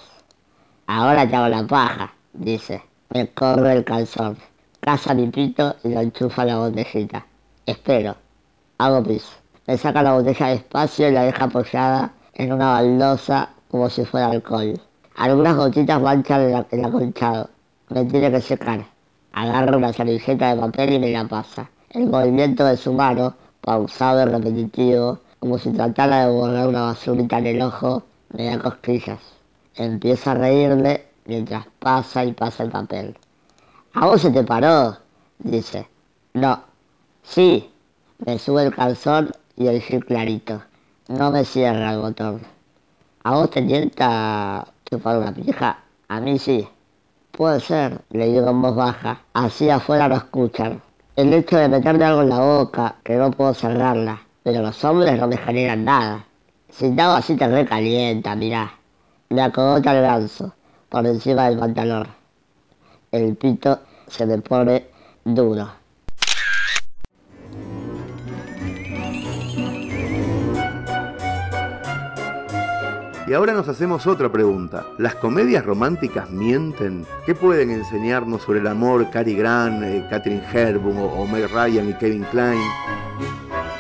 Ahora 0.87 1.29
te 1.29 1.37
hago 1.37 1.49
la 1.49 1.67
paja, 1.67 2.15
dice. 2.33 2.83
Me 3.11 3.29
corre 3.29 3.75
el 3.75 3.85
calzón. 3.85 4.39
Caza 4.81 5.13
mi 5.13 5.27
pito 5.27 5.77
y 5.85 5.91
lo 5.91 6.01
enchufa 6.01 6.47
la 6.47 6.57
botellita. 6.57 7.27
Espero. 7.67 8.17
Hago 8.79 9.03
pis. 9.03 9.29
Me 9.67 9.77
saca 9.77 10.03
la 10.03 10.15
botella 10.15 10.47
despacio 10.47 11.11
y 11.11 11.13
la 11.13 11.25
deja 11.25 11.45
apoyada 11.45 12.15
en 12.33 12.51
una 12.51 12.73
baldosa 12.73 13.51
como 13.71 13.91
si 13.91 14.07
fuera 14.07 14.31
alcohol. 14.31 14.81
Algunas 15.17 15.55
gotitas 15.55 16.01
manchan 16.01 16.41
el, 16.41 16.67
el 16.71 16.85
acolchado. 16.87 17.51
Me 17.91 18.07
tiene 18.07 18.31
que 18.31 18.41
secar. 18.41 18.87
Agarra 19.35 19.77
una 19.77 19.93
servilleta 19.93 20.55
de 20.55 20.61
papel 20.63 20.95
y 20.95 20.99
me 20.99 21.11
la 21.11 21.29
pasa. 21.29 21.69
El 21.91 22.07
movimiento 22.07 22.65
de 22.65 22.79
su 22.79 22.95
mano, 22.95 23.35
pausado 23.61 24.23
y 24.23 24.25
repetitivo, 24.33 25.19
como 25.43 25.59
si 25.59 25.73
tratara 25.73 26.25
de 26.25 26.31
borrar 26.31 26.69
una 26.69 26.83
basurita 26.83 27.39
en 27.39 27.47
el 27.49 27.63
ojo, 27.63 28.05
me 28.33 28.45
da 28.45 28.61
cosquillas. 28.61 29.19
Empiezo 29.75 30.31
a 30.31 30.35
reírme 30.35 31.03
mientras 31.25 31.67
pasa 31.81 32.25
y 32.25 32.31
pasa 32.31 32.63
el 32.63 32.71
papel. 32.71 33.19
¿A 33.93 34.07
vos 34.07 34.21
se 34.23 34.31
te 34.31 34.45
paró? 34.45 34.99
dice. 35.41 35.89
No. 36.35 36.63
Sí. 37.25 37.69
Me 38.25 38.39
sube 38.39 38.63
el 38.63 38.73
calzón 38.73 39.33
y 39.57 39.67
el 39.67 39.83
gil 39.83 40.05
clarito. 40.05 40.63
No 41.09 41.33
me 41.33 41.45
cierra 41.45 41.93
el 41.93 41.99
botón. 41.99 42.43
¿A 43.25 43.35
vos 43.35 43.51
te 43.51 43.63
tienta 43.63 44.69
chupar 44.89 45.19
una 45.19 45.35
pija? 45.35 45.77
A 46.07 46.21
mí 46.21 46.39
sí. 46.39 46.69
Puede 47.33 47.59
ser, 47.59 48.01
le 48.11 48.29
digo 48.29 48.49
en 48.49 48.63
voz 48.63 48.77
baja. 48.77 49.23
Así 49.33 49.69
afuera 49.69 50.07
lo 50.07 50.15
escuchan. 50.15 50.81
El 51.17 51.35
hecho 51.35 51.57
de 51.57 51.69
meterme 51.69 52.05
algo 52.05 52.23
en 52.23 52.29
la 52.29 52.39
boca, 52.39 52.95
que 53.03 53.17
no 53.17 53.33
puedo 53.33 53.53
cerrarla. 53.55 54.23
Pero 54.43 54.63
los 54.63 54.85
hombres 54.85 55.19
no 55.19 55.29
me 55.29 55.37
generan 55.37 55.85
nada. 55.85 56.25
Hago 56.81 57.13
así 57.13 57.37
te 57.37 57.47
recalienta, 57.47 58.35
mirá. 58.35 58.73
Me 59.29 59.43
acogota 59.43 59.97
el 59.97 60.03
ganso 60.03 60.55
por 60.89 61.07
encima 61.07 61.49
del 61.49 61.59
pantalón. 61.59 62.09
El 63.11 63.37
pito 63.37 63.81
se 64.09 64.27
me 64.27 64.39
pone 64.39 64.87
duro. 65.25 65.83
Y 73.27 73.35
ahora 73.35 73.53
nos 73.53 73.69
hacemos 73.69 74.07
otra 74.07 74.31
pregunta. 74.31 74.85
¿Las 74.99 75.15
comedias 75.15 75.65
románticas 75.65 76.29
mienten? 76.29 77.07
¿Qué 77.25 77.35
pueden 77.35 77.71
enseñarnos 77.71 78.43
sobre 78.43 78.59
el 78.59 78.67
amor 78.67 79.09
Cary 79.11 79.35
Grant, 79.35 79.83
eh, 79.85 80.05
Catherine 80.11 80.43
Hepburn 80.53 80.99
o, 80.99 81.05
o 81.05 81.27
Meg 81.27 81.49
Ryan 81.51 81.89
y 81.89 81.95
Kevin 81.95 82.25
Klein? 82.25 82.61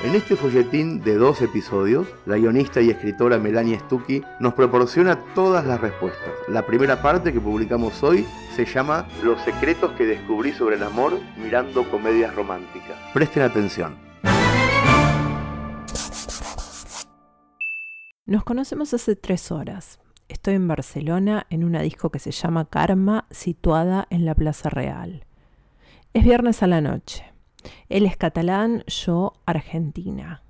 En 0.04 0.16
este 0.16 0.34
folletín 0.34 1.00
de 1.00 1.14
dos 1.14 1.40
episodios, 1.42 2.08
la 2.26 2.36
guionista 2.36 2.80
y 2.80 2.90
escritora 2.90 3.38
Melania 3.38 3.78
Stuckey 3.78 4.24
nos 4.40 4.54
proporciona 4.54 5.16
todas 5.32 5.64
las 5.64 5.80
respuestas. 5.80 6.28
La 6.48 6.66
primera 6.66 7.00
parte 7.00 7.32
que 7.32 7.40
publicamos 7.40 8.02
hoy 8.02 8.26
se 8.56 8.64
llama 8.64 9.06
Los 9.22 9.40
secretos 9.42 9.92
que 9.92 10.04
descubrí 10.04 10.50
sobre 10.50 10.74
el 10.74 10.82
amor 10.82 11.20
mirando 11.36 11.88
comedias 11.88 12.34
románticas. 12.34 12.98
Presten 13.14 13.44
atención. 13.44 13.96
Nos 18.26 18.42
conocemos 18.42 18.92
hace 18.94 19.14
tres 19.14 19.52
horas. 19.52 20.00
Estoy 20.28 20.54
en 20.54 20.66
Barcelona 20.66 21.46
en 21.48 21.62
una 21.62 21.80
disco 21.80 22.10
que 22.10 22.18
se 22.18 22.32
llama 22.32 22.64
Karma, 22.64 23.26
situada 23.30 24.08
en 24.10 24.24
la 24.24 24.34
Plaza 24.34 24.68
Real. 24.68 25.26
Es 26.12 26.24
viernes 26.24 26.60
a 26.64 26.66
la 26.66 26.80
noche. 26.80 27.31
Él 27.88 28.06
es 28.06 28.16
catalán, 28.16 28.84
yo 28.86 29.34
argentina. 29.46 30.42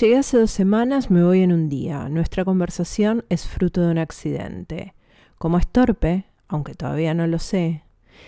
Llegué 0.00 0.18
hace 0.18 0.38
dos 0.38 0.50
semanas, 0.50 1.10
me 1.10 1.22
voy 1.22 1.42
en 1.42 1.52
un 1.52 1.68
día. 1.68 2.08
Nuestra 2.08 2.44
conversación 2.44 3.24
es 3.28 3.46
fruto 3.46 3.80
de 3.82 3.90
un 3.90 3.98
accidente. 3.98 4.94
Como 5.38 5.58
es 5.58 5.66
torpe, 5.66 6.24
aunque 6.48 6.74
todavía 6.74 7.14
no 7.14 7.26
lo 7.26 7.38
sé, 7.38 7.84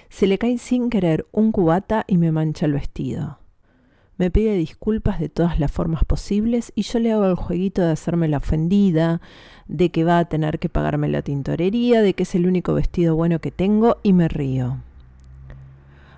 se 0.09 0.27
le 0.27 0.38
cae 0.38 0.59
sin 0.59 0.90
querer 0.90 1.27
un 1.33 1.53
cubata 1.53 2.05
y 2.07 2.18
me 2.18 2.33
mancha 2.33 2.66
el 2.66 2.72
vestido. 2.72 3.38
Me 4.16 4.31
pide 4.31 4.55
disculpas 4.55 5.18
de 5.18 5.29
todas 5.29 5.59
las 5.59 5.72
formas 5.72 6.05
posibles 6.05 6.72
y 6.77 6.83
yo 6.83 7.00
le 7.00 7.12
hago 7.12 7.27
el 7.27 7.35
jueguito 7.35 7.83
de 7.83 7.90
hacerme 7.90 8.29
la 8.29 8.37
ofendida, 8.37 9.20
de 9.66 9.90
que 9.90 10.05
va 10.05 10.18
a 10.18 10.24
tener 10.27 10.61
que 10.61 10.68
pagarme 10.68 11.09
la 11.09 11.22
tintorería, 11.22 12.00
de 12.00 12.14
que 12.14 12.22
es 12.22 12.35
el 12.37 12.46
único 12.46 12.74
vestido 12.74 13.16
bueno 13.16 13.40
que 13.40 13.50
tengo 13.50 13.96
y 14.05 14.12
me 14.12 14.29
río. 14.29 14.79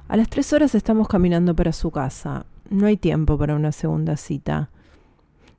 A 0.09 0.17
las 0.17 0.29
tres 0.29 0.53
horas 0.53 0.77
estamos 0.77 1.09
caminando 1.09 1.57
para 1.57 1.73
su 1.73 1.91
casa. 1.91 2.47
No 2.71 2.87
hay 2.87 2.97
tiempo 2.97 3.37
para 3.37 3.57
una 3.57 3.73
segunda 3.73 4.17
cita. 4.17 4.71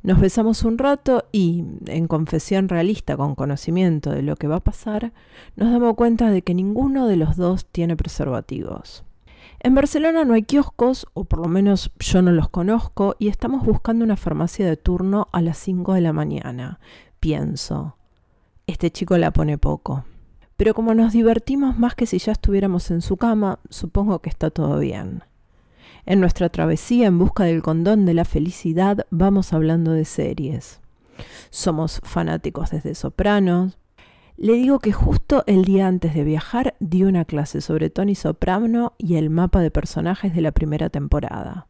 Nos 0.04 0.22
besamos 0.22 0.64
un 0.64 0.78
rato 0.78 1.26
y, 1.34 1.66
en 1.88 2.08
confesión 2.08 2.70
realista 2.70 3.18
con 3.18 3.36
conocimiento 3.36 4.12
de 4.12 4.22
lo 4.22 4.38
que 4.38 4.48
va 4.48 4.58
a 4.58 4.64
pasar, 4.64 5.12
nos 5.58 5.72
damos 5.72 5.96
cuenta 5.96 6.32
de 6.32 6.44
que 6.44 6.54
ninguno 6.54 7.08
de 7.08 7.18
los 7.18 7.36
dos 7.36 7.66
tiene 7.66 7.98
preservativos. 7.98 9.04
En 9.60 9.76
Barcelona 9.76 10.24
no 10.24 10.34
hay 10.34 10.44
kioscos, 10.44 11.08
o 11.14 11.26
por 11.26 11.40
lo 11.40 11.50
menos 11.50 11.92
yo 12.00 12.22
no 12.22 12.32
los 12.32 12.48
conozco, 12.48 13.18
y 13.20 13.28
estamos 13.28 13.66
buscando 13.66 14.06
una 14.06 14.16
farmacia 14.16 14.66
de 14.66 14.78
turno 14.78 15.28
a 15.34 15.42
las 15.42 15.58
5 15.58 15.94
de 15.94 16.02
la 16.02 16.14
mañana. 16.14 16.80
Pienso, 17.20 17.98
este 18.66 18.92
chico 18.92 19.18
la 19.18 19.32
pone 19.32 19.58
poco. 19.58 20.06
Pero 20.58 20.74
como 20.74 20.94
nos 20.96 21.14
divertimos 21.14 21.78
más 21.78 21.96
que 21.96 22.08
si 22.08 22.18
ya 22.18 22.32
estuviéramos 22.32 22.90
en 22.92 23.02
su 23.02 23.16
cama, 23.16 23.60
supongo 23.70 24.20
que 24.20 24.30
está 24.30 24.50
todo 24.50 24.80
bien. 24.80 25.24
En 26.08 26.20
nuestra 26.20 26.50
travesía 26.50 27.08
en 27.08 27.20
busca 27.20 27.44
del 27.44 27.62
condón 27.62 28.06
de 28.06 28.14
la 28.14 28.26
felicidad 28.26 29.06
vamos 29.12 29.54
hablando 29.54 29.92
de 29.92 30.06
series. 30.06 30.80
Somos 31.50 32.02
fanáticos 32.04 32.72
desde 32.72 32.96
Sopranos. 32.96 33.78
Le 34.36 34.54
digo 34.54 34.80
que 34.80 34.92
justo 34.92 35.44
el 35.48 35.66
día 35.66 35.88
antes 35.88 36.14
de 36.14 36.24
viajar 36.24 36.76
di 36.80 37.04
una 37.04 37.26
clase 37.26 37.62
sobre 37.62 37.90
Tony 37.90 38.16
Soprano 38.16 38.94
y 38.98 39.16
el 39.16 39.30
mapa 39.30 39.62
de 39.62 39.72
personajes 39.72 40.34
de 40.36 40.42
la 40.42 40.52
primera 40.52 40.90
temporada. 40.90 41.68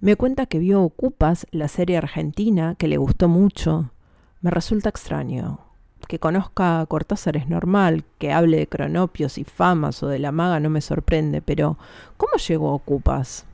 Me 0.00 0.16
cuenta 0.16 0.46
que 0.46 0.58
vio 0.58 0.82
Ocupas, 0.82 1.46
la 1.50 1.68
serie 1.68 1.96
argentina, 1.96 2.74
que 2.76 2.88
le 2.88 2.96
gustó 2.96 3.28
mucho. 3.28 3.92
Me 4.40 4.50
resulta 4.50 4.88
extraño. 4.88 5.69
Que 6.10 6.18
conozca 6.18 6.80
a 6.80 6.86
Cortázar 6.86 7.36
es 7.36 7.48
normal, 7.48 8.02
que 8.18 8.32
hable 8.32 8.56
de 8.56 8.66
cronopios 8.66 9.38
y 9.38 9.44
famas 9.44 10.02
o 10.02 10.08
de 10.08 10.18
la 10.18 10.32
maga 10.32 10.58
no 10.58 10.68
me 10.68 10.80
sorprende, 10.80 11.40
pero 11.40 11.78
¿cómo 12.16 12.32
llegó 12.32 12.70
a 12.70 12.74
Ocupas? 12.74 13.46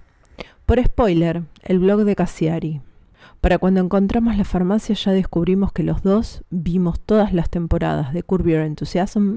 Por 0.64 0.82
spoiler, 0.82 1.42
el 1.64 1.80
blog 1.80 2.04
de 2.04 2.16
Cassiari. 2.16 2.80
Para 3.42 3.58
cuando 3.58 3.80
encontramos 3.80 4.38
la 4.38 4.44
farmacia 4.44 4.94
ya 4.94 5.12
descubrimos 5.12 5.70
que 5.70 5.82
los 5.82 6.02
dos 6.02 6.44
vimos 6.48 6.98
todas 6.98 7.34
las 7.34 7.50
temporadas 7.50 8.14
de 8.14 8.22
Curb 8.22 8.46
Your 8.48 8.62
Enthusiasm, 8.62 9.36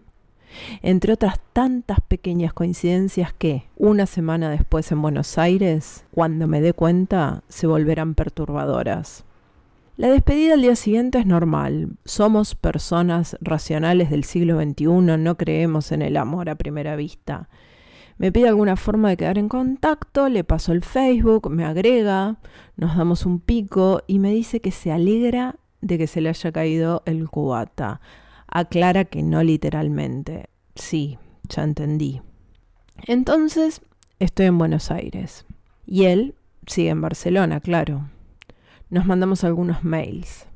entre 0.81 1.11
otras 1.11 1.41
tantas 1.51 1.99
pequeñas 1.99 2.53
coincidencias 2.53 3.33
que, 3.33 3.65
una 3.75 4.05
semana 4.05 4.49
después 4.49 4.89
en 4.93 5.01
Buenos 5.01 5.37
Aires, 5.37 6.05
cuando 6.11 6.47
me 6.47 6.61
dé 6.61 6.71
cuenta, 6.71 7.43
se 7.49 7.67
volverán 7.67 8.15
perturbadoras. 8.15 9.25
La 9.99 10.07
despedida 10.07 10.53
al 10.53 10.61
día 10.61 10.77
siguiente 10.77 11.19
es 11.19 11.25
normal. 11.25 11.97
Somos 12.05 12.55
personas 12.55 13.35
racionales 13.41 14.09
del 14.09 14.23
siglo 14.23 14.57
XXI, 14.57 14.85
no 14.85 15.35
creemos 15.35 15.91
en 15.91 16.01
el 16.01 16.15
amor 16.15 16.49
a 16.49 16.55
primera 16.55 16.95
vista. 16.95 17.49
Me 18.17 18.31
pide 18.31 18.47
alguna 18.47 18.77
forma 18.77 19.09
de 19.09 19.17
quedar 19.17 19.37
en 19.37 19.49
contacto, 19.49 20.29
le 20.29 20.45
paso 20.45 20.71
el 20.71 20.85
Facebook, 20.85 21.49
me 21.49 21.65
agrega, 21.65 22.37
nos 22.77 22.95
damos 22.95 23.25
un 23.25 23.41
pico 23.41 24.01
y 24.07 24.19
me 24.19 24.31
dice 24.31 24.61
que 24.61 24.71
se 24.71 24.93
alegra 24.93 25.57
de 25.81 25.97
que 25.97 26.07
se 26.07 26.21
le 26.21 26.29
haya 26.29 26.49
caído 26.53 27.03
el 27.05 27.29
cubata. 27.29 27.99
Aclara 28.47 29.03
que 29.03 29.21
no 29.21 29.43
literalmente. 29.43 30.47
Sí, 30.75 31.17
ya 31.49 31.65
entendí. 31.65 32.21
Entonces, 33.05 33.81
estoy 34.19 34.45
en 34.45 34.59
Buenos 34.59 34.91
Aires. 34.91 35.45
Y 35.85 36.05
él 36.05 36.35
sigue 36.67 36.87
en 36.87 37.01
Barcelona, 37.01 37.59
claro. 37.59 38.05
Nos 38.89 39.05
mandamos 39.05 39.43
algunos 39.43 39.83
mails. 39.83 40.47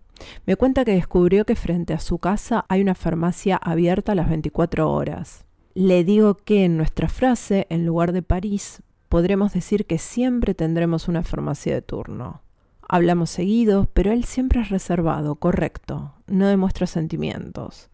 Me 0.45 0.55
cuenta 0.55 0.85
que 0.85 0.93
descubrió 0.93 1.45
que 1.45 1.55
frente 1.55 1.93
a 1.93 1.99
su 1.99 2.17
casa 2.17 2.65
hay 2.69 2.81
una 2.81 2.95
farmacia 2.95 3.57
abierta 3.57 4.13
a 4.13 4.15
las 4.15 4.29
24 4.29 4.89
horas 4.91 5.45
le 5.75 6.03
digo 6.03 6.35
que 6.35 6.65
en 6.65 6.77
nuestra 6.77 7.09
frase, 7.09 7.65
en 7.69 7.85
lugar 7.85 8.11
de 8.11 8.21
París, 8.21 8.83
podremos 9.09 9.53
decir 9.53 9.85
que 9.85 9.97
siempre 9.97 10.53
tendremos 10.53 11.07
una 11.07 11.23
farmacia 11.23 11.73
de 11.73 11.81
turno. 11.81 12.41
Hablamos 12.87 13.29
seguido, 13.31 13.89
pero 13.93 14.11
él 14.11 14.23
siempre 14.23 14.61
es 14.61 14.69
reservado, 14.69 15.35
correcto, 15.35 16.13
no 16.27 16.47
demuestra 16.47 16.85
sentimientos. 16.85 17.89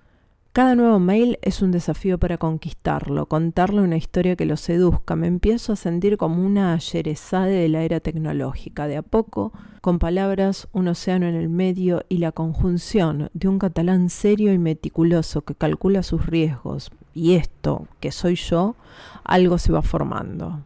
Cada 0.60 0.76
nuevo 0.76 1.00
mail 1.00 1.39
es 1.41 1.62
un 1.62 1.72
desafío 1.72 2.17
para 2.17 2.38
conquistarlo, 2.38 3.28
contarle 3.28 3.80
una 3.80 3.95
historia 3.95 4.36
que 4.36 4.45
lo 4.45 4.58
seduzca. 4.58 5.15
Me 5.15 5.28
empiezo 5.28 5.72
a 5.72 5.78
sentir 5.78 6.17
como 6.17 6.45
una 6.45 6.78
yerezade 6.78 7.54
de 7.54 7.69
la 7.69 7.84
era 7.84 8.02
tecnológica. 8.02 8.86
De 8.86 8.98
a 8.98 9.02
poco, 9.02 9.54
con 9.80 10.00
palabras, 10.00 10.67
un 10.74 10.89
océano 10.89 11.28
en 11.28 11.36
el 11.36 11.48
medio 11.48 12.04
y 12.10 12.17
la 12.17 12.34
conjunción 12.34 13.30
de 13.34 13.48
un 13.48 13.58
catalán 13.58 14.10
serio 14.10 14.52
y 14.52 14.58
meticuloso 14.58 15.43
que 15.43 15.56
calcula 15.56 16.04
sus 16.04 16.26
riesgos. 16.26 16.91
Y 17.13 17.36
esto, 17.36 17.88
que 18.02 18.12
soy 18.12 18.36
yo, 18.36 18.76
algo 19.24 19.60
se 19.60 19.72
va 19.72 19.82
formando. 19.82 20.65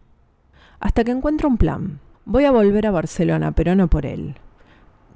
Hasta 0.79 1.03
que 1.03 1.11
encuentro 1.11 1.47
un 1.47 1.57
plan. 1.57 1.99
Voy 2.25 2.45
a 2.45 2.51
volver 2.51 2.87
a 2.87 2.91
Barcelona, 2.91 3.51
pero 3.51 3.75
no 3.75 3.87
por 3.91 4.07
él. 4.07 4.37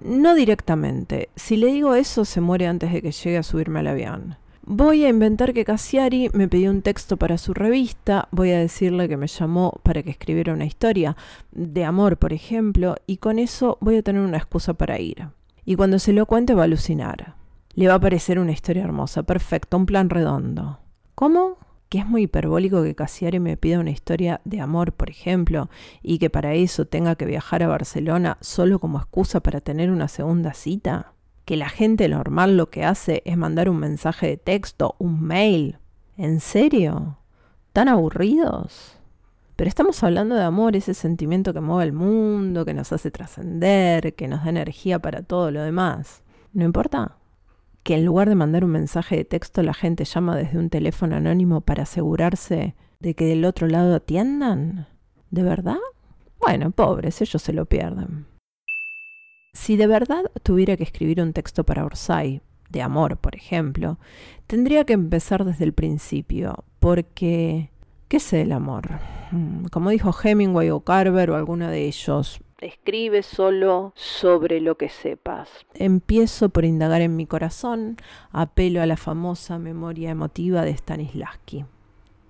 No 0.04 0.36
directamente. 0.36 1.30
Si 1.36 1.58
le 1.58 1.66
digo 1.66 1.96
eso, 1.96 2.26
se 2.26 2.42
muere 2.42 2.68
antes 2.68 2.94
de 2.94 3.02
que 3.02 3.12
llegue 3.12 3.40
a 3.40 3.44
subirme 3.44 3.80
al 3.80 3.88
avión. 3.88 4.38
Voy 4.70 5.06
a 5.06 5.10
inventar 5.10 5.54
que 5.54 5.64
Cassiari 5.64 6.30
me 6.34 6.50
pidió 6.50 6.72
un 6.72 6.82
texto 6.82 7.16
para 7.16 7.38
su 7.38 7.54
revista, 7.54 8.28
voy 8.32 8.52
a 8.52 8.60
decirle 8.60 9.08
que 9.08 9.16
me 9.16 9.28
llamó 9.28 9.80
para 9.82 10.04
que 10.04 10.10
escribiera 10.10 10.52
una 10.52 10.66
historia 10.66 11.16
de 11.54 11.86
amor, 11.86 12.18
por 12.18 12.34
ejemplo, 12.34 12.98
y 13.08 13.16
con 13.16 13.40
eso 13.40 13.78
voy 13.80 13.96
a 13.96 14.04
tener 14.04 14.22
una 14.22 14.36
excusa 14.36 14.74
para 14.74 15.00
ir. 15.00 15.30
Y 15.64 15.78
cuando 15.78 16.00
se 16.00 16.12
lo 16.12 16.26
cuente 16.26 16.54
va 16.54 16.64
a 16.64 16.66
alucinar. 16.66 17.36
Le 17.76 17.88
va 17.88 17.94
a 17.94 18.00
parecer 18.02 18.40
una 18.40 18.52
historia 18.52 18.84
hermosa, 18.84 19.24
perfecto, 19.24 19.78
un 19.78 19.86
plan 19.86 20.10
redondo. 20.10 20.82
¿Cómo? 21.16 21.60
Que 21.88 22.00
es 22.00 22.06
muy 22.06 22.24
hiperbólico 22.24 22.84
que 22.84 22.94
Cassiari 22.94 23.40
me 23.40 23.56
pida 23.56 23.80
una 23.80 23.92
historia 23.92 24.42
de 24.44 24.60
amor, 24.60 24.92
por 24.92 25.10
ejemplo, 25.10 25.70
y 26.02 26.20
que 26.20 26.30
para 26.30 26.56
eso 26.56 26.86
tenga 26.86 27.16
que 27.16 27.26
viajar 27.26 27.64
a 27.64 27.70
Barcelona 27.70 28.38
solo 28.42 28.80
como 28.80 28.98
excusa 28.98 29.40
para 29.40 29.62
tener 29.62 29.92
una 29.92 30.10
segunda 30.10 30.54
cita 30.54 31.14
que 31.48 31.56
la 31.56 31.70
gente 31.70 32.10
normal 32.10 32.58
lo 32.58 32.70
que 32.70 32.84
hace 32.84 33.24
es 33.24 33.38
mandar 33.38 33.70
un 33.70 33.78
mensaje 33.78 34.28
de 34.28 34.36
texto, 34.36 34.98
un 35.00 35.24
mail. 35.24 35.78
¿En 36.18 36.42
serio? 36.42 37.20
¿Tan 37.72 37.88
aburridos? 37.88 38.98
Pero 39.56 39.70
estamos 39.70 40.04
hablando 40.04 40.36
de 40.36 40.44
amor, 40.44 40.76
ese 40.76 40.94
sentimiento 40.94 41.54
que 41.54 41.62
mueve 41.62 41.86
el 41.86 41.94
mundo, 41.94 42.66
que 42.66 42.74
nos 42.74 42.92
hace 42.92 43.12
trascender, 43.12 44.14
que 44.14 44.28
nos 44.28 44.44
da 44.44 44.50
energía 44.50 45.00
para 45.00 45.22
todo 45.22 45.50
lo 45.52 45.62
demás. 45.64 46.22
¿No 46.52 46.66
importa? 46.66 47.16
Que 47.84 47.96
en 47.96 48.04
lugar 48.04 48.28
de 48.28 48.36
mandar 48.36 48.66
un 48.66 48.72
mensaje 48.72 49.16
de 49.16 49.24
texto 49.24 49.64
la 49.64 49.74
gente 49.74 50.04
llama 50.04 50.36
desde 50.36 50.60
un 50.60 50.70
teléfono 50.70 51.16
anónimo 51.16 51.62
para 51.62 51.84
asegurarse 51.84 52.76
de 53.00 53.14
que 53.14 53.24
del 53.24 53.46
otro 53.46 53.68
lado 53.68 53.96
atiendan. 53.96 54.88
¿De 55.32 55.44
verdad? 55.44 55.80
Bueno, 56.42 56.72
pobres, 56.72 57.22
ellos 57.22 57.42
se 57.42 57.54
lo 57.54 57.66
pierden. 57.68 58.26
Si 59.58 59.76
de 59.76 59.88
verdad 59.88 60.32
tuviera 60.44 60.78
que 60.78 60.84
escribir 60.84 61.20
un 61.20 61.34
texto 61.34 61.66
para 61.66 61.84
Orsay, 61.84 62.42
de 62.70 62.82
amor, 62.84 63.18
por 63.18 63.36
ejemplo, 63.36 63.98
tendría 64.46 64.86
que 64.86 64.94
empezar 64.94 65.44
desde 65.44 65.66
el 65.66 65.74
principio, 65.74 66.64
porque 66.80 67.72
¿qué 68.08 68.18
es 68.18 68.34
el 68.34 68.52
amor? 68.52 69.00
Mm, 69.32 69.66
como 69.66 69.90
dijo 69.90 70.16
Hemingway 70.24 70.70
o 70.70 70.82
Carver 70.82 71.32
o 71.32 71.36
alguno 71.36 71.70
de 71.70 71.86
ellos, 71.86 72.40
escribe 72.62 73.24
solo 73.24 73.94
sobre 73.96 74.62
lo 74.62 74.78
que 74.78 74.90
sepas. 74.90 75.50
Empiezo 75.74 76.50
por 76.50 76.64
indagar 76.64 77.02
en 77.02 77.16
mi 77.16 77.26
corazón, 77.26 77.98
apelo 78.32 78.82
a 78.82 78.86
la 78.86 78.96
famosa 78.96 79.58
memoria 79.58 80.12
emotiva 80.12 80.62
de 80.62 80.78
Stanislavski. 80.78 81.66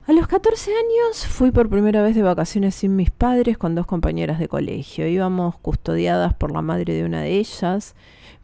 A 0.07 0.13
los 0.13 0.25
14 0.29 0.71
años 0.71 1.27
fui 1.27 1.51
por 1.51 1.67
primera 1.67 2.01
vez 2.01 2.15
de 2.15 2.23
vacaciones 2.23 2.75
sin 2.75 2.95
mis 2.95 3.11
padres 3.11 3.57
con 3.57 3.75
dos 3.75 3.85
compañeras 3.85 4.39
de 4.39 4.47
colegio. 4.47 5.05
Íbamos 5.05 5.57
custodiadas 5.57 6.33
por 6.33 6.53
la 6.53 6.61
madre 6.61 6.93
de 6.93 7.03
una 7.03 7.23
de 7.23 7.31
ellas, 7.39 7.93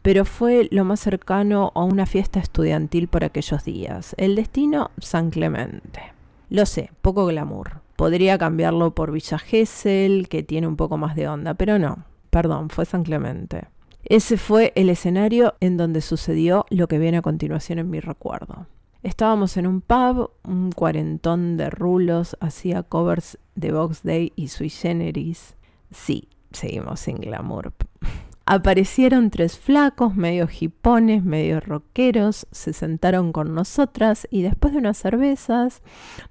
pero 0.02 0.26
fue 0.26 0.68
lo 0.70 0.84
más 0.84 1.00
cercano 1.00 1.72
a 1.74 1.82
una 1.84 2.04
fiesta 2.04 2.38
estudiantil 2.38 3.08
por 3.08 3.24
aquellos 3.24 3.64
días. 3.64 4.14
El 4.18 4.34
destino, 4.34 4.90
San 4.98 5.30
Clemente. 5.30 6.12
Lo 6.50 6.66
sé, 6.66 6.90
poco 7.00 7.24
glamour. 7.24 7.80
Podría 7.96 8.36
cambiarlo 8.36 8.94
por 8.94 9.10
Villa 9.10 9.38
Gesell, 9.38 10.28
que 10.28 10.42
tiene 10.42 10.66
un 10.66 10.76
poco 10.76 10.98
más 10.98 11.16
de 11.16 11.28
onda, 11.28 11.54
pero 11.54 11.78
no. 11.78 12.04
Perdón, 12.28 12.68
fue 12.68 12.84
San 12.84 13.04
Clemente. 13.04 13.68
Ese 14.04 14.36
fue 14.36 14.74
el 14.76 14.90
escenario 14.90 15.54
en 15.60 15.78
donde 15.78 16.02
sucedió 16.02 16.66
lo 16.68 16.88
que 16.88 16.98
viene 16.98 17.16
a 17.16 17.22
continuación 17.22 17.78
en 17.78 17.88
mi 17.88 18.00
recuerdo. 18.00 18.66
Estábamos 19.04 19.58
en 19.58 19.66
un 19.66 19.82
pub, 19.82 20.30
un 20.44 20.72
cuarentón 20.72 21.58
de 21.58 21.68
rulos 21.68 22.38
hacía 22.40 22.82
covers 22.82 23.38
de 23.54 23.70
Box 23.70 24.02
Day 24.02 24.32
y 24.34 24.48
Sui 24.48 24.70
Generis. 24.70 25.56
Sí, 25.90 26.30
seguimos 26.52 27.00
sin 27.00 27.16
glamour. 27.16 27.74
Aparecieron 28.46 29.28
tres 29.28 29.58
flacos, 29.58 30.16
medio 30.16 30.48
hipones, 30.58 31.22
medio 31.22 31.60
rockeros, 31.60 32.46
se 32.50 32.72
sentaron 32.72 33.32
con 33.34 33.54
nosotras 33.54 34.26
y 34.30 34.40
después 34.40 34.72
de 34.72 34.78
unas 34.78 34.96
cervezas 34.96 35.82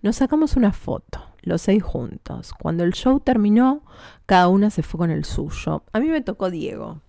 nos 0.02 0.16
sacamos 0.16 0.56
una 0.56 0.74
foto, 0.74 1.22
los 1.44 1.62
seis 1.62 1.84
juntos. 1.84 2.54
Cuando 2.60 2.84
el 2.86 2.94
show 2.94 3.20
terminó, 3.20 3.84
cada 4.26 4.48
una 4.48 4.72
se 4.72 4.82
fue 4.82 4.98
con 4.98 5.12
el 5.12 5.26
suyo. 5.26 5.84
A 5.94 6.00
mí 6.00 6.08
me 6.08 6.22
tocó 6.22 6.50
Diego. 6.50 7.02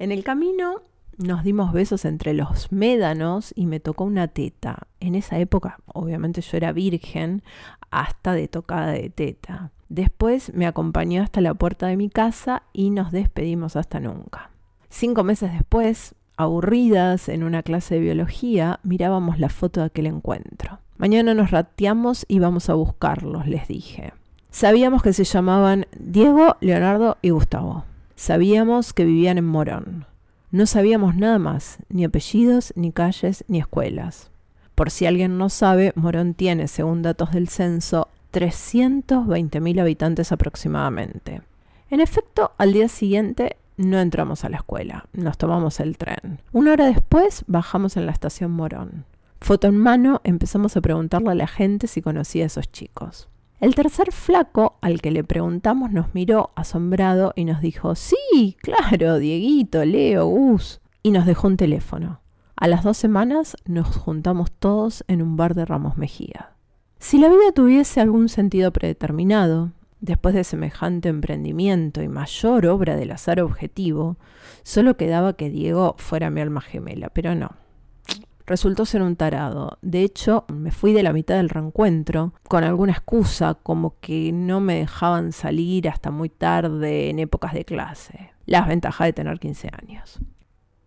En 0.00 0.10
el 0.10 0.24
camino 0.24 0.82
nos 1.20 1.44
dimos 1.44 1.72
besos 1.72 2.04
entre 2.04 2.32
los 2.32 2.72
médanos 2.72 3.52
y 3.54 3.66
me 3.66 3.78
tocó 3.78 4.04
una 4.04 4.28
teta. 4.28 4.88
En 5.00 5.14
esa 5.14 5.38
época, 5.38 5.78
obviamente 5.86 6.40
yo 6.40 6.56
era 6.56 6.72
virgen, 6.72 7.42
hasta 7.90 8.32
de 8.32 8.48
tocada 8.48 8.92
de 8.92 9.10
teta. 9.10 9.70
Después 9.88 10.54
me 10.54 10.66
acompañó 10.66 11.22
hasta 11.22 11.40
la 11.40 11.54
puerta 11.54 11.88
de 11.88 11.96
mi 11.96 12.08
casa 12.08 12.62
y 12.72 12.90
nos 12.90 13.12
despedimos 13.12 13.76
hasta 13.76 14.00
nunca. 14.00 14.50
Cinco 14.88 15.22
meses 15.22 15.52
después, 15.52 16.14
aburridas 16.36 17.28
en 17.28 17.44
una 17.44 17.62
clase 17.62 17.96
de 17.96 18.00
biología, 18.00 18.80
mirábamos 18.82 19.38
la 19.38 19.50
foto 19.50 19.80
de 19.80 19.86
aquel 19.86 20.06
encuentro. 20.06 20.78
Mañana 20.96 21.34
nos 21.34 21.50
rateamos 21.50 22.24
y 22.28 22.38
vamos 22.38 22.70
a 22.70 22.74
buscarlos, 22.74 23.46
les 23.46 23.68
dije. 23.68 24.12
Sabíamos 24.50 25.02
que 25.02 25.12
se 25.12 25.24
llamaban 25.24 25.86
Diego, 25.98 26.56
Leonardo 26.60 27.18
y 27.22 27.30
Gustavo. 27.30 27.84
Sabíamos 28.16 28.92
que 28.92 29.04
vivían 29.04 29.38
en 29.38 29.46
Morón. 29.46 30.09
No 30.52 30.66
sabíamos 30.66 31.14
nada 31.14 31.38
más, 31.38 31.78
ni 31.88 32.04
apellidos, 32.04 32.72
ni 32.74 32.90
calles, 32.90 33.44
ni 33.46 33.60
escuelas. 33.60 34.30
Por 34.74 34.90
si 34.90 35.06
alguien 35.06 35.38
no 35.38 35.48
sabe, 35.48 35.92
Morón 35.94 36.34
tiene, 36.34 36.66
según 36.66 37.02
datos 37.02 37.30
del 37.30 37.48
censo, 37.48 38.08
320.000 38.32 39.80
habitantes 39.80 40.32
aproximadamente. 40.32 41.42
En 41.88 42.00
efecto, 42.00 42.52
al 42.58 42.72
día 42.72 42.88
siguiente 42.88 43.56
no 43.76 44.00
entramos 44.00 44.44
a 44.44 44.48
la 44.48 44.56
escuela, 44.56 45.06
nos 45.12 45.38
tomamos 45.38 45.78
el 45.78 45.96
tren. 45.96 46.40
Una 46.52 46.72
hora 46.72 46.86
después 46.86 47.44
bajamos 47.46 47.96
en 47.96 48.06
la 48.06 48.12
estación 48.12 48.50
Morón. 48.50 49.04
Foto 49.40 49.68
en 49.68 49.76
mano, 49.76 50.20
empezamos 50.24 50.76
a 50.76 50.80
preguntarle 50.80 51.30
a 51.30 51.34
la 51.34 51.46
gente 51.46 51.86
si 51.86 52.02
conocía 52.02 52.42
a 52.42 52.46
esos 52.46 52.70
chicos. 52.72 53.28
El 53.60 53.74
tercer 53.74 54.10
flaco 54.10 54.78
al 54.80 55.02
que 55.02 55.10
le 55.10 55.22
preguntamos 55.22 55.92
nos 55.92 56.14
miró 56.14 56.50
asombrado 56.56 57.34
y 57.36 57.44
nos 57.44 57.60
dijo, 57.60 57.94
sí, 57.94 58.56
claro, 58.62 59.18
Dieguito, 59.18 59.84
Leo, 59.84 60.26
Gus. 60.26 60.80
Y 61.02 61.10
nos 61.10 61.26
dejó 61.26 61.46
un 61.46 61.58
teléfono. 61.58 62.22
A 62.56 62.68
las 62.68 62.84
dos 62.84 62.96
semanas 62.96 63.58
nos 63.66 63.96
juntamos 63.96 64.50
todos 64.50 65.04
en 65.08 65.20
un 65.20 65.36
bar 65.36 65.54
de 65.54 65.66
Ramos 65.66 65.98
Mejía. 65.98 66.52
Si 66.98 67.18
la 67.18 67.28
vida 67.28 67.52
tuviese 67.54 68.00
algún 68.00 68.30
sentido 68.30 68.72
predeterminado, 68.72 69.72
después 70.00 70.34
de 70.34 70.44
semejante 70.44 71.10
emprendimiento 71.10 72.02
y 72.02 72.08
mayor 72.08 72.66
obra 72.66 72.96
del 72.96 73.10
azar 73.10 73.40
objetivo, 73.40 74.16
solo 74.62 74.96
quedaba 74.96 75.34
que 75.34 75.50
Diego 75.50 75.96
fuera 75.98 76.30
mi 76.30 76.40
alma 76.40 76.62
gemela, 76.62 77.10
pero 77.10 77.34
no. 77.34 77.59
Resultó 78.46 78.84
ser 78.84 79.02
un 79.02 79.16
tarado. 79.16 79.78
De 79.82 80.02
hecho, 80.02 80.44
me 80.52 80.70
fui 80.70 80.92
de 80.92 81.02
la 81.02 81.12
mitad 81.12 81.36
del 81.36 81.48
reencuentro 81.48 82.34
con 82.48 82.64
alguna 82.64 82.92
excusa, 82.92 83.54
como 83.54 83.98
que 84.00 84.32
no 84.32 84.60
me 84.60 84.78
dejaban 84.78 85.32
salir 85.32 85.88
hasta 85.88 86.10
muy 86.10 86.28
tarde 86.28 87.10
en 87.10 87.18
épocas 87.18 87.54
de 87.54 87.64
clase. 87.64 88.30
Las 88.46 88.66
ventajas 88.66 89.06
de 89.06 89.12
tener 89.12 89.38
15 89.38 89.70
años. 89.82 90.20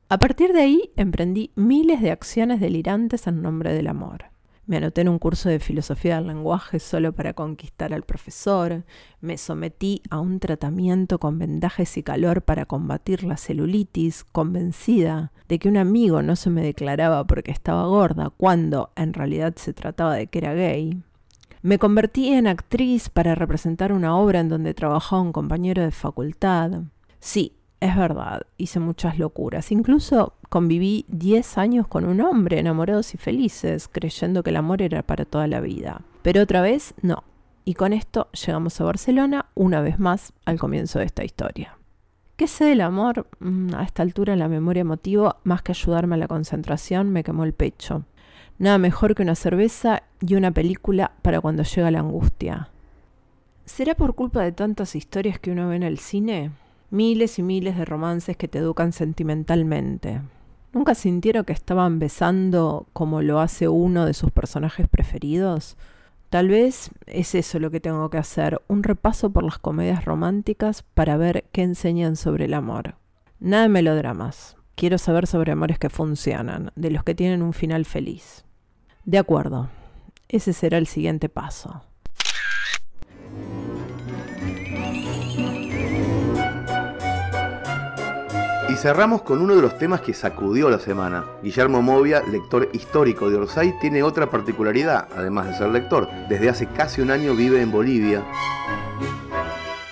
A 0.09 0.19
partir 0.19 0.53
de 0.53 0.61
ahí 0.61 0.91
emprendí 0.95 1.51
miles 1.55 2.01
de 2.01 2.11
acciones 2.11 2.59
delirantes 2.59 3.25
en 3.27 3.41
nombre 3.41 3.73
del 3.73 3.87
amor. 3.87 4.32
Me 4.65 4.77
anoté 4.77 5.01
en 5.01 5.09
un 5.09 5.19
curso 5.19 5.49
de 5.49 5.59
filosofía 5.59 6.15
del 6.15 6.27
lenguaje 6.27 6.79
solo 6.79 7.11
para 7.11 7.33
conquistar 7.33 7.93
al 7.93 8.03
profesor, 8.03 8.85
me 9.19 9.37
sometí 9.37 10.01
a 10.09 10.19
un 10.19 10.39
tratamiento 10.39 11.19
con 11.19 11.37
vendajes 11.37 11.97
y 11.97 12.03
calor 12.03 12.43
para 12.43 12.65
combatir 12.65 13.25
la 13.25 13.35
celulitis, 13.35 14.23
convencida 14.23 15.33
de 15.49 15.59
que 15.59 15.67
un 15.67 15.75
amigo 15.75 16.21
no 16.21 16.37
se 16.37 16.49
me 16.49 16.61
declaraba 16.61 17.25
porque 17.25 17.51
estaba 17.51 17.85
gorda, 17.87 18.29
cuando 18.29 18.91
en 18.95 19.13
realidad 19.13 19.53
se 19.57 19.73
trataba 19.73 20.15
de 20.15 20.27
que 20.27 20.39
era 20.39 20.53
gay. 20.53 21.03
Me 21.61 21.77
convertí 21.77 22.29
en 22.29 22.47
actriz 22.47 23.09
para 23.09 23.35
representar 23.35 23.91
una 23.91 24.15
obra 24.15 24.39
en 24.39 24.49
donde 24.49 24.73
trabajaba 24.73 25.21
un 25.21 25.33
compañero 25.33 25.81
de 25.81 25.91
facultad. 25.91 26.83
Sí, 27.19 27.53
es 27.83 27.97
verdad, 27.97 28.43
hice 28.57 28.79
muchas 28.79 29.19
locuras. 29.19 29.69
Incluso 29.69 30.35
conviví 30.47 31.03
10 31.09 31.57
años 31.57 31.85
con 31.85 32.05
un 32.05 32.21
hombre, 32.21 32.59
enamorados 32.59 33.13
y 33.13 33.17
felices, 33.17 33.89
creyendo 33.91 34.41
que 34.41 34.51
el 34.51 34.55
amor 34.55 34.81
era 34.81 35.03
para 35.03 35.25
toda 35.25 35.47
la 35.47 35.59
vida. 35.59 36.01
Pero 36.21 36.43
otra 36.43 36.61
vez, 36.61 36.93
no. 37.01 37.25
Y 37.65 37.73
con 37.73 37.91
esto 37.91 38.29
llegamos 38.31 38.79
a 38.79 38.85
Barcelona, 38.85 39.47
una 39.53 39.81
vez 39.81 39.99
más, 39.99 40.31
al 40.45 40.59
comienzo 40.59 40.99
de 40.99 41.05
esta 41.05 41.25
historia. 41.25 41.77
¿Qué 42.37 42.47
sé 42.47 42.63
del 42.63 42.79
amor? 42.79 43.27
Mm, 43.39 43.75
a 43.75 43.83
esta 43.83 44.01
altura 44.01 44.37
la 44.37 44.47
memoria 44.47 44.81
emotiva, 44.81 45.39
más 45.43 45.61
que 45.61 45.73
ayudarme 45.73 46.15
a 46.15 46.19
la 46.19 46.29
concentración, 46.29 47.09
me 47.09 47.25
quemó 47.25 47.43
el 47.43 47.51
pecho. 47.51 48.05
Nada 48.59 48.77
mejor 48.77 49.13
que 49.13 49.23
una 49.23 49.35
cerveza 49.35 50.03
y 50.21 50.35
una 50.35 50.51
película 50.51 51.11
para 51.21 51.41
cuando 51.41 51.63
llega 51.63 51.91
la 51.91 51.99
angustia. 51.99 52.69
¿Será 53.65 53.95
por 53.95 54.15
culpa 54.15 54.41
de 54.41 54.53
tantas 54.53 54.95
historias 54.95 55.37
que 55.37 55.51
uno 55.51 55.67
ve 55.67 55.75
en 55.75 55.83
el 55.83 55.99
cine? 55.99 56.51
Miles 56.93 57.39
y 57.39 57.43
miles 57.43 57.75
de 57.75 57.85
romances 57.85 58.37
que 58.37 58.47
te 58.47 58.59
educan 58.59 58.93
sentimentalmente. 58.93 60.21
¿Nunca 60.73 60.93
sintieron 60.93 61.43
que 61.43 61.51
estaban 61.51 61.97
besando 61.97 62.85
como 62.93 63.23
lo 63.23 63.39
hace 63.39 63.67
uno 63.67 64.05
de 64.05 64.13
sus 64.13 64.31
personajes 64.31 64.87
preferidos? 64.87 65.75
Tal 66.29 66.49
vez 66.49 66.91
es 67.07 67.33
eso 67.33 67.57
lo 67.57 67.71
que 67.71 67.79
tengo 67.79 68.11
que 68.11 68.19
hacer, 68.19 68.61
un 68.67 68.83
repaso 68.83 69.31
por 69.31 69.43
las 69.43 69.57
comedias 69.57 70.05
románticas 70.05 70.83
para 70.93 71.17
ver 71.17 71.45
qué 71.51 71.63
enseñan 71.63 72.15
sobre 72.15 72.45
el 72.45 72.53
amor. 72.53 72.95
Nada 73.39 73.63
de 73.63 73.69
melodramas. 73.69 74.55
Quiero 74.75 74.99
saber 74.99 75.25
sobre 75.25 75.51
amores 75.51 75.79
que 75.79 75.89
funcionan, 75.89 76.71
de 76.75 76.91
los 76.91 77.03
que 77.03 77.15
tienen 77.15 77.41
un 77.41 77.53
final 77.53 77.85
feliz. 77.85 78.45
De 79.03 79.17
acuerdo. 79.17 79.69
Ese 80.29 80.53
será 80.53 80.77
el 80.77 80.85
siguiente 80.85 81.27
paso. 81.27 81.83
Cerramos 88.83 89.21
con 89.21 89.39
uno 89.41 89.55
de 89.55 89.61
los 89.61 89.77
temas 89.77 90.01
que 90.01 90.13
sacudió 90.13 90.69
la 90.69 90.77
semana. 90.77 91.23
Guillermo 91.41 91.81
Movia, 91.81 92.21
lector 92.29 92.67
histórico 92.73 93.29
de 93.29 93.37
Orsay, 93.37 93.79
tiene 93.79 94.03
otra 94.03 94.29
particularidad, 94.29 95.07
además 95.15 95.47
de 95.47 95.53
ser 95.53 95.69
lector. 95.69 96.09
Desde 96.27 96.49
hace 96.49 96.67
casi 96.67 96.99
un 96.99 97.09
año 97.09 97.33
vive 97.33 97.61
en 97.61 97.71
Bolivia. 97.71 98.21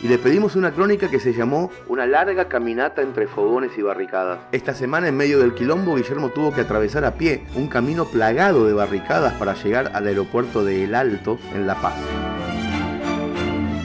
Y 0.01 0.09
le 0.09 0.17
pedimos 0.17 0.57
una 0.57 0.73
crónica 0.73 1.09
que 1.09 1.21
se 1.21 1.31
llamó 1.31 1.71
Una 1.87 2.05
larga 2.05 2.49
caminata 2.49 3.01
entre 3.01 3.27
fogones 3.27 3.77
y 3.77 3.81
barricadas. 3.81 4.39
Esta 4.51 4.73
semana 4.73 5.07
en 5.07 5.15
medio 5.15 5.39
del 5.39 5.53
quilombo 5.53 5.95
Guillermo 5.95 6.27
tuvo 6.27 6.53
que 6.53 6.59
atravesar 6.59 7.05
a 7.05 7.13
pie 7.13 7.45
un 7.55 7.69
camino 7.69 8.03
plagado 8.03 8.65
de 8.65 8.73
barricadas 8.73 9.31
para 9.35 9.53
llegar 9.53 9.91
al 9.93 10.05
aeropuerto 10.05 10.65
de 10.65 10.83
El 10.83 10.95
Alto 10.95 11.39
en 11.55 11.65
La 11.65 11.75
Paz. 11.75 11.95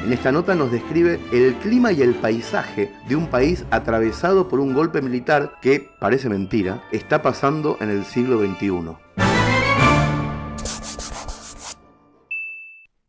En 0.07 0.13
esta 0.13 0.31
nota 0.31 0.55
nos 0.55 0.71
describe 0.71 1.19
el 1.33 1.55
clima 1.55 1.91
y 1.91 2.01
el 2.01 2.15
paisaje 2.15 2.93
de 3.09 3.17
un 3.17 3.29
país 3.29 3.67
atravesado 3.73 4.47
por 4.47 4.61
un 4.61 4.73
golpe 4.73 5.03
militar 5.03 5.55
que, 5.61 5.89
parece 5.99 6.29
mentira, 6.29 6.85
está 6.93 7.23
pasando 7.23 7.77
en 7.81 7.91
el 7.91 8.05
siglo 8.05 8.39
XXI. 8.39 8.97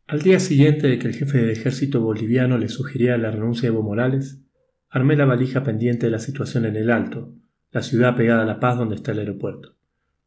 Al 0.08 0.22
día 0.22 0.40
siguiente 0.40 0.88
de 0.88 0.98
que 0.98 1.06
el 1.06 1.14
jefe 1.14 1.38
del 1.38 1.50
ejército 1.50 2.00
boliviano 2.00 2.58
le 2.58 2.68
sugiriera 2.68 3.16
la 3.16 3.30
renuncia 3.30 3.70
de 3.70 3.76
Evo 3.76 3.84
Morales, 3.84 4.42
armé 4.90 5.14
la 5.14 5.24
valija 5.24 5.62
pendiente 5.62 6.06
de 6.06 6.10
la 6.10 6.18
situación 6.18 6.64
en 6.66 6.74
el 6.74 6.90
Alto, 6.90 7.32
la 7.70 7.82
ciudad 7.82 8.16
pegada 8.16 8.42
a 8.42 8.46
La 8.46 8.58
Paz 8.58 8.76
donde 8.76 8.96
está 8.96 9.12
el 9.12 9.20
aeropuerto. 9.20 9.76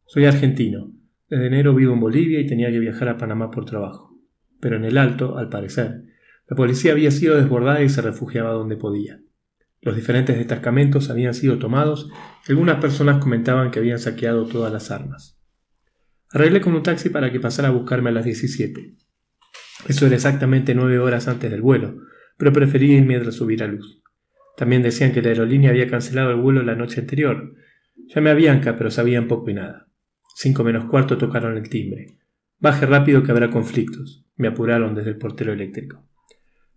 Soy 0.05 0.23
argentino. 0.23 0.93
Desde 1.27 1.47
enero 1.47 1.75
vivo 1.75 1.95
en 1.95 1.99
Bolivia 1.99 2.39
y 2.39 2.47
tenía 2.47 2.71
que 2.71 2.79
viajar 2.79 3.09
a 3.09 3.17
Panamá 3.17 3.51
por 3.51 3.65
trabajo. 3.65 4.17
Pero 4.61 4.77
en 4.77 4.85
el 4.85 4.97
Alto, 4.97 5.37
al 5.37 5.49
parecer, 5.49 6.10
la 6.47 6.55
policía 6.55 6.91
había 6.91 7.11
sido 7.11 7.37
desbordada 7.37 7.81
y 7.81 7.89
se 7.89 8.01
refugiaba 8.01 8.51
donde 8.51 8.77
podía. 8.77 9.21
Los 9.81 9.95
diferentes 9.95 10.37
destacamentos 10.37 11.09
habían 11.09 11.33
sido 11.33 11.57
tomados 11.57 12.09
y 12.47 12.51
algunas 12.51 12.79
personas 12.79 13.17
comentaban 13.17 13.71
que 13.71 13.79
habían 13.79 13.99
saqueado 13.99 14.45
todas 14.45 14.71
las 14.71 14.91
armas. 14.91 15.39
Arreglé 16.31 16.61
con 16.61 16.75
un 16.75 16.83
taxi 16.83 17.09
para 17.09 17.31
que 17.31 17.39
pasara 17.39 17.69
a 17.69 17.71
buscarme 17.71 18.09
a 18.09 18.13
las 18.13 18.25
17. 18.25 18.95
Eso 19.87 20.05
era 20.05 20.15
exactamente 20.15 20.75
nueve 20.75 20.99
horas 20.99 21.27
antes 21.27 21.49
del 21.49 21.61
vuelo, 21.61 22.01
pero 22.37 22.53
preferí 22.53 22.91
ir 22.91 23.05
mientras 23.05 23.35
subiera 23.35 23.67
luz. 23.67 24.01
También 24.55 24.83
decían 24.83 25.11
que 25.11 25.21
la 25.21 25.29
aerolínea 25.29 25.71
había 25.71 25.89
cancelado 25.89 26.29
el 26.31 26.37
vuelo 26.37 26.61
la 26.61 26.75
noche 26.75 27.01
anterior. 27.01 27.55
Llamé 28.13 28.29
a 28.29 28.35
Bianca, 28.35 28.77
pero 28.77 28.91
sabían 28.91 29.27
poco 29.27 29.49
y 29.49 29.55
nada. 29.55 29.87
Cinco 30.35 30.63
menos 30.63 30.85
cuarto 30.85 31.17
tocaron 31.17 31.57
el 31.57 31.69
timbre. 31.69 32.19
Baje 32.59 32.85
rápido 32.85 33.23
que 33.23 33.31
habrá 33.31 33.49
conflictos. 33.49 34.25
Me 34.35 34.47
apuraron 34.47 34.93
desde 34.93 35.09
el 35.09 35.17
portero 35.17 35.51
eléctrico. 35.51 36.07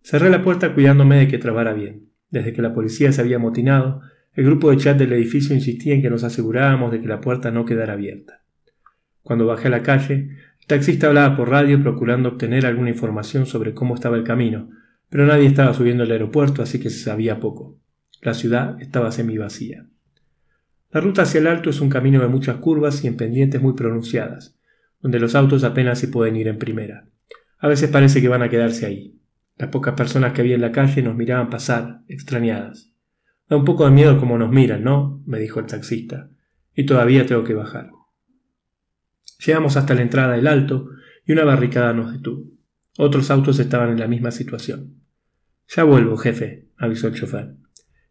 Cerré 0.04 0.28
la 0.28 0.42
puerta 0.42 0.74
cuidándome 0.74 1.16
de 1.16 1.28
que 1.28 1.38
trabara 1.38 1.72
bien. 1.72 2.10
Desde 2.28 2.52
que 2.52 2.60
la 2.60 2.74
policía 2.74 3.10
se 3.10 3.22
había 3.22 3.36
amotinado, 3.36 4.02
el 4.34 4.44
grupo 4.44 4.70
de 4.70 4.76
chat 4.76 4.98
del 4.98 5.14
edificio 5.14 5.54
insistía 5.54 5.94
en 5.94 6.02
que 6.02 6.10
nos 6.10 6.24
asegurábamos 6.24 6.92
de 6.92 7.00
que 7.00 7.08
la 7.08 7.22
puerta 7.22 7.50
no 7.50 7.64
quedara 7.64 7.94
abierta. 7.94 8.42
Cuando 9.22 9.46
bajé 9.46 9.68
a 9.68 9.70
la 9.70 9.82
calle, 9.82 10.36
el 10.60 10.66
taxista 10.66 11.06
hablaba 11.06 11.34
por 11.34 11.48
radio 11.48 11.82
procurando 11.82 12.28
obtener 12.28 12.66
alguna 12.66 12.90
información 12.90 13.46
sobre 13.46 13.72
cómo 13.72 13.94
estaba 13.94 14.18
el 14.18 14.24
camino, 14.24 14.68
pero 15.08 15.24
nadie 15.24 15.46
estaba 15.46 15.72
subiendo 15.72 16.02
al 16.02 16.10
aeropuerto, 16.10 16.60
así 16.60 16.78
que 16.78 16.90
se 16.90 17.02
sabía 17.02 17.40
poco. 17.40 17.78
La 18.20 18.34
ciudad 18.34 18.76
estaba 18.82 19.10
semi 19.10 19.38
vacía. 19.38 19.86
La 20.92 21.00
ruta 21.00 21.22
hacia 21.22 21.40
el 21.40 21.46
alto 21.46 21.70
es 21.70 21.80
un 21.80 21.88
camino 21.88 22.20
de 22.20 22.28
muchas 22.28 22.56
curvas 22.56 23.02
y 23.04 23.06
en 23.06 23.16
pendientes 23.16 23.62
muy 23.62 23.72
pronunciadas, 23.72 24.54
donde 25.00 25.18
los 25.18 25.34
autos 25.34 25.64
apenas 25.64 25.98
se 25.98 26.08
pueden 26.08 26.36
ir 26.36 26.48
en 26.48 26.58
primera. 26.58 27.06
A 27.58 27.68
veces 27.68 27.88
parece 27.88 28.20
que 28.20 28.28
van 28.28 28.42
a 28.42 28.50
quedarse 28.50 28.84
ahí. 28.84 29.18
Las 29.56 29.70
pocas 29.70 29.94
personas 29.94 30.32
que 30.32 30.40
había 30.40 30.56
en 30.56 30.60
la 30.60 30.72
calle 30.72 31.02
nos 31.02 31.14
miraban 31.14 31.50
pasar, 31.50 32.02
extrañadas. 32.08 32.92
Da 33.48 33.56
un 33.56 33.64
poco 33.64 33.84
de 33.84 33.92
miedo 33.92 34.18
como 34.18 34.38
nos 34.38 34.50
miran, 34.50 34.82
¿no? 34.82 35.22
me 35.26 35.38
dijo 35.38 35.60
el 35.60 35.66
taxista. 35.66 36.30
Y 36.74 36.86
todavía 36.86 37.24
tengo 37.26 37.44
que 37.44 37.54
bajar. 37.54 37.90
Llegamos 39.44 39.76
hasta 39.76 39.94
la 39.94 40.02
entrada 40.02 40.34
del 40.34 40.46
alto 40.46 40.88
y 41.24 41.32
una 41.32 41.44
barricada 41.44 41.92
nos 41.92 42.12
detuvo. 42.12 42.50
Otros 42.98 43.30
autos 43.30 43.58
estaban 43.58 43.90
en 43.90 44.00
la 44.00 44.08
misma 44.08 44.30
situación. 44.30 45.00
Ya 45.68 45.84
vuelvo, 45.84 46.16
jefe, 46.16 46.68
avisó 46.76 47.08
el 47.08 47.14
chofer. 47.14 47.54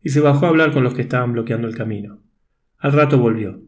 Y 0.01 0.09
se 0.09 0.19
bajó 0.19 0.45
a 0.45 0.49
hablar 0.49 0.73
con 0.73 0.83
los 0.83 0.93
que 0.93 1.01
estaban 1.01 1.33
bloqueando 1.33 1.67
el 1.67 1.75
camino. 1.75 2.21
Al 2.77 2.93
rato 2.93 3.17
volvió. 3.17 3.61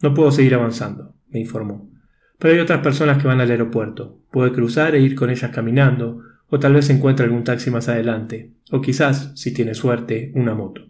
No 0.00 0.14
puedo 0.14 0.32
seguir 0.32 0.54
avanzando, 0.54 1.14
me 1.28 1.40
informó. 1.40 1.90
Pero 2.38 2.54
hay 2.54 2.60
otras 2.60 2.80
personas 2.80 3.20
que 3.20 3.28
van 3.28 3.40
al 3.40 3.50
aeropuerto. 3.50 4.20
Puede 4.30 4.52
cruzar 4.52 4.94
e 4.94 5.00
ir 5.00 5.14
con 5.14 5.30
ellas 5.30 5.50
caminando, 5.50 6.22
o 6.54 6.58
tal 6.58 6.74
vez 6.74 6.90
encuentre 6.90 7.24
algún 7.24 7.44
taxi 7.44 7.70
más 7.70 7.88
adelante, 7.88 8.50
o 8.70 8.82
quizás, 8.82 9.32
si 9.36 9.54
tiene 9.54 9.72
suerte, 9.72 10.32
una 10.34 10.54
moto. 10.54 10.86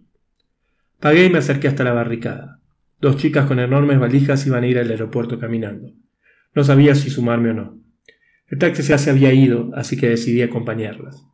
Pagué 0.99 1.27
y 1.27 1.31
me 1.31 1.39
acerqué 1.39 1.69
hasta 1.69 1.85
la 1.85 1.93
barricada. 1.93 2.59
Dos 3.01 3.17
chicas 3.17 3.47
con 3.47 3.61
enormes 3.61 4.01
valijas 4.01 4.45
iban 4.45 4.65
a 4.65 4.67
ir 4.67 4.81
al 4.81 4.91
aeropuerto 4.91 5.39
caminando. 5.39 5.93
No 6.53 6.65
sabía 6.65 6.97
si 6.97 7.11
sumarme 7.11 7.51
o 7.51 7.55
no. 7.55 7.79
El 8.49 8.59
taxi 8.59 8.83
ya 8.83 8.99
se 8.99 9.11
había 9.11 9.33
ido, 9.33 9.71
así 9.77 9.97
que 9.97 10.09
decidí 10.09 10.43
acompañarlas. 10.43 11.25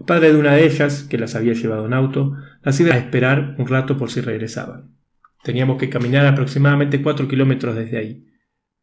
El 0.00 0.06
padre 0.06 0.32
de 0.32 0.38
una 0.38 0.54
de 0.54 0.64
ellas, 0.64 1.02
que 1.02 1.18
las 1.18 1.34
había 1.34 1.52
llevado 1.52 1.84
en 1.84 1.92
auto, 1.92 2.32
las 2.62 2.80
iba 2.80 2.94
a 2.94 2.98
esperar 2.98 3.56
un 3.58 3.68
rato 3.68 3.98
por 3.98 4.10
si 4.10 4.22
regresaban. 4.22 4.96
Teníamos 5.42 5.76
que 5.76 5.90
caminar 5.90 6.24
aproximadamente 6.24 7.02
cuatro 7.02 7.28
kilómetros 7.28 7.76
desde 7.76 7.98
ahí. 7.98 8.26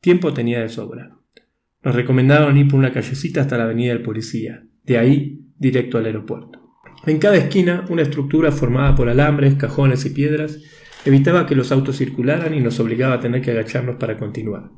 Tiempo 0.01 0.35
tenía 0.35 0.61
de 0.61 0.69
sobra. 0.69 1.17
Nos 1.83 1.95
recomendaron 1.95 2.57
ir 2.57 2.67
por 2.67 2.79
una 2.79 2.91
callecita 2.91 3.41
hasta 3.41 3.57
la 3.57 3.63
avenida 3.63 3.93
del 3.93 4.03
policía, 4.03 4.63
de 4.83 4.97
ahí 4.97 5.39
directo 5.57 5.97
al 5.97 6.05
aeropuerto. 6.05 6.59
En 7.07 7.17
cada 7.17 7.37
esquina, 7.37 7.85
una 7.89 8.03
estructura 8.03 8.51
formada 8.51 8.95
por 8.95 9.09
alambres, 9.09 9.55
cajones 9.55 10.05
y 10.05 10.11
piedras 10.11 10.59
evitaba 11.05 11.47
que 11.47 11.55
los 11.55 11.71
autos 11.71 11.97
circularan 11.97 12.53
y 12.53 12.59
nos 12.59 12.79
obligaba 12.79 13.15
a 13.15 13.19
tener 13.19 13.41
que 13.41 13.51
agacharnos 13.51 13.95
para 13.95 14.17
continuar. 14.17 14.69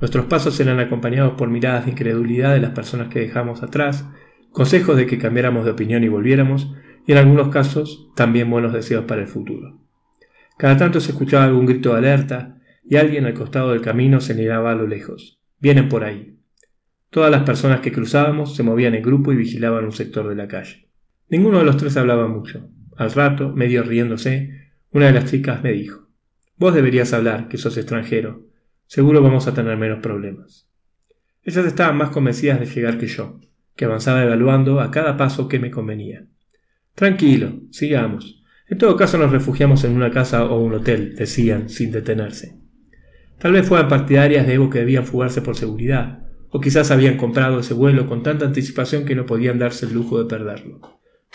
Nuestros 0.00 0.26
pasos 0.26 0.60
eran 0.60 0.78
acompañados 0.78 1.32
por 1.32 1.48
miradas 1.48 1.84
de 1.84 1.90
incredulidad 1.90 2.54
de 2.54 2.60
las 2.60 2.70
personas 2.70 3.08
que 3.08 3.18
dejamos 3.18 3.64
atrás, 3.64 4.08
consejos 4.52 4.96
de 4.96 5.06
que 5.06 5.18
cambiáramos 5.18 5.64
de 5.64 5.72
opinión 5.72 6.04
y 6.04 6.08
volviéramos, 6.08 6.72
y 7.04 7.12
en 7.12 7.18
algunos 7.18 7.48
casos 7.48 8.12
también 8.14 8.48
buenos 8.48 8.72
deseos 8.72 9.06
para 9.06 9.22
el 9.22 9.26
futuro. 9.26 9.80
Cada 10.56 10.76
tanto 10.76 11.00
se 11.00 11.10
escuchaba 11.10 11.44
algún 11.44 11.66
grito 11.66 11.92
de 11.92 11.98
alerta 11.98 12.58
y 12.84 12.96
alguien 12.96 13.26
al 13.26 13.34
costado 13.34 13.72
del 13.72 13.80
camino 13.80 14.20
se 14.20 14.36
negaba 14.36 14.70
a 14.70 14.76
lo 14.76 14.86
lejos. 14.86 15.37
Vienen 15.58 15.88
por 15.88 16.04
ahí. 16.04 16.38
Todas 17.10 17.30
las 17.30 17.42
personas 17.42 17.80
que 17.80 17.92
cruzábamos 17.92 18.54
se 18.54 18.62
movían 18.62 18.94
en 18.94 19.02
grupo 19.02 19.32
y 19.32 19.36
vigilaban 19.36 19.84
un 19.84 19.92
sector 19.92 20.28
de 20.28 20.34
la 20.34 20.46
calle. 20.46 20.88
Ninguno 21.28 21.58
de 21.58 21.64
los 21.64 21.76
tres 21.76 21.96
hablaba 21.96 22.28
mucho. 22.28 22.70
Al 22.96 23.12
rato, 23.12 23.52
medio 23.52 23.82
riéndose, 23.82 24.72
una 24.90 25.06
de 25.06 25.12
las 25.12 25.30
chicas 25.30 25.62
me 25.62 25.72
dijo 25.72 26.08
Vos 26.56 26.74
deberías 26.74 27.12
hablar, 27.12 27.48
que 27.48 27.58
sos 27.58 27.76
extranjero. 27.76 28.46
Seguro 28.86 29.22
vamos 29.22 29.46
a 29.46 29.54
tener 29.54 29.76
menos 29.76 30.00
problemas. 30.00 30.68
Ellas 31.42 31.66
estaban 31.66 31.96
más 31.96 32.10
convencidas 32.10 32.60
de 32.60 32.66
llegar 32.66 32.98
que 32.98 33.06
yo, 33.06 33.40
que 33.76 33.84
avanzaba 33.84 34.22
evaluando 34.22 34.80
a 34.80 34.90
cada 34.90 35.16
paso 35.16 35.48
que 35.48 35.58
me 35.58 35.70
convenía. 35.70 36.26
Tranquilo, 36.94 37.60
sigamos. 37.70 38.42
En 38.66 38.76
todo 38.76 38.96
caso 38.96 39.16
nos 39.18 39.30
refugiamos 39.30 39.84
en 39.84 39.92
una 39.92 40.10
casa 40.10 40.44
o 40.44 40.58
un 40.58 40.74
hotel, 40.74 41.14
decían, 41.14 41.68
sin 41.68 41.92
detenerse. 41.92 42.58
Tal 43.38 43.52
vez 43.52 43.68
fueran 43.68 43.88
partidarias 43.88 44.46
de 44.46 44.54
Evo 44.54 44.68
que 44.68 44.80
debían 44.80 45.06
fugarse 45.06 45.42
por 45.42 45.56
seguridad, 45.56 46.26
o 46.50 46.60
quizás 46.60 46.90
habían 46.90 47.16
comprado 47.16 47.60
ese 47.60 47.74
vuelo 47.74 48.08
con 48.08 48.22
tanta 48.22 48.46
anticipación 48.46 49.04
que 49.04 49.14
no 49.14 49.26
podían 49.26 49.58
darse 49.58 49.86
el 49.86 49.94
lujo 49.94 50.18
de 50.18 50.28
perderlo. 50.28 50.80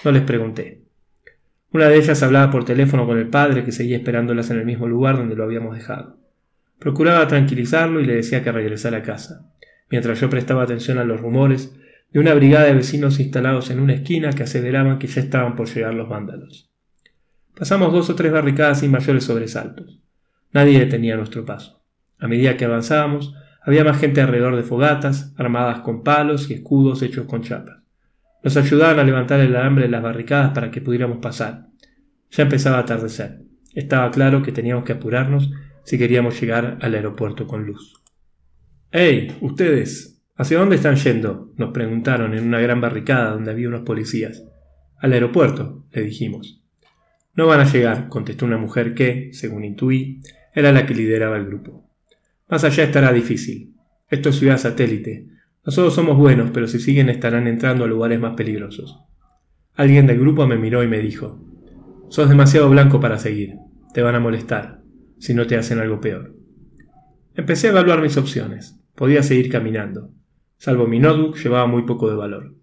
No 0.04 0.12
les 0.12 0.24
pregunté. 0.24 0.82
Una 1.72 1.88
de 1.88 1.98
ellas 1.98 2.22
hablaba 2.22 2.52
por 2.52 2.66
teléfono 2.66 3.08
con 3.08 3.18
el 3.18 3.30
padre 3.30 3.64
que 3.64 3.72
seguía 3.72 3.98
esperándolas 3.98 4.50
en 4.50 4.60
el 4.60 4.66
mismo 4.66 4.88
lugar 4.88 5.18
donde 5.18 5.36
lo 5.36 5.44
habíamos 5.44 5.76
dejado. 5.76 6.18
Procuraba 6.78 7.28
tranquilizarlo 7.28 8.02
y 8.02 8.06
le 8.06 8.16
decía 8.16 8.44
que 8.44 8.52
regresara 8.52 8.98
a 8.98 9.04
casa, 9.04 9.50
mientras 9.90 10.20
yo 10.20 10.30
prestaba 10.30 10.64
atención 10.64 10.98
a 10.98 11.06
los 11.06 11.22
rumores 11.22 11.74
de 12.12 12.20
una 12.20 12.34
brigada 12.34 12.66
de 12.66 12.74
vecinos 12.74 13.20
instalados 13.20 13.70
en 13.72 13.80
una 13.80 13.94
esquina 13.94 14.34
que 14.34 14.44
aseveraban 14.44 15.00
que 15.00 15.08
ya 15.08 15.22
estaban 15.22 15.56
por 15.56 15.68
llegar 15.68 15.94
los 15.94 16.10
vándalos. 16.10 16.70
Pasamos 17.56 17.94
dos 17.94 18.10
o 18.10 18.16
tres 18.16 18.32
barricadas 18.32 18.82
sin 18.82 18.92
mayores 18.92 19.24
sobresaltos. 19.24 20.00
Nadie 20.52 20.80
detenía 20.80 21.16
nuestro 21.16 21.46
paso. 21.46 21.83
A 22.24 22.30
medida 22.30 22.56
que 22.56 22.64
avanzábamos, 22.64 23.36
había 23.62 23.84
más 23.84 24.00
gente 24.00 24.22
alrededor 24.22 24.56
de 24.56 24.64
fogatas, 24.64 25.34
armadas 25.38 25.82
con 25.82 26.04
palos 26.04 26.50
y 26.50 26.54
escudos 26.54 27.02
hechos 27.02 27.26
con 27.26 27.42
chapas. 27.42 27.84
Nos 28.42 28.56
ayudaban 28.56 28.98
a 28.98 29.04
levantar 29.04 29.42
el 29.42 29.54
alambre 29.58 29.84
de 29.84 29.90
las 29.90 30.02
barricadas 30.02 30.52
para 30.54 30.72
que 30.72 30.80
pudiéramos 30.80 31.18
pasar. 31.18 31.68
Ya 32.32 32.44
empezaba 32.44 32.78
a 32.78 32.82
atardecer. 32.82 33.42
Estaba 33.74 34.10
claro 34.10 34.42
que 34.42 34.54
teníamos 34.54 34.86
que 34.86 34.94
apurarnos 34.94 35.52
si 35.84 35.98
queríamos 35.98 36.40
llegar 36.40 36.78
al 36.80 36.96
aeropuerto 36.96 37.46
con 37.46 37.66
luz. 37.66 38.02
¡Hey! 38.90 39.36
Ustedes. 39.42 40.24
¿Hacia 40.38 40.60
dónde 40.60 40.78
están 40.78 40.96
yendo? 40.96 41.52
nos 41.58 41.72
preguntaron 41.72 42.34
en 42.34 42.48
una 42.48 42.62
gran 42.62 42.80
barricada 42.80 43.32
donde 43.32 43.52
había 43.52 43.68
unos 43.68 43.82
policías. 43.82 44.46
Al 44.98 45.12
aeropuerto, 45.12 45.86
le 45.92 46.04
dijimos. 46.04 46.64
No 47.36 47.48
van 47.48 47.60
a 47.60 47.70
llegar, 47.70 48.08
contestó 48.08 48.46
una 48.46 48.58
mujer 48.58 48.94
que, 48.94 49.32
según 49.34 49.66
intuí, 49.66 50.22
era 50.54 50.72
la 50.72 50.86
que 50.86 50.96
lideraba 50.96 51.36
el 51.36 51.48
grupo. 51.48 51.83
Más 52.50 52.64
allá 52.64 52.84
estará 52.84 53.12
difícil. 53.12 53.74
Esto 54.10 54.30
es 54.30 54.36
ciudad 54.38 54.58
satélite. 54.58 55.28
Nosotros 55.66 55.94
somos 55.94 56.18
buenos, 56.18 56.52
pero 56.52 56.68
si 56.68 56.80
siguen 56.80 57.10
estarán 57.10 57.48
entrando 57.48 57.86
a 57.86 57.88
lugares 57.88 58.20
más 58.20 58.36
peligrosos. 58.36 59.00
Alguien 59.76 60.06
del 60.06 60.20
grupo 60.20 60.46
me 60.46 60.58
miró 60.58 60.84
y 60.84 60.88
me 60.88 61.00
dijo, 61.00 61.44
Sos 62.10 62.30
demasiado 62.30 62.70
blanco 62.70 63.00
para 63.00 63.18
seguir. 63.18 63.56
Te 63.94 64.02
van 64.02 64.16
a 64.16 64.20
molestar, 64.20 64.82
si 65.18 65.34
no 65.34 65.48
te 65.48 65.56
hacen 65.56 65.80
algo 65.80 66.00
peor. 66.00 66.36
Empecé 67.36 67.68
a 67.68 67.72
evaluar 67.72 68.02
mis 68.02 68.18
opciones. 68.18 68.80
Podía 68.94 69.24
seguir 69.24 69.50
caminando. 69.50 70.12
Salvo 70.58 70.86
mi 70.86 71.00
notebook, 71.00 71.38
llevaba 71.38 71.66
muy 71.66 71.84
poco 71.84 72.10
de 72.10 72.16
valor. 72.16 72.56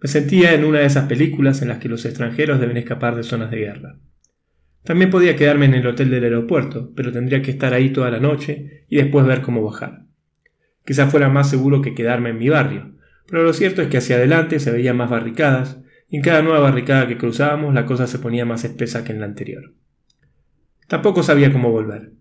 Me 0.00 0.08
sentía 0.08 0.54
en 0.54 0.64
una 0.64 0.80
de 0.80 0.86
esas 0.86 1.08
películas 1.08 1.62
en 1.62 1.68
las 1.68 1.78
que 1.78 1.88
los 1.88 2.04
extranjeros 2.04 2.60
deben 2.60 2.76
escapar 2.76 3.16
de 3.16 3.22
zonas 3.22 3.50
de 3.50 3.56
guerra. 3.56 3.98
También 4.84 5.10
podía 5.10 5.34
quedarme 5.34 5.64
en 5.64 5.74
el 5.74 5.86
hotel 5.86 6.10
del 6.10 6.24
aeropuerto, 6.24 6.92
pero 6.94 7.10
tendría 7.10 7.40
que 7.42 7.50
estar 7.50 7.72
ahí 7.72 7.90
toda 7.90 8.10
la 8.10 8.20
noche 8.20 8.84
y 8.88 8.96
después 8.96 9.26
ver 9.26 9.40
cómo 9.40 9.62
bajar. 9.62 10.04
Quizás 10.84 11.10
fuera 11.10 11.30
más 11.30 11.48
seguro 11.48 11.80
que 11.80 11.94
quedarme 11.94 12.30
en 12.30 12.38
mi 12.38 12.50
barrio, 12.50 12.94
pero 13.26 13.42
lo 13.42 13.54
cierto 13.54 13.80
es 13.80 13.88
que 13.88 13.96
hacia 13.96 14.16
adelante 14.16 14.60
se 14.60 14.70
veían 14.70 14.98
más 14.98 15.08
barricadas, 15.08 15.80
y 16.08 16.16
en 16.16 16.22
cada 16.22 16.42
nueva 16.42 16.60
barricada 16.60 17.08
que 17.08 17.16
cruzábamos 17.16 17.72
la 17.72 17.86
cosa 17.86 18.06
se 18.06 18.18
ponía 18.18 18.44
más 18.44 18.64
espesa 18.64 19.04
que 19.04 19.12
en 19.12 19.20
la 19.20 19.26
anterior. 19.26 19.72
Tampoco 20.86 21.22
sabía 21.22 21.50
cómo 21.50 21.70
volver. 21.70 22.12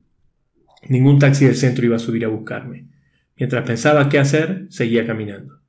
Ningún 0.88 1.20
taxi 1.20 1.46
del 1.46 1.56
centro 1.56 1.86
iba 1.86 1.98
a 1.98 2.00
subir 2.00 2.24
a 2.24 2.30
buscarme. 2.30 2.88
Mientras 3.36 3.66
pensaba 3.66 4.08
qué 4.08 4.20
hacer, 4.20 4.68
seguía 4.70 5.06
caminando. 5.06 5.60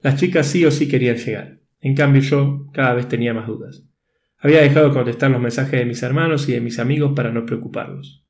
Las 0.00 0.16
chicas 0.16 0.46
sí 0.46 0.64
o 0.64 0.70
sí 0.70 0.86
querían 0.86 1.16
llegar. 1.16 1.58
En 1.80 1.94
cambio 1.94 2.22
yo 2.22 2.68
cada 2.72 2.94
vez 2.94 3.08
tenía 3.08 3.34
más 3.34 3.48
dudas. 3.48 3.84
Había 4.38 4.60
dejado 4.60 4.88
de 4.88 4.94
contestar 4.94 5.30
los 5.30 5.40
mensajes 5.40 5.80
de 5.80 5.86
mis 5.86 6.02
hermanos 6.02 6.48
y 6.48 6.52
de 6.52 6.60
mis 6.60 6.78
amigos 6.78 7.12
para 7.16 7.32
no 7.32 7.46
preocuparlos. 7.46 8.24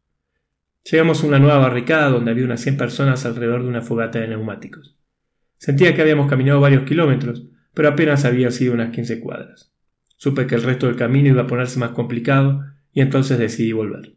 Llegamos 0.90 1.22
a 1.22 1.26
una 1.26 1.40
nueva 1.40 1.58
barricada 1.58 2.10
donde 2.10 2.30
había 2.30 2.44
unas 2.44 2.60
100 2.60 2.76
personas 2.76 3.26
alrededor 3.26 3.62
de 3.62 3.68
una 3.68 3.82
fogata 3.82 4.20
de 4.20 4.28
neumáticos. 4.28 4.96
Sentía 5.58 5.94
que 5.94 6.02
habíamos 6.02 6.28
caminado 6.28 6.60
varios 6.60 6.84
kilómetros, 6.84 7.48
pero 7.74 7.88
apenas 7.88 8.24
habían 8.24 8.52
sido 8.52 8.72
unas 8.72 8.90
15 8.90 9.20
cuadras. 9.20 9.72
Supe 10.16 10.46
que 10.46 10.54
el 10.54 10.62
resto 10.62 10.86
del 10.86 10.96
camino 10.96 11.28
iba 11.28 11.42
a 11.42 11.46
ponerse 11.46 11.78
más 11.78 11.90
complicado 11.90 12.64
y 12.92 13.00
entonces 13.00 13.38
decidí 13.38 13.72
volver. 13.72 14.16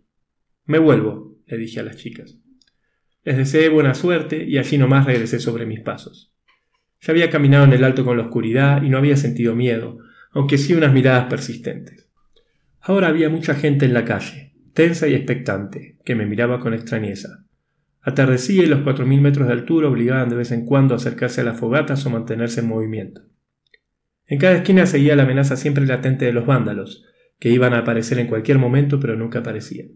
Me 0.66 0.78
vuelvo, 0.78 1.38
le 1.48 1.58
dije 1.58 1.80
a 1.80 1.84
las 1.84 1.98
chicas. 1.98 2.38
Les 3.24 3.36
deseé 3.36 3.70
buena 3.70 3.96
suerte 3.96 4.46
y 4.46 4.58
allí 4.58 4.78
nomás 4.78 5.06
regresé 5.06 5.40
sobre 5.40 5.66
mis 5.66 5.82
pasos. 5.82 6.34
Ya 7.02 7.12
había 7.12 7.30
caminado 7.30 7.66
en 7.66 7.74
el 7.74 7.84
alto 7.84 8.06
con 8.06 8.18
la 8.18 8.24
oscuridad 8.24 8.84
y 8.84 8.90
no 8.90 8.98
había 8.98 9.18
sentido 9.18 9.56
miedo, 9.56 9.98
aunque 10.32 10.58
sí 10.58 10.74
unas 10.74 10.94
miradas 10.94 11.26
persistentes. 11.26 12.10
Ahora 12.82 13.08
había 13.08 13.30
mucha 13.30 13.56
gente 13.56 13.86
en 13.86 13.94
la 13.94 14.06
calle, 14.06 14.54
tensa 14.74 15.08
y 15.08 15.14
expectante, 15.14 15.98
que 16.06 16.16
me 16.16 16.26
miraba 16.26 16.60
con 16.60 16.74
extrañeza. 16.74 17.46
Atardecía 18.02 18.64
y 18.64 18.68
los 18.68 18.82
cuatro 18.82 19.06
mil 19.06 19.22
metros 19.22 19.48
de 19.48 19.54
altura 19.54 19.90
obligaban 19.90 20.30
de 20.30 20.36
vez 20.36 20.52
en 20.52 20.66
cuando 20.66 20.94
a 20.94 20.98
acercarse 20.98 21.42
a 21.42 21.44
las 21.44 21.60
fogatas 21.60 22.06
o 22.06 22.10
mantenerse 22.10 22.62
en 22.62 22.68
movimiento. 22.68 23.22
En 24.26 24.40
cada 24.40 24.56
esquina 24.56 24.86
seguía 24.86 25.16
la 25.16 25.24
amenaza 25.24 25.58
siempre 25.58 25.86
latente 25.86 26.26
de 26.26 26.34
los 26.34 26.46
vándalos, 26.46 27.06
que 27.40 27.50
iban 27.50 27.74
a 27.74 27.80
aparecer 27.80 28.20
en 28.20 28.28
cualquier 28.28 28.58
momento 28.58 29.00
pero 29.00 29.16
nunca 29.16 29.40
aparecían. 29.40 29.90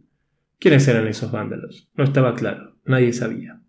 ¿Quiénes 0.59 0.87
eran 0.87 1.07
esos 1.07 1.31
vándalos? 1.31 1.89
No 1.93 2.03
estaba 2.03 2.35
claro, 2.35 2.77
nadie 2.85 3.13
sabía. 3.13 3.61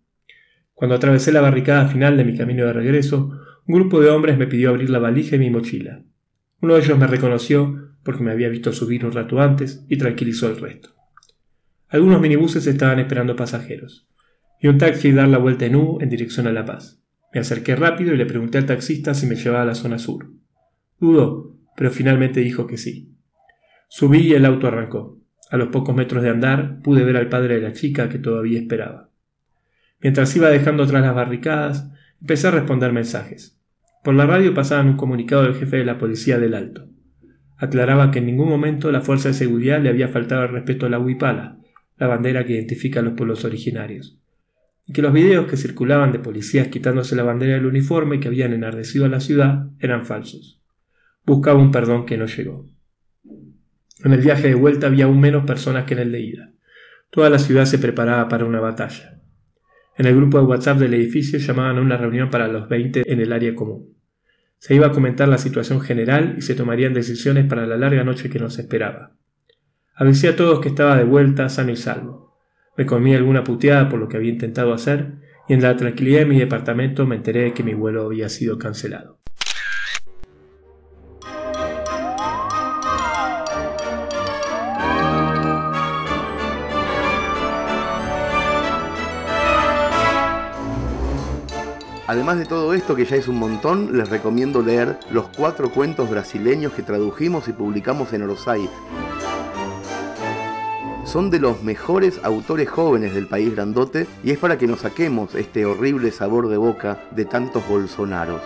Cuando 0.73 0.95
atravesé 0.95 1.31
la 1.31 1.41
barricada 1.41 1.87
final 1.87 2.17
de 2.17 2.25
mi 2.25 2.37
camino 2.37 2.65
de 2.65 2.73
regreso, 2.73 3.31
un 3.67 3.75
grupo 3.75 4.01
de 4.01 4.09
hombres 4.09 4.37
me 4.37 4.47
pidió 4.47 4.69
abrir 4.69 4.89
la 4.89 4.99
valija 4.99 5.35
y 5.35 5.39
mi 5.39 5.49
mochila. 5.49 6.03
Uno 6.65 6.73
de 6.73 6.79
ellos 6.79 6.97
me 6.97 7.05
reconoció 7.05 7.91
porque 8.01 8.23
me 8.23 8.31
había 8.31 8.49
visto 8.49 8.73
subir 8.73 9.05
un 9.05 9.11
rato 9.11 9.39
antes 9.39 9.85
y 9.87 9.97
tranquilizó 9.97 10.49
el 10.49 10.59
resto. 10.59 10.95
Algunos 11.89 12.19
minibuses 12.19 12.65
estaban 12.65 12.97
esperando 12.97 13.35
pasajeros. 13.35 14.09
y 14.59 14.67
un 14.67 14.79
taxi 14.79 15.11
dar 15.11 15.27
la 15.27 15.37
vuelta 15.37 15.67
en 15.67 15.75
U 15.75 15.99
en 16.01 16.09
dirección 16.09 16.47
a 16.47 16.51
La 16.51 16.65
Paz. 16.65 17.03
Me 17.31 17.39
acerqué 17.39 17.75
rápido 17.75 18.15
y 18.15 18.17
le 18.17 18.25
pregunté 18.25 18.57
al 18.57 18.65
taxista 18.65 19.13
si 19.13 19.27
me 19.27 19.35
llevaba 19.35 19.61
a 19.61 19.65
la 19.65 19.75
zona 19.75 19.99
sur. 19.99 20.31
Dudó, 20.99 21.55
pero 21.77 21.91
finalmente 21.91 22.39
dijo 22.39 22.65
que 22.65 22.79
sí. 22.79 23.13
Subí 23.87 24.21
y 24.21 24.33
el 24.33 24.43
auto 24.43 24.65
arrancó. 24.65 25.19
A 25.51 25.57
los 25.57 25.67
pocos 25.67 25.95
metros 25.95 26.23
de 26.23 26.31
andar 26.31 26.79
pude 26.81 27.03
ver 27.03 27.17
al 27.17 27.29
padre 27.29 27.57
de 27.57 27.61
la 27.61 27.73
chica 27.73 28.09
que 28.09 28.17
todavía 28.17 28.57
esperaba. 28.57 29.11
Mientras 30.01 30.35
iba 30.35 30.49
dejando 30.49 30.81
atrás 30.81 31.03
las 31.03 31.13
barricadas, 31.13 31.91
empecé 32.19 32.47
a 32.47 32.51
responder 32.51 32.91
mensajes. 32.91 33.55
Por 34.05 34.13
la 34.13 34.27
radio 34.27 34.53
pasaban 34.53 34.87
un 34.87 34.97
comunicado 34.97 35.41
del 35.41 35.55
jefe 35.55 35.77
de 35.77 35.83
la 35.83 35.97
policía 35.97 36.37
del 36.37 36.53
Alto. 36.53 36.87
Aclaraba 37.57 38.11
que 38.11 38.19
en 38.19 38.27
ningún 38.27 38.47
momento 38.47 38.91
la 38.91 39.01
fuerza 39.01 39.29
de 39.29 39.33
seguridad 39.33 39.81
le 39.81 39.89
había 39.89 40.09
faltado 40.09 40.43
el 40.43 40.49
respeto 40.49 40.85
a 40.85 40.89
la 40.89 40.99
huipala, 40.99 41.57
la 41.97 42.05
bandera 42.05 42.45
que 42.45 42.53
identifica 42.53 42.99
a 42.99 43.03
los 43.03 43.13
pueblos 43.13 43.45
originarios, 43.45 44.21
y 44.85 44.93
que 44.93 45.01
los 45.01 45.11
videos 45.11 45.47
que 45.47 45.57
circulaban 45.57 46.11
de 46.11 46.19
policías 46.19 46.67
quitándose 46.67 47.15
la 47.15 47.23
bandera 47.23 47.55
del 47.55 47.65
uniforme 47.65 48.19
que 48.19 48.27
habían 48.27 48.53
enardecido 48.53 49.05
a 49.05 49.09
la 49.09 49.21
ciudad 49.21 49.69
eran 49.79 50.05
falsos. 50.05 50.61
Buscaba 51.25 51.59
un 51.59 51.71
perdón 51.71 52.05
que 52.05 52.19
no 52.19 52.27
llegó. 52.27 52.69
En 54.03 54.13
el 54.13 54.21
viaje 54.21 54.49
de 54.49 54.55
vuelta 54.55 54.85
había 54.85 55.05
aún 55.05 55.19
menos 55.19 55.47
personas 55.47 55.85
que 55.85 55.95
en 55.95 56.01
el 56.01 56.11
de 56.11 56.19
ida. 56.19 56.51
Toda 57.09 57.31
la 57.31 57.39
ciudad 57.39 57.65
se 57.65 57.79
preparaba 57.79 58.27
para 58.27 58.45
una 58.45 58.59
batalla. 58.59 59.14
En 59.97 60.05
el 60.05 60.15
grupo 60.15 60.37
de 60.37 60.45
WhatsApp 60.45 60.77
del 60.77 60.93
edificio 60.93 61.39
llamaban 61.39 61.77
a 61.77 61.81
una 61.81 61.97
reunión 61.97 62.29
para 62.29 62.47
los 62.47 62.67
20 62.67 63.03
en 63.11 63.19
el 63.21 63.31
área 63.31 63.55
común. 63.55 63.95
Se 64.57 64.75
iba 64.75 64.87
a 64.87 64.91
comentar 64.91 65.27
la 65.27 65.37
situación 65.37 65.79
general 65.79 66.35
y 66.37 66.41
se 66.41 66.55
tomarían 66.55 66.93
decisiones 66.93 67.45
para 67.45 67.65
la 67.65 67.77
larga 67.77 68.03
noche 68.03 68.29
que 68.29 68.39
nos 68.39 68.59
esperaba. 68.59 69.15
Avisé 69.95 70.29
a 70.29 70.35
todos 70.35 70.59
que 70.59 70.69
estaba 70.69 70.97
de 70.97 71.05
vuelta 71.05 71.47
sano 71.47 71.71
y 71.71 71.77
salvo. 71.77 72.35
Me 72.77 72.85
comí 72.85 73.15
alguna 73.15 73.43
puteada 73.43 73.87
por 73.87 73.99
lo 73.99 74.09
que 74.09 74.17
había 74.17 74.31
intentado 74.31 74.73
hacer 74.73 75.13
y 75.47 75.53
en 75.53 75.61
la 75.61 75.77
tranquilidad 75.77 76.19
de 76.19 76.25
mi 76.25 76.39
departamento 76.39 77.05
me 77.05 77.15
enteré 77.15 77.41
de 77.43 77.53
que 77.53 77.63
mi 77.63 77.73
vuelo 77.73 78.05
había 78.05 78.27
sido 78.27 78.57
cancelado. 78.57 79.19
Además 92.07 92.37
de 92.37 92.45
todo 92.45 92.73
esto, 92.75 92.95
que 92.95 93.05
ya 93.05 93.15
es 93.15 93.27
un 93.27 93.39
montón, 93.39 93.97
les 93.97 94.09
recomiendo 94.09 94.61
leer 94.61 94.99
los 95.09 95.27
cuatro 95.35 95.71
cuentos 95.71 96.07
brasileños 96.07 96.73
que 96.73 96.83
tradujimos 96.83 97.47
y 97.47 97.53
publicamos 97.53 98.13
en 98.13 98.21
Orosai. 98.21 98.69
Son 101.03 101.31
de 101.31 101.39
los 101.39 101.63
mejores 101.63 102.19
autores 102.23 102.69
jóvenes 102.69 103.15
del 103.15 103.27
país 103.27 103.55
grandote 103.55 104.05
y 104.23 104.31
es 104.31 104.37
para 104.37 104.57
que 104.57 104.67
nos 104.67 104.81
saquemos 104.81 105.33
este 105.33 105.65
horrible 105.65 106.11
sabor 106.11 106.47
de 106.47 106.57
boca 106.57 106.99
de 107.11 107.25
tantos 107.25 107.67
bolsonaros. 107.67 108.41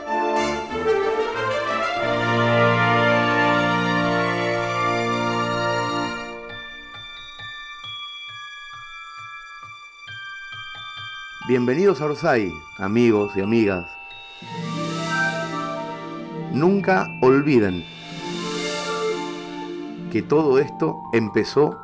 Bienvenidos 11.50 12.00
a 12.00 12.06
Orsay, 12.06 12.54
amigos 12.78 13.36
y 13.36 13.42
amigas. 13.42 13.88
Nunca 16.54 17.08
olviden 17.24 17.84
que 20.12 20.22
todo 20.22 20.60
esto 20.60 21.02
empezó 21.12 21.82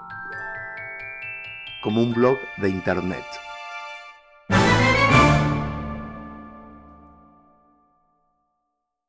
como 1.81 2.03
un 2.03 2.13
blog 2.13 2.37
de 2.57 2.69
internet. 2.69 3.25